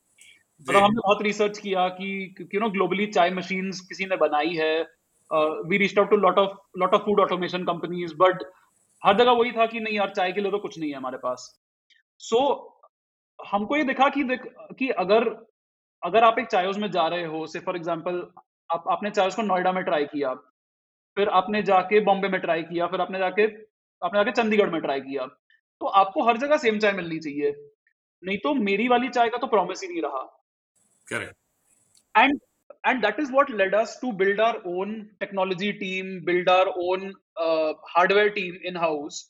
मतलब 0.61 0.83
हमने 0.83 1.01
बहुत 1.01 1.21
रिसर्च 1.23 1.57
किया 1.59 1.87
कि 1.91 2.47
यू 2.53 2.59
नो 2.59 2.69
ग्लोबली 2.71 3.05
चाय 3.07 3.29
मशीन 3.31 3.71
किसी 3.89 4.05
ने 4.05 4.15
बनाई 4.17 4.53
है। 4.55 4.73
We 5.69 5.77
reach 5.77 5.97
out 5.99 6.09
to 6.09 6.17
lot 6.17 6.39
of 6.39 6.57
lot 6.79 6.93
of 6.93 7.01
food 7.01 7.19
automation 7.21 7.63
companies 7.65 8.13
but 8.17 8.43
हर 9.03 9.17
जगह 9.17 9.31
वही 9.33 9.51
था 9.51 9.65
कि 9.65 9.79
नहीं 9.79 9.95
यार 9.95 10.09
चाय 10.11 10.31
के 10.31 10.41
लिए 10.41 10.51
तो 10.51 10.59
कुछ 10.59 10.77
नहीं 10.79 10.89
है 10.91 10.97
हमारे 10.97 11.17
पास। 11.17 11.49
सो 12.21 12.37
so, 12.37 13.47
हमको 13.51 13.77
ये 13.77 13.83
देखा 13.83 14.09
कि 14.09 14.23
देख 14.25 14.43
कि 14.79 14.89
अगर 14.99 15.27
अगर 16.03 16.23
आप 16.23 16.39
एक 16.39 16.47
चायोज 16.47 16.77
में 16.77 16.89
जा 16.91 17.07
रहे 17.07 17.25
हो 17.25 17.45
से 17.47 17.59
फॉर 17.59 17.75
एग्ज़ाम्पल 17.75 18.21
आप 18.69 18.83
आपने 18.91 19.09
चाहे 19.11 19.29
को 19.31 19.41
नोएडा 19.43 19.71
में 19.71 19.83
ट्राई 19.83 20.05
किया 20.05 20.33
फिर 21.17 21.29
आपने 21.39 21.61
जाके 21.63 21.99
बॉम्बे 22.05 22.27
में 22.29 22.39
ट्राई 22.41 22.63
किया 22.63 22.87
फिर 22.87 23.01
आपने 23.01 23.19
जाके 23.19 23.43
आपने 24.01 24.19
जाके 24.19 24.31
चंडीगढ़ 24.33 24.69
में 24.69 24.81
ट्राई 24.81 25.01
किया 25.01 25.25
तो 25.81 25.85
आपको 25.99 26.23
हर 26.27 26.37
जगह 26.37 26.57
सेम 26.57 26.79
चाय 26.79 26.91
मिलनी 26.93 27.19
चाहिए। 27.19 27.51
नहीं 28.23 28.37
तो 28.37 28.53
मेरी 28.63 28.87
वाली 28.87 29.09
चाय 29.09 29.29
का 29.29 29.37
तो 29.37 29.47
प्रॉमिस 29.47 29.83
ही 29.83 29.87
नहीं 29.89 30.01
रहा। 30.01 30.23
Correct 31.07 31.35
and 32.15 32.39
and 32.87 33.01
that 33.01 33.19
is 33.19 33.31
what 33.31 33.51
led 33.53 33.75
us 33.75 33.97
to 34.01 34.11
build 34.15 34.41
our 34.41 34.61
own 34.73 35.01
technology 35.19 35.71
team 35.79 36.19
build 36.25 36.49
our 36.49 36.67
own 36.83 37.07
hardware 37.89 38.29
team 38.31 38.55
in 38.67 38.77
house 38.77 39.23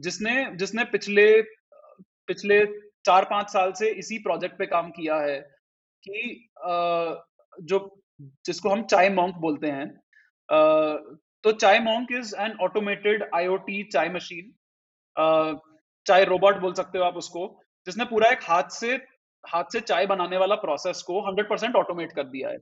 जिसने 0.00 0.44
जिसने 0.56 0.84
पिछले 0.86 1.26
पिछले 2.28 2.64
चार 3.04 3.24
पाँच 3.24 3.50
साल 3.50 3.72
से 3.72 3.90
इसी 3.98 4.18
प्रोजेक्ट 4.18 4.58
पे 4.58 4.66
काम 4.66 4.90
किया 4.90 5.16
है 5.20 5.38
कि 6.04 6.48
uh, 6.66 7.16
जो 7.60 7.78
जिसको 8.46 8.68
हम 8.68 8.82
चाय 8.84 9.08
मॉन्क 9.10 9.36
बोलते 9.36 9.70
हैं 9.70 9.86
तो 11.44 11.52
Chai 11.54 11.78
Monk 11.80 12.12
is 12.12 12.34
an 12.38 12.56
automated 12.62 13.28
IoT 13.34 13.82
chai 13.92 14.08
machine 14.08 14.52
chai 16.06 16.24
robot 16.24 16.56
बोल 16.60 16.74
सकते 16.74 16.98
हो 16.98 17.04
आप 17.04 17.16
उसको 17.16 17.46
जिसने 17.86 18.04
पूरा 18.04 18.30
एक 18.30 18.42
हाथ 18.42 18.68
से 18.70 18.96
हाथ 19.46 19.64
से 19.72 19.80
चाय 19.82 20.06
बनाने 20.06 20.36
वाला 20.38 20.54
प्रोसेस 20.58 21.02
को 21.02 21.20
100 21.22 21.48
परसेंट 21.48 21.76
ऑटोमेट 21.76 22.12
कर 22.12 22.24
दिया 22.28 22.48
है। 22.50 22.58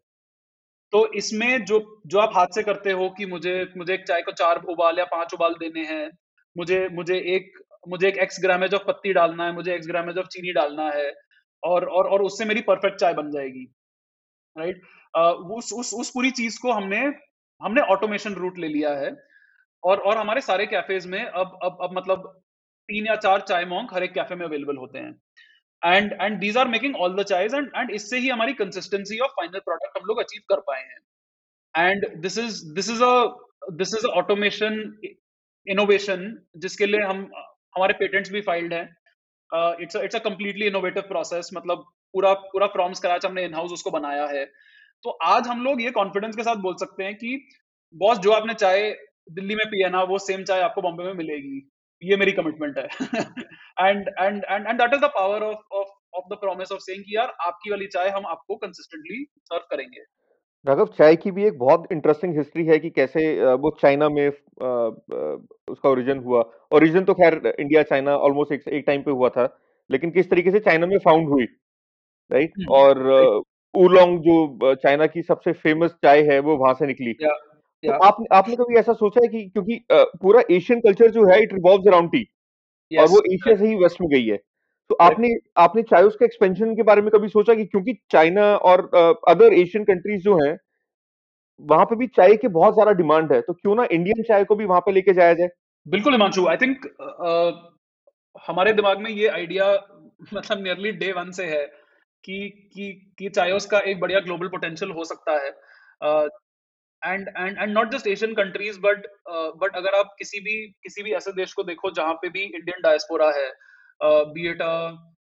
तो 0.92 1.06
इसमें 1.16 1.64
जो 1.66 1.80
जो 2.08 2.18
आप 2.20 2.32
हाथ 2.36 2.48
से 2.54 2.62
करते 2.64 2.92
हो 2.94 3.08
कि 3.12 3.26
मुझे 3.28 3.54
मुझे 3.76 3.94
एक 3.94 4.04
चाय 4.08 4.22
को 4.22 4.32
चार 4.34 4.62
उबाल 4.70 4.98
या 4.98 5.04
पाँच 5.08 5.34
उबाल 5.34 5.54
देने 5.60 5.84
हैं, 5.86 6.10
मुझे 6.56 6.88
मुझे 6.92 7.18
एक 7.34 7.52
मुझे 7.86 8.08
एक 8.08 8.18
एक्स 8.18 8.38
ग्रामेज 8.42 8.74
ऑफ़ 8.74 8.82
पत्ती 8.86 9.12
डालना 9.14 9.46
है, 9.46 9.52
मुझे 9.54 9.74
एक्स 9.74 9.88
ग्रामेज 9.88 10.18
ऑफ़ 10.18 10.26
चीनी 10.28 10.52
डालना 10.54 10.90
है, 10.92 11.12
और 11.62 11.84
और 11.90 12.08
और 12.08 12.22
उससे 12.24 12.44
मेरी 12.46 12.60
परफेक्ट 12.64 13.00
चाय 13.00 13.14
बन 13.14 13.30
जाएगी 13.32 13.66
राइट 14.56 14.82
उस 15.52 15.72
उस 15.74 15.94
उस 15.96 16.10
पूरी 16.10 16.30
चीज़ 16.32 16.58
को 16.62 16.72
हमने 16.72 17.00
हमने 17.60 17.82
ऑटोमेशन 17.90 18.34
रूट 18.36 18.58
ले 18.58 18.68
लिया 18.68 18.90
है, 18.96 19.10
और 19.82 20.00
और 20.00 20.18
हमारे 20.18 20.42
सारे 20.42 20.66
कैफेज 20.68 21.06
में 21.08 21.20
अब 21.24 21.58
अब 21.64 21.78
अब 21.82 21.98
मतलब 21.98 22.28
तीन 22.88 23.06
या 23.08 23.16
चार 23.18 23.40
चाय 23.42 23.64
मॉन्क 23.66 23.94
हर 23.94 24.04
एक 24.04 24.14
कैफ़े 24.14 24.36
में 24.36 24.46
अवेलेबल 24.46 24.78
होते 24.78 24.98
हैं। 24.98 25.12
And 25.84 26.12
and 26.12 26.38
these 26.40 26.56
are 26.56 26.68
making 26.68 26.96
all 26.96 27.14
the 27.16 27.22
chais 27.26 27.54
and 27.54 27.70
and 27.76 27.90
इससे 27.90 28.18
ही 28.18 28.28
हमारी 28.28 28.52
कंसिस्टेंसी 28.54 29.18
ऑफ़ 29.18 29.30
फाइनल 29.32 29.58
प्रोडक्ट 29.60 29.98
हम 29.98 30.06
लोग 30.08 30.18
अचीव 30.20 30.42
कर 30.48 30.60
पाए 30.68 30.82
हैं। 30.82 31.88
And 31.88 32.06
this 32.22 32.38
is 32.38 32.62
this 32.74 32.90
is 32.90 33.02
a 33.04 33.14
this 33.72 33.94
is 33.94 34.06
automation 34.08 34.74
innovation 35.66 36.36
जिसके 36.58 36.86
लिए 36.86 37.00
हम, 37.02 37.30
हमारे 37.74 37.94
पेटेंट्स 37.94 38.30
भी 38.32 38.40
फाइल्ड 38.42 38.72
हैं। 38.74 39.76
It's 39.80 39.96
it's 39.96 40.16
a 40.16 40.18
completely 40.20 40.66
innovative 40.66 41.02
process 41.08 41.50
मतलब 41.54 41.84
पूरा 42.14 42.32
पूरा 42.52 42.66
फ्रॉम 42.68 42.92
स्क्रैच 42.92 43.24
हमने 43.26 43.44
इन 43.44 43.54
हाउस 43.54 43.72
उसको 43.72 43.90
बनाया 43.90 44.26
है। 44.26 44.44
तो 45.04 45.10
आज 45.24 45.46
हम 45.48 45.62
लोग 45.64 45.82
ये 45.82 45.90
कॉन्फिडेंस 45.90 46.36
के 46.36 46.42
साथ 46.42 46.56
बोल 46.62 46.74
सकते 46.80 47.04
हैं 47.04 47.14
कि 47.14 47.36
बॉस 47.94 48.18
जो 48.18 48.30
आपने 48.32 48.54
चाय 48.54 48.90
दिल्ली 49.30 49.54
में 49.54 49.66
पिया 49.66 49.88
ना, 49.88 50.02
वो 50.02 50.18
सेम 50.18 50.44
चाय 50.44 50.60
आपको 50.60 50.82
बॉम्बे 50.82 51.04
में 51.04 51.12
मिलेगी। 51.14 51.60
ये 52.04 52.16
मेरी 52.16 52.32
कमिटमेंट 52.32 52.78
है। 52.78 52.84
And 53.80 54.08
and 54.10 54.44
and 54.44 54.66
and 54.66 54.78
that 54.78 54.94
is 54.94 55.00
the 55.00 55.10
power 55.14 55.42
of 55.42 55.74
of 55.74 55.88
of 56.14 56.24
the 56.30 56.38
promise 56.40 56.72
of 56.72 56.80
saying 56.80 57.04
कि 57.04 57.16
यार 57.16 57.34
आपकी 57.46 57.70
वाली 57.70 57.86
चाय 57.88 58.08
हम 58.08 58.26
आपको 58.26 58.56
कंसिस्टेंटली 58.56 59.24
सर्व 59.44 59.66
करेंगे। 59.70 60.04
राघव 60.66 60.86
चाय 60.98 61.16
की 61.16 61.30
भी 61.30 61.44
एक 61.44 61.58
बहुत 61.58 61.86
इंटरेस्टिंग 61.92 62.36
हिस्ट्री 62.38 62.64
है 62.66 62.78
कि 62.78 62.90
कैसे 62.90 63.24
वो 63.56 63.70
चाइना 63.80 64.08
में 64.08 64.28
उसका 64.28 65.88
ओरिजिन 65.88 66.18
हुआ। 66.18 66.42
ओरिजिन 66.72 67.04
तो 67.04 67.14
खैर 67.14 67.34
इंडिया 67.48 67.82
चाइना 67.82 68.16
ऑलमोस्ट 68.18 68.52
एक, 68.52 68.68
एक 68.68 68.84
टाइम 68.86 69.02
पे 69.02 69.10
हुआ 69.10 69.28
था 69.28 69.48
लेकिन 69.90 70.10
किस 70.10 70.30
तरीके 70.30 70.50
से 70.50 70.60
चाइना 70.60 70.86
में 70.86 70.96
फाउंड 70.98 71.28
हुई 71.28 71.44
राइट 72.30 72.52
हम्म, 72.58 72.74
और 72.74 73.42
ऊलोंग 73.74 74.18
जो 74.20 74.74
चाइना 74.76 75.06
की 75.06 75.22
सबसे 75.22 75.52
फ़ेमस 75.54 75.90
चाय 76.04 76.22
है 76.22 76.38
वो 76.40 76.56
वहाँ 76.56 76.74
से 76.74 76.86
निकली। 76.86 77.14
Yeah, 77.84 77.98
तो 77.98 78.04
yeah. 78.04 78.32
आपने 78.32 78.56
कभी 78.56 78.78
ऐसा 78.78 78.92
सोचा 78.94 79.20
है 79.22 79.28
कि 79.28 79.44
क्योंकि 79.48 79.80
पूरा 79.92 80.42
एशियन 80.50 80.80
कल्चर 80.80 81.10
जो 81.10 81.26
है 81.26 81.42
इट 81.42 81.52
रिवॉल्व्स 81.54 81.88
अराउंड 81.88 82.10
टी 82.10 82.24
और 82.92 83.08
वो 83.08 83.22
एशिया 83.32 83.56
से 83.56 83.66
ही 83.66 83.74
वेस्ट 83.74 84.00
में 84.00 84.08
गई 84.10 84.26
है। 84.26 84.36
तो 84.90 84.96
आपने 85.00 85.28
आपने 85.56 85.82
चाय 85.82 86.02
उसके 86.02 86.24
एक्सपेंशन 86.24 86.74
के 86.74 86.82
बारे 86.82 87.02
में 87.02 87.10
कभी 87.10 87.28
सोचा 87.28 87.54
कि 87.54 87.64
क्योंकि 87.64 87.92
चाइना 88.10 88.44
और 88.64 88.80
अदर 89.28 89.54
एशियन 89.54 89.84
कंट्रीज़ 89.84 90.22
जो 90.22 90.36
हैं 90.36 90.56
वहाँ 91.60 91.84
पे 91.84 91.96
भी 91.96 92.06
चाय 92.06 92.36
के 92.36 92.48
बहुत 92.48 92.74
ज़्यादा 92.74 92.92
डिमांड 92.92 93.32
है 93.32 93.40
तो 93.40 93.52
क्यों 93.52 93.74
ना 93.74 93.86
इंडियन 93.92 94.22
चाय 94.22 94.44
को 94.44 94.56
भी 94.56 94.64
वहाँ 94.64 94.80
पे 94.80 94.92
लेके 94.92 95.12
जाया 95.12 95.34
जाए? 95.34 95.48
बिल्कुल 95.86 96.12
हिमांशु 96.12 96.46
आई 96.46 96.56
थिंक 96.56 96.86
हमारे 98.48 98.72
दिमाग 98.72 99.00
में 99.00 99.10
ये 99.10 99.28
आइडिया 99.28 99.72
मतलब 100.34 100.62
नियरली 100.62 100.92
डे 100.92 101.12
वन 101.12 101.30
से 101.30 101.44
है 101.46 101.64
कि 102.24 102.48
कि 102.74 102.92
कि 103.18 103.28
चायोस 103.28 103.66
का 103.66 103.78
एक 103.78 104.00
बढ़िया 104.00 104.20
ग्लोबल 104.20 104.48
पोटेंशियल 104.48 104.90
हो 104.90 105.04
सकता 105.04 105.32
है। 105.44 105.50
And 107.06 107.28
and 107.28 107.58
and 107.58 107.72
not 107.72 107.90
just 107.92 108.06
Asian 108.06 108.34
countries 108.34 108.80
but 108.80 109.06
but 109.62 109.76
अगर 109.76 109.94
आप 109.94 110.14
किसी 110.18 110.40
भी 110.40 110.56
किसी 110.82 111.02
भी 111.02 111.12
ऐसे 111.12 111.32
देश 111.32 111.52
को 111.52 111.62
देखो 111.62 111.90
जहाँ 111.90 112.14
पे 112.14 112.28
भी 112.28 112.42
इंडियन 112.42 112.82
डायस्पोरा 112.82 113.30
है 113.36 113.48
be 114.34 114.48
it 114.50 114.62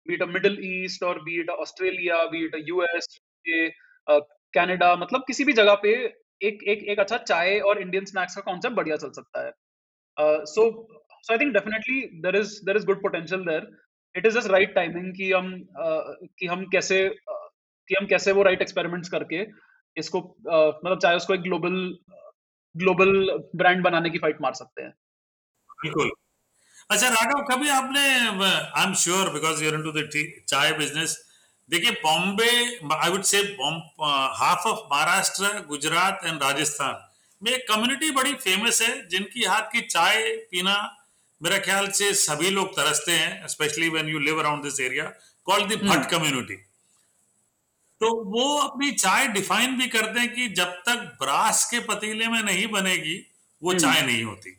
be 0.08 0.14
it 0.14 0.24
Middle 0.24 0.58
East 0.64 1.04
और 1.04 1.22
be 1.24 1.40
it 1.40 1.50
Australia 1.50 2.24
be 2.26 2.46
it 2.46 2.56
US 2.68 3.20
Canada 4.54 4.96
मतलब 4.96 5.24
किसी 5.28 5.44
भी 5.44 5.54
जगह 5.54 5.76
पे 5.84 5.94
एक 6.42 6.64
एक 6.68 6.84
एक 6.84 7.00
अच्छा 7.00 7.18
चाय 7.18 7.60
और 7.60 7.82
इंडियन 7.82 8.06
स्नैक्स 8.06 8.36
का 8.36 8.42
कॉन्सेप्ट 8.42 8.76
बढ़िया 8.76 8.96
चल 8.96 9.12
सकता 9.12 9.46
है। 9.46 9.52
So 10.46 10.64
so 11.24 11.34
I 11.34 11.40
think 11.40 11.54
definitely 11.54 12.02
there 12.22 12.36
is 12.36 12.60
there 12.66 12.78
is 12.78 12.86
good 12.86 13.02
potential 13.02 13.42
there 13.42 13.68
it 14.16 14.26
is 14.26 14.40
just 14.40 14.50
right 14.52 14.74
timing 14.76 15.14
कि 15.16 15.32
हम 15.32 15.54
uh, 15.54 16.30
कि 16.40 16.48
हम 16.48 16.66
कैसे 16.66 16.98
uh, 17.10 17.48
कि 17.90 17.96
हम 17.96 18.06
कैसे 18.06 18.32
वो 18.32 18.44
राइट 18.44 18.58
right 18.58 18.62
एक्सपेरिमेंट्स 18.62 19.10
करके 19.10 19.46
इसको 19.98 20.20
आ, 20.20 20.58
मतलब 20.68 21.00
चाहे 21.00 21.16
उसको 21.16 21.34
एक 21.34 21.42
ग्लोबल 21.42 21.76
ग्लोबल 22.76 23.12
ब्रांड 23.56 23.84
बनाने 23.84 24.10
की 24.10 24.18
फाइट 24.18 24.38
मार 24.42 24.54
सकते 24.54 24.82
हैं। 24.82 24.94
बिल्कुल। 25.84 26.12
अच्छा 26.90 27.10
राघव 27.10 27.44
कभी 27.52 27.70
आपने 27.70 28.02
I 28.02 28.86
am 28.86 28.94
sure 29.04 29.30
because 29.34 29.64
you're 29.64 29.74
into 29.74 29.92
the 29.92 30.10
chai 30.48 30.72
business 30.78 31.18
देखिए 31.70 31.92
Bombay 32.04 32.50
I 32.96 33.10
would 33.10 33.22
say 33.24 33.38
half 33.38 34.68
of 34.68 34.80
Maharashtra 34.92 35.60
Gujarat 35.68 36.26
and 36.26 36.44
Rajasthan 36.44 37.04
में 37.42 37.52
एक 37.52 37.68
कम्युनिटी 37.70 38.12
बड़ी 38.12 38.34
फ़ेमस 38.34 38.82
है 38.82 38.92
जिनकी 39.08 39.44
हाथ 39.44 39.72
की 39.72 39.82
चाय 39.88 40.36
पीना 40.52 40.76
मेरा 41.42 41.58
ख्याल 41.60 41.88
से 41.92 42.14
सभी 42.14 42.50
लोग 42.50 42.72
तरसते 42.72 43.12
हैं 43.12 43.48
specially 43.48 43.90
when 43.90 44.10
you 44.10 44.20
live 44.20 44.40
around 44.40 44.64
this 44.64 44.80
area 44.80 45.12
called 45.48 45.70
the 45.70 45.78
Bhatt 45.78 46.10
community. 46.10 46.58
तो 48.04 48.24
वो 48.24 48.58
अपनी 48.58 48.92
चाय 48.92 49.28
डिफाइन 49.28 49.78
भी 49.78 49.88
करते 49.88 50.20
हैं 50.20 50.34
कि 50.34 50.48
जब 50.48 50.66
तक 50.66 51.18
ब्रास 51.22 51.72
के 51.72 51.80
पतीले 51.80 52.28
में 52.28 52.44
नहीं 52.44 52.68
बनेगी 52.68 53.28
वो 53.64 53.74
चाय 53.74 54.02
नहीं 54.02 54.24
होती। 54.24 54.52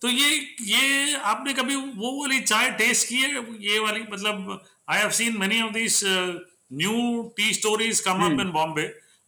तो 0.00 0.08
ये 0.08 0.54
ये 0.60 1.14
आपने 1.14 1.54
कभी 1.54 1.76
वो 1.76 2.20
वाली 2.20 2.40
चाय 2.40 2.70
टेस्ट 2.70 3.08
की 3.08 3.14
है? 3.14 3.30
ये 3.60 3.78
वाली 3.78 4.00
मतलब 4.12 4.62
I 4.88 4.98
have 4.98 5.10
seen 5.10 5.38
many 5.40 5.62
of 5.62 5.72
this 5.72 6.04
new 6.04 7.22
tea 7.36 7.52
stories 7.54 8.00
come 8.00 8.24
up 8.24 8.40
in 8.40 8.50
Bombay 8.50 8.82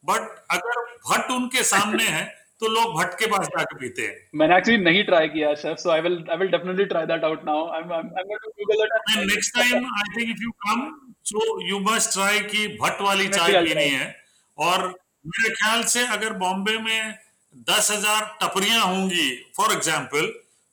but 0.05 0.43
अगर 0.51 0.83
भट्ट 1.11 1.31
उनके 1.31 1.63
सामने 1.63 2.05
है 2.17 2.25
तो 2.61 2.67
लोग 2.67 2.99
भट्ट 2.99 3.19
के 3.19 3.27
पास 3.27 3.47
जाके 3.47 3.77
पीते 3.77 4.03
हैं। 4.03 4.31
मैंने 4.35 4.57
एक्चुअली 4.57 4.85
नहीं 4.85 5.05
ट्राई 5.05 5.29
किया 5.29 5.55
chef 5.55 5.77
so 5.77 5.91
I 5.91 6.01
will 6.01 6.25
I 6.31 6.37
will 6.37 6.49
definitely 6.49 6.85
try 6.85 7.07
that 7.07 7.25
out 7.25 7.45
now 7.45 7.67
I 7.69 7.81
am 7.81 7.93
I 7.93 7.99
am 7.99 8.09
going 8.09 8.39
to 8.45 8.51
Google 8.51 8.85
it 8.85 9.27
next 9.33 9.55
time 9.55 9.75
I 9.75 10.17
think 10.17 10.31
if 10.31 10.43
you 10.43 10.51
come 10.51 11.06
so 11.27 11.61
you 11.63 11.79
must 11.83 12.13
try 12.13 12.41
की 12.43 12.67
भट्ट 12.79 13.01
वाली 13.03 13.29
चाय 13.29 13.63
पीनी 13.65 13.85
है। 13.85 14.15
और 14.59 14.87
मेरे 15.27 15.49
ख्याल 15.53 15.83
से 15.93 16.07
अगर 16.09 16.33
बॉम्बे 16.39 16.77
में 16.81 17.15
दस 17.69 17.91
हज़ार 17.91 18.25
टपरियाँ 18.43 18.85
होंगी 18.85 19.31
फॉर 19.57 19.73
एग्ज़ाम्पल 19.73 20.27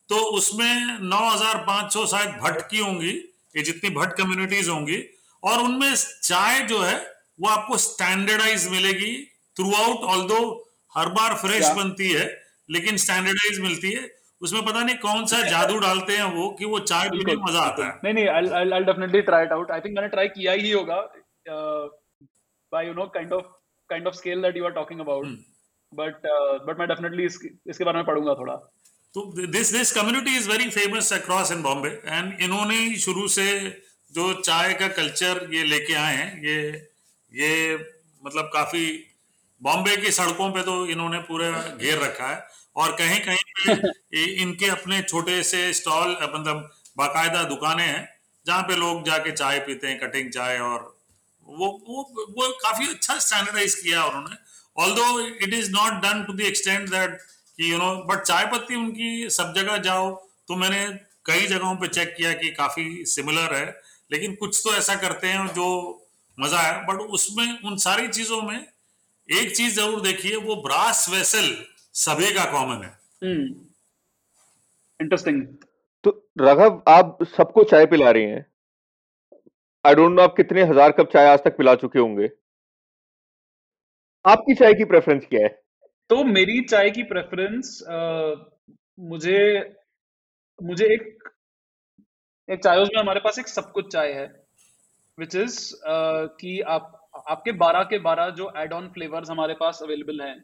तो 0.10 0.18
उसमें 0.38 1.00
नौ 1.04 1.20
हज़ार 1.30 1.58
पाँच 1.66 1.94
सौ 1.94 2.06
शायद 2.08 2.30
भट्ट 2.42 2.62
की 2.72 2.80
होंगी 2.80 3.12
ये 3.56 3.64
जितनी 3.64 3.90
भट्ट 3.92 4.18
कम्युनिटीज 4.18 4.70
होंगी। 4.70 5.04
और 5.44 5.60
उनमें 5.62 5.94
चाय 5.96 6.62
जो 6.64 6.82
है 6.82 6.96
वो 7.42 7.50
आपको 7.50 7.78
स्टैंडर्डाइज 7.80 8.68
मिलेगी 8.70 9.14
थ्रू 9.58 9.74
आउट 9.76 10.04
ऑल 10.12 10.22
दो 10.28 10.42
हर 10.94 11.10
बार 11.12 11.34
फ्रेश 11.38 11.66
बनती 11.78 12.10
है 12.12 12.26
लेकिन 12.70 12.98
स्टैंडर्डाइज 12.98 13.60
मिलती 13.60 13.92
है। 13.92 14.04
उसमें 14.44 14.62
पता 14.66 14.84
नहीं 14.84 14.96
कौन 15.00 15.26
सा 15.26 15.42
जादू 15.48 15.78
डालते 15.80 16.18
हैं 16.18 16.26
वो 16.34 16.50
कि 16.60 16.66
वो 16.66 16.80
चाय 16.82 17.10
पीने 17.10 17.36
मज़ा 17.42 17.60
आता 17.62 17.86
है। 17.86 17.92
नहीं 18.04 18.14
नहीं 18.14 18.28
I 18.30 18.70
I 18.72 18.84
definitely 18.84 19.22
try 19.30 19.46
it 19.46 19.52
out 19.52 19.72
I 19.72 19.80
think 19.80 19.96
मैंने 19.96 20.08
ट्राई 20.10 20.28
किया 20.30 20.54
ही 20.54 20.72
होगा 20.72 21.00
by 22.72 22.88
you 22.88 22.94
know 22.94 23.06
kind 23.16 23.34
of 23.34 23.46
kind 23.90 24.08
of 24.08 24.16
scale 24.16 24.42
that 24.42 24.58
you 24.58 24.66
are 24.66 24.72
talking 24.74 25.00
about 25.00 25.26
but 25.92 26.28
but 26.68 26.80
मैं 26.80 26.88
डेफिनेटली 26.88 27.26
इसके 27.26 27.84
बारे 27.84 27.98
में 27.98 28.06
पढ़ूँगा 28.06 28.34
थोड़ा। 28.36 28.56
तो 29.16 29.48
this 29.48 29.72
this 29.74 29.92
community 29.92 30.36
is 30.38 30.50
very 30.50 30.70
famous 30.72 31.12
across 31.14 31.52
in 31.52 31.62
Bombay 31.64 31.90
and 31.90 32.42
इन्होंने 32.42 32.78
शुरू 33.00 33.28
से 33.30 33.48
जो 34.14 34.34
चाय 34.42 34.74
का 34.74 34.88
कल्चर 34.96 35.48
ये 35.54 35.64
लेके 35.66 35.94
आए 35.96 36.16
हैं 36.16 36.44
ये 36.44 36.56
ये 37.32 37.52
मतलब 38.24 38.50
काफ़ी 38.54 38.86
बॉम्बे 39.62 39.96
की 39.98 40.12
सड़कों 40.12 40.50
पे 40.52 40.62
तो 40.64 40.76
इन्होंने 40.88 41.20
पूरा 41.28 41.50
घेर 41.78 41.98
रखा 42.00 42.28
है। 42.28 42.38
और 42.76 42.92
कहीं 42.92 43.20
कहीं 43.20 43.76
पे 43.78 44.24
इनके 44.42 44.70
अपने 44.70 45.02
छोटे 45.02 45.44
से 45.44 45.74
स्टॉल 45.74 46.18
मतलब 46.24 46.70
बाकायदा 46.98 47.44
दुकानें 47.44 47.86
हैं 47.88 48.10
जहाँ 48.46 48.64
पे 48.64 48.76
लोग 48.76 49.06
जाके 49.06 49.32
चाय 49.32 49.60
पीते 49.60 49.88
हैं 49.88 50.00
कटिंग 50.00 50.32
चाय 50.32 50.58
और 50.60 50.98
वो 51.48 51.68
वो 51.88 52.26
वो 52.30 52.52
काफ़ी 52.54 52.88
अच्छा 52.88 53.18
स्टैंडर्डाइज 53.20 53.76
किया 53.76 54.06
उन्होंने। 54.06 54.36
Although 54.78 55.20
it 55.20 55.54
is 55.54 55.72
not 55.72 55.94
done 55.94 56.24
to 56.24 56.34
the 56.34 56.42
extent 56.42 56.90
that 56.90 57.18
कि 57.60 57.72
यू 57.72 57.78
नो 57.78 57.96
बट 57.96 58.22
चाय 58.22 58.46
पत्ती 58.46 58.76
उनकी 58.76 59.30
सब 59.30 59.54
जगह 59.58 59.78
जाओ 59.78 60.12
तो 60.48 60.56
मैंने 60.56 60.86
कई 61.26 61.48
जगहों 61.48 61.76
पे 61.76 61.88
चेक 61.88 62.14
किया 62.18 62.34
कि 62.34 62.50
काफ़ी 62.52 63.06
सिमिलर 63.06 63.56
है 63.56 63.66
लेकिन 64.12 64.36
कुछ 64.36 64.62
तो 64.64 64.74
ऐसा 64.76 64.96
करते 64.96 65.28
हैं 65.28 65.48
जो 65.48 65.68
मज़ा 66.40 66.62
है 66.62 66.86
बट 66.86 67.02
उसमें 67.10 67.60
उन 67.66 67.78
सारी 67.78 68.08
चीज़ों 68.08 68.42
में 68.42 68.66
एक 69.30 69.56
चीज़ 69.56 69.76
ज़रूर 69.76 70.02
देखिए 70.02 70.36
वो 70.36 70.56
ब्रास 70.56 71.06
वेसल 71.10 71.66
सभी 71.96 72.34
का 72.36 72.46
कॉमन 72.52 72.84
है। 72.84 72.92
इंटरेस्टिंग 75.00 75.46
तो 76.04 76.12
राघव 76.40 76.82
आप 76.90 77.18
सबको 77.28 77.64
चाय 77.66 77.86
पिला 77.86 78.12
रही 78.12 78.24
हैं। 78.26 78.46
आई 79.86 79.96
डोंट 79.96 80.12
नो 80.12 80.22
आप 80.22 80.36
कितने 80.38 80.64
हज़ार 80.64 80.92
कप 80.92 81.12
चाय 81.14 81.28
आज 81.28 81.44
तक 81.44 81.58
पिला 81.58 81.76
चुके 81.76 82.00
होंगे। 82.00 82.30
आपकी 84.26 84.54
चाय 84.56 84.74
की 84.74 84.86
प्रेफरेंस 84.86 85.26
क्या 85.26 85.42
है? 85.44 85.50
तो 86.10 86.24
मेरी 86.26 86.62
चाय 86.64 86.90
की 86.92 87.04
प्रेफरेंस 87.04 87.80
मुझे 89.00 89.40
मुझे 90.60 90.86
एक 90.94 91.30
एक 92.50 92.64
चाय 92.64 92.80
में 92.80 93.00
हमारे 93.00 93.20
पास 93.20 93.40
एक 93.40 93.48
सब 93.48 93.72
कुछ 93.72 93.92
चाय 93.94 94.12
है 94.14 94.26
विच 95.18 95.36
इज़ 95.36 95.60
कि 95.86 96.60
आप 96.70 96.92
आपके 97.30 97.52
12 97.60 97.84
के 97.90 98.00
12 98.02 98.30
जो 98.38 98.52
एड 98.58 98.74
ऑन 98.74 98.88
फ्लेवर्स 98.94 99.30
हमारे 99.30 99.54
पास 99.56 99.80
अवेलेबल 99.84 100.22
हैं 100.22 100.36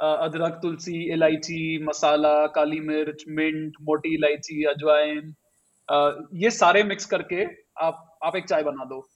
अदरक 0.00 0.58
तुलसी 0.62 1.12
इलायची 1.12 1.84
मसाला 1.84 2.46
काली 2.46 2.80
मिर्च 2.80 3.24
मिंट 3.28 3.76
मोटी 3.82 4.14
इलायची 4.14 4.64
अजवाइन 4.64 5.34
ये 6.34 6.50
सारे 6.50 6.82
मिक्स 6.82 7.06
करके 7.06 7.44
आप 7.84 8.18
आप 8.24 8.36
एक 8.36 8.48
चाय 8.48 8.62
बना 8.62 8.84
दो। 8.84 9.06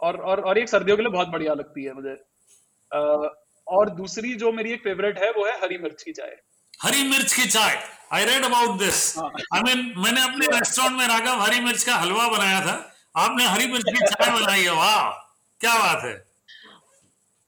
और 0.00 0.16
और 0.22 0.40
और 0.40 0.58
एक 0.58 0.68
सर्दियों 0.68 0.96
के 0.96 1.02
लिए 1.02 1.12
बहुत 1.12 1.28
बढ़िया 1.28 1.54
लगती 1.54 1.84
है 1.84 1.92
मुझे। 1.94 2.16
और 3.66 3.90
दूसरी 3.90 4.34
जो 4.34 4.52
मेरी 4.52 4.72
एक 4.72 4.80
फेवरेट 4.80 5.18
है 5.18 5.30
वो 5.30 5.46
है 5.46 5.52
हरी 5.62 5.78
मिर्च 5.78 6.02
की 6.02 6.12
चाय। 6.12 6.36
हरी 6.80 7.02
मिर्च 7.10 7.32
की 7.32 7.46
चाय। 7.48 7.78
I 8.12 8.24
read 8.24 8.44
about 8.44 8.78
this 8.78 9.18
I 9.18 9.60
mean 9.62 9.92
मैंने 9.98 10.22
अपने 10.22 10.46
रेस्टोरेंट 10.48 10.96
में 10.98 11.06
राघव 11.08 11.40
हरी 11.40 11.60
मिर्च 11.60 11.84
का 11.84 11.94
हलवा 11.96 12.28
बनाया 12.28 12.60
था। 12.60 12.74
आपने 13.16 13.44
हरी 13.46 13.66
मिर्च 13.72 13.84
की 13.88 14.06
चाय 14.06 14.30
बनाई 14.30 14.62
है। 14.62 14.74
वाह! 14.74 15.10
क्या 15.60 15.74
बात 15.78 16.04
है। 16.04 16.14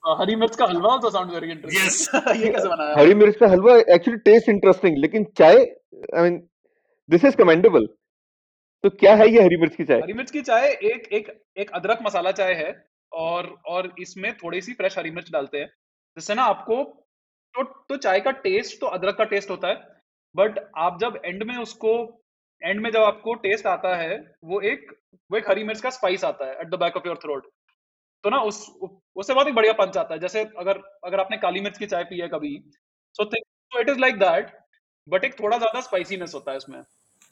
हरी 0.03 0.37
मिर्च 0.37 0.57
का 0.57 0.67
हलवा 0.67 0.97
तो 0.97 1.11
साउंड 1.11 1.31
वेरी 1.31 1.51
इंटरेस्टिंग 1.51 1.87
यस 1.87 2.43
ये 2.43 2.53
कैसे 2.53 2.69
बनाया 2.69 2.97
हरी 2.99 3.15
मिर्च 3.15 3.37
का 3.37 3.47
हलवा 3.47 3.77
एक्चुअली 3.95 4.19
टेस्ट 4.21 4.49
इंटरेस्टिंग 4.49 4.97
लेकिन 4.99 5.25
चाय 5.39 5.57
I 5.57 6.23
mean 6.23 6.37
this 7.09 7.25
is 7.25 7.37
commendable 7.37 7.87
तो 8.85 8.91
क्या 8.91 9.15
है 9.15 9.29
ये 9.29 9.43
हरी 9.43 9.57
मिर्च 9.57 9.75
की 9.77 9.85
चाय? 9.85 10.01
हरी 10.01 10.13
मिर्च 10.13 10.31
की 10.31 10.41
चाय 10.41 10.69
एक 10.69 11.09
एक 11.13 11.43
एक 11.57 11.71
अदरक 11.71 11.99
मसाला 12.03 12.33
चाय 12.33 12.53
है 12.55 12.71
और 13.13 13.55
और 13.67 13.93
इसमें 13.99 14.33
थोड़ी 14.37 14.61
सी 14.61 14.73
फ्रेश 14.73 14.99
हरी 14.99 15.11
मिर्च 15.11 15.31
डालते 15.33 15.59
हैं। 15.59 15.67
जिससे 16.17 16.35
ना 16.35 16.43
आपको 16.43 16.83
तो 17.55 17.63
तो 17.89 17.97
चाय 17.97 18.21
का 18.21 18.31
टेस्ट 18.31 18.81
तो 18.81 18.87
अदरक 18.87 19.17
का 19.17 19.25
टेस्ट 19.25 19.51
होता 19.51 19.69
है 19.69 19.75
बट 20.37 20.59
आप 20.77 20.99
जब 21.01 21.21
एंड 21.25 21.43
में 21.43 21.57
उसको 21.57 21.93
एंड 22.63 22.81
में 22.81 22.91
जब 22.91 23.01
आपको 23.01 23.35
टेस्ट 23.35 23.67
आता 23.67 23.95
है 23.97 24.17
वो 24.45 24.61
एक 24.61 24.91
वो 25.31 25.39
एक 25.39 25.51
हरी 25.51 25.65
मिर्च 25.65 25.81
का 25.81 25.91
स्पाइस 25.91 26.25
आता 26.25 26.47
है 26.47 26.61
at 26.61 26.69
the 26.69 26.75
back 26.75 26.97
of 26.97 27.07
your 27.07 27.17
throat 27.17 27.49
तो 28.25 28.31
ना 28.31 28.39
उस 28.43 28.59
उससे 28.83 29.35
बहुत 29.35 29.47
ही 29.47 29.53
बढ़िया 29.53 29.73
पंच 29.75 29.97
आता 29.97 30.15
है। 30.15 30.21
जैसे 30.21 30.41
अगर 30.59 30.81
अगर 31.05 31.21
आपने 31.21 31.37
काली 31.39 31.61
मिर्च 31.61 31.79
की 31.79 31.87
चाय 31.87 32.05
पी 32.05 32.21
है 32.21 32.29
कभी 32.29 32.55
so 33.17 33.25
so 33.25 33.81
it 33.81 33.89
is 33.89 33.99
like 33.99 34.19
that 34.19 34.57
but 35.09 35.25
एक 35.25 35.39
थोड़ा 35.41 35.59
ज़्यादा 35.59 35.81
स्पाइसीनेस 35.83 36.35
होता 36.35 36.51
है 36.51 36.57
इसमें 36.57 36.81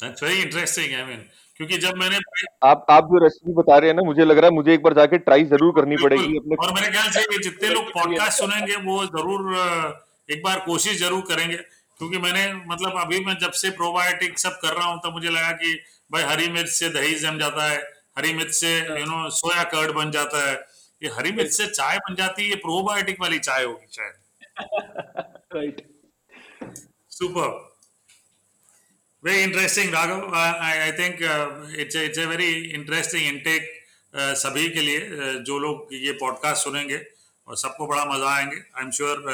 that's 0.00 0.22
very 0.22 0.40
interesting 0.42 0.94
I 0.94 1.04
mean 1.04 1.24
क्योंकि 1.60 1.76
जब 1.78 1.96
मैंने 1.98 2.18
आप 2.64 2.86
आप 2.90 3.04
जो 3.12 3.22
रेसिपी 3.24 3.52
बता 3.54 3.78
रहे 3.78 3.90
हैं 3.90 3.96
ना 3.96 4.02
मुझे 4.02 4.24
लग 4.24 4.38
रहा 4.38 4.48
है 4.50 4.54
मुझे 4.54 4.72
एक 4.74 4.82
बार 4.82 4.94
जाके 4.94 5.18
ट्राई 5.28 5.44
ज़रूर 5.46 5.72
करनी 5.76 5.96
पड़ेगी 6.02 6.36
अपने 6.36 6.56
और 6.56 6.72
मेरे 6.74 6.90
ख्याल 6.90 7.10
से 7.10 7.20
ये 7.22 7.38
जितने 7.44 7.68
लोग 7.68 7.88
पॉडकास्ट 7.92 8.38
सुनेंगे 8.38 8.76
वो 8.84 9.04
ज़रूर 9.06 9.54
एक 10.28 10.42
बार 10.44 10.58
कोशिश 10.66 10.98
ज़रूर 11.00 11.20
करेंगे। 11.28 11.56
क्योंकि 12.00 12.18
मैंने 12.18 12.42
मतलब 12.66 12.98
अभी 13.00 13.18
मैं 13.24 13.36
जब 13.40 13.52
से 13.58 13.70
प्रोबायोटिक 13.76 14.38
सब 14.38 14.58
कर 14.62 14.72
रहा 14.72 14.86
हूँ 14.86 14.98
तो 15.02 15.10
मुझे 15.10 15.28
लगा 15.28 15.52
कि 15.60 15.74
भाई 16.10 16.22
हरी 16.24 16.48
मिर्च 16.52 16.70
से 16.70 16.88
दही 16.90 17.14
जम 17.20 17.38
जाता 17.38 17.68
है 17.68 17.78
हरी 18.18 18.32
मिर्च 18.34 18.52
से 18.54 18.72
यू 18.78 19.04
नो 19.04 19.28
सोया 19.36 19.62
कर्ड 19.70 19.94
बन 19.94 20.10
जाता 20.10 20.42
है। 20.48 20.54
ये 21.06 21.12
हरी 21.14 21.32
मिर्च 21.32 21.52
से 21.52 21.66
चाय 21.66 21.98
बन 21.98 22.14
जाती 22.14 22.42
है 22.42 22.48
ये 22.48 22.56
प्रोबायोटिक 22.66 23.20
वाली 23.20 23.38
चाय 23.38 23.64
होगी 23.64 23.86
शायद। 23.92 24.14
Right 25.54 25.86
super 27.10 27.54
very 29.22 29.42
interesting 29.42 29.88
raghav. 29.92 30.32
I, 30.32 30.88
I 30.88 30.90
think 30.92 31.22
uh, 31.22 31.48
it's 31.84 31.94
a, 31.94 32.04
it's 32.04 32.18
a 32.18 32.26
very 32.26 32.50
interesting 32.74 33.24
intake 33.30 33.64
uh, 34.14 34.34
सभी 34.34 34.68
के 34.68 34.80
लिए 34.80 35.00
uh, 35.00 35.40
जो 35.44 35.58
लोग 35.58 35.88
ये 35.92 36.12
पॉडकास्ट 36.12 36.64
सुनेंगे 36.64 37.00
और 37.48 37.56
सबको 37.56 37.86
बड़ा 37.86 38.04
मज़ा 38.04 38.28
आएँगे। 38.34 38.56
आई 38.56 38.84
एम 38.84 38.90
श्योर 38.90 39.24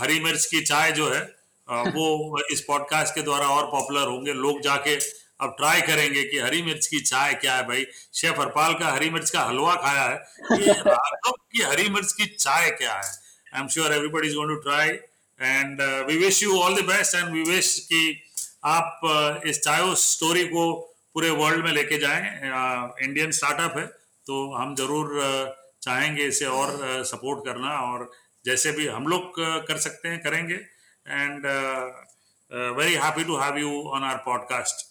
हरी 0.00 0.20
मिर्च 0.20 0.46
की 0.46 0.60
चाय 0.60 0.92
जो 0.92 1.08
है 1.10 1.22
uh, 1.68 1.86
वो 1.94 2.42
इस 2.52 2.60
पॉडकास्ट 2.60 3.14
के 3.14 3.22
द्वारा 3.22 3.48
और 3.48 3.66
पॉपुलर 3.66 4.06
होंगे। 4.08 4.32
लोग 4.32 4.60
जाके 4.60 4.98
अब 5.40 5.54
ट्राई 5.58 5.80
करेंगे 5.80 6.22
कि 6.24 6.38
हरी 6.38 6.62
मिर्च 6.62 6.86
की 6.86 7.00
चाय 7.00 7.34
क्या 7.34 7.54
है 7.56 7.66
भाई? 7.66 7.84
शेफ 8.14 8.38
हरपाल 8.40 8.74
का 8.74 8.86
हरी 8.86 9.10
मिर्च 9.10 9.30
का 9.30 9.42
हलवा 9.42 9.74
खाया 9.74 10.02
है? 10.02 10.16
ये 10.60 10.72
राघव 10.88 11.30
की 11.52 11.62
हरी 11.62 11.88
मिर्च 11.88 12.12
की 12.12 12.26
चाय 12.26 12.70
क्या 12.70 12.94
है? 12.94 13.10
I 13.54 13.60
am 13.60 13.68
sure 13.68 13.92
everybody 13.92 14.28
is 14.28 14.34
going 14.34 14.50
to 14.50 14.60
try 14.62 14.88
and 15.40 15.82
we 16.08 16.16
wish 16.16 16.42
you 16.42 16.58
all 16.60 16.80
the 16.80 16.84
best 16.86 17.14
and 17.14 17.32
we 17.34 17.42
wish 17.50 17.78
की 17.92 18.02
आप 18.64 19.40
इस 19.46 19.60
चायो 19.60 19.94
स्टोरी 19.94 20.44
को 20.44 20.72
पूरे 21.14 21.30
वर्ल्ड 21.30 21.64
में 21.64 21.72
लेके 21.72 21.98
जाएँ। 21.98 22.22
इंडियन 23.04 23.30
स्टार्टअप 23.30 23.76
है 23.78 23.86
तो 24.26 24.42
हम 24.54 24.74
ज़रूर 24.76 25.20
चाहेंगे 25.82 26.24
इसे 26.24 26.44
और 26.44 26.76
सपोर्ट 27.06 27.44
करना 27.46 27.78
और 27.82 28.10
जैसे 28.44 28.72
भी 28.72 28.86
हम 28.86 29.06
लोग 29.06 29.32
कर 29.68 29.78
सकते 29.78 30.08
हैं 30.08 30.18
करेंगे। 30.22 30.54
And 30.54 31.46
very 32.78 32.94
happy 32.96 33.24
to 33.24 33.36
have 33.36 33.58
you 33.58 33.80
on 33.88 34.04
our 34.04 34.22
podcast 34.26 34.86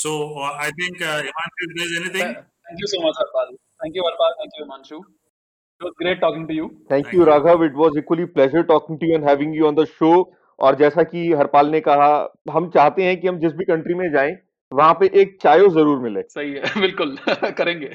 so 0.00 0.10
I 0.46 0.70
think 0.80 1.02
Himanshu 1.02 1.70
is 1.84 1.94
anything 2.00 2.34
thank 2.34 2.82
you 2.82 2.90
so 2.94 3.06
much 3.06 3.20
Harpal 3.20 3.54
thank 3.84 3.96
you 3.96 4.02
Harpal 4.08 4.34
thank 4.40 4.58
you 4.58 4.64
Himanshu 4.64 5.04
It 5.80 5.84
was 5.84 5.92
great 5.98 6.20
talking 6.20 6.46
to 6.46 6.54
you. 6.54 6.64
Thank, 6.68 6.88
Thank 6.90 7.12
you, 7.12 7.18
you. 7.20 7.26
Raghav. 7.26 7.60
It 7.64 7.74
was 7.74 7.96
equally 7.96 8.24
pleasure 8.26 8.62
talking 8.64 8.96
to 8.98 9.06
you 9.06 9.14
and 9.14 9.24
having 9.24 9.52
you 9.54 9.66
on 9.68 9.76
the 9.76 9.86
show. 9.90 10.14
और 10.58 10.76
जैसा 10.76 11.02
कि 11.02 11.20
हरपाल 11.32 11.68
ने 11.70 11.80
कहा 11.80 12.08
हम 12.52 12.68
चाहते 12.70 13.04
हैं 13.04 13.20
कि 13.20 13.28
हम 13.28 13.38
जिस 13.40 13.52
भी 13.56 13.64
कंट्री 13.64 13.94
में 13.94 14.10
जाएँ 14.12 14.36
वहाँ 14.72 14.94
पे 15.00 15.10
एक 15.20 15.36
चायो 15.42 15.68
ज़रूर 15.70 15.98
मिले 15.98 16.22
सही 16.30 16.52
है 16.52 16.80
बिल्कुल 16.80 17.16
करेंगे 17.60 17.90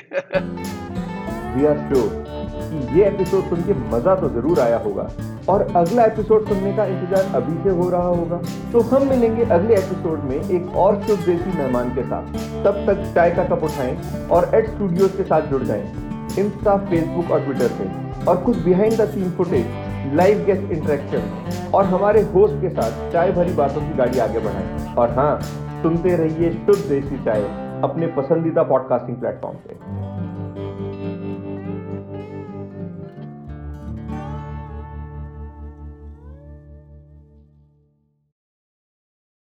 वी 1.56 1.66
आर 1.66 1.78
श्योर 1.90 2.43
कि 2.74 3.00
ये 3.00 3.06
एपिसोड 3.08 3.50
सुन 3.50 3.62
के 3.62 3.74
मज़ा 3.90 4.16
तो 4.16 4.30
ज़रूर 4.30 4.60
आया 4.60 4.78
होगा 4.78 5.08
और 5.50 5.62
अगला 5.76 6.04
एपिसोड 6.04 6.48
सुनने 6.48 6.74
का 6.74 6.86
इंतज़ार 6.86 7.36
अभी 7.36 7.64
से 7.64 7.70
हो 7.78 7.90
रहा 7.90 8.08
होगा। 8.08 8.42
तो 8.72 8.82
हम 8.92 9.08
मिलेंगे 9.10 9.44
अगले 9.46 9.76
एपिसोड 9.76 10.24
में 10.30 10.36
एक 10.36 10.76
और 10.76 11.02
शुभ 11.04 11.20
देसी 11.26 11.58
मेहमान 11.58 11.90
के 11.96 12.04
साथ। 12.04 12.34
तब 12.66 12.84
तक 12.88 13.04
चाय 13.16 13.32
का 13.32 13.44
कप 13.46 13.64
उठाएँ 13.64 14.28
और 14.30 14.50
एड 14.56 14.70
स्टूडियोज 14.70 15.16
के 15.18 15.24
साथ 15.24 15.50
जुड़ 15.50 15.64
जाएँ। 15.64 15.84
इंस्टा 16.40 16.78
फेसबुक 16.86 17.32
और 17.32 17.44
ट्विटर 17.46 17.74
पे। 17.80 18.26
और 18.26 18.38
कुछ 18.44 18.58
behind 18.66 18.94
the 18.94 19.10
scene 19.10 19.32
footage 19.32 20.14
live 20.16 20.44
guest 20.46 20.72
interaction 20.72 21.72
और 21.76 21.86
हमारे 21.86 22.22
होस्ट 22.34 22.62
के 22.62 22.70
साथ 22.70 23.12
चाय 23.12 23.32
भरी 23.32 23.54
बातों 23.54 23.82
की 23.82 23.98
गाड़ी 23.98 24.20
आगे 24.20 24.40
बढ़ाएँ। 24.40 24.96
और 24.96 25.12
हाँ 25.20 25.40
सुनते 25.84 26.16
रहिए 26.16 26.52
शुद्ध 26.56 26.80
देसी 26.90 27.24
चाय 27.26 27.44
अपने 27.84 28.08
पसंदीदा 28.18 28.64
पॉडकास्टिंग 28.64 29.18
प्लेटफॉर्म 29.18 29.58
पे। 29.68 30.23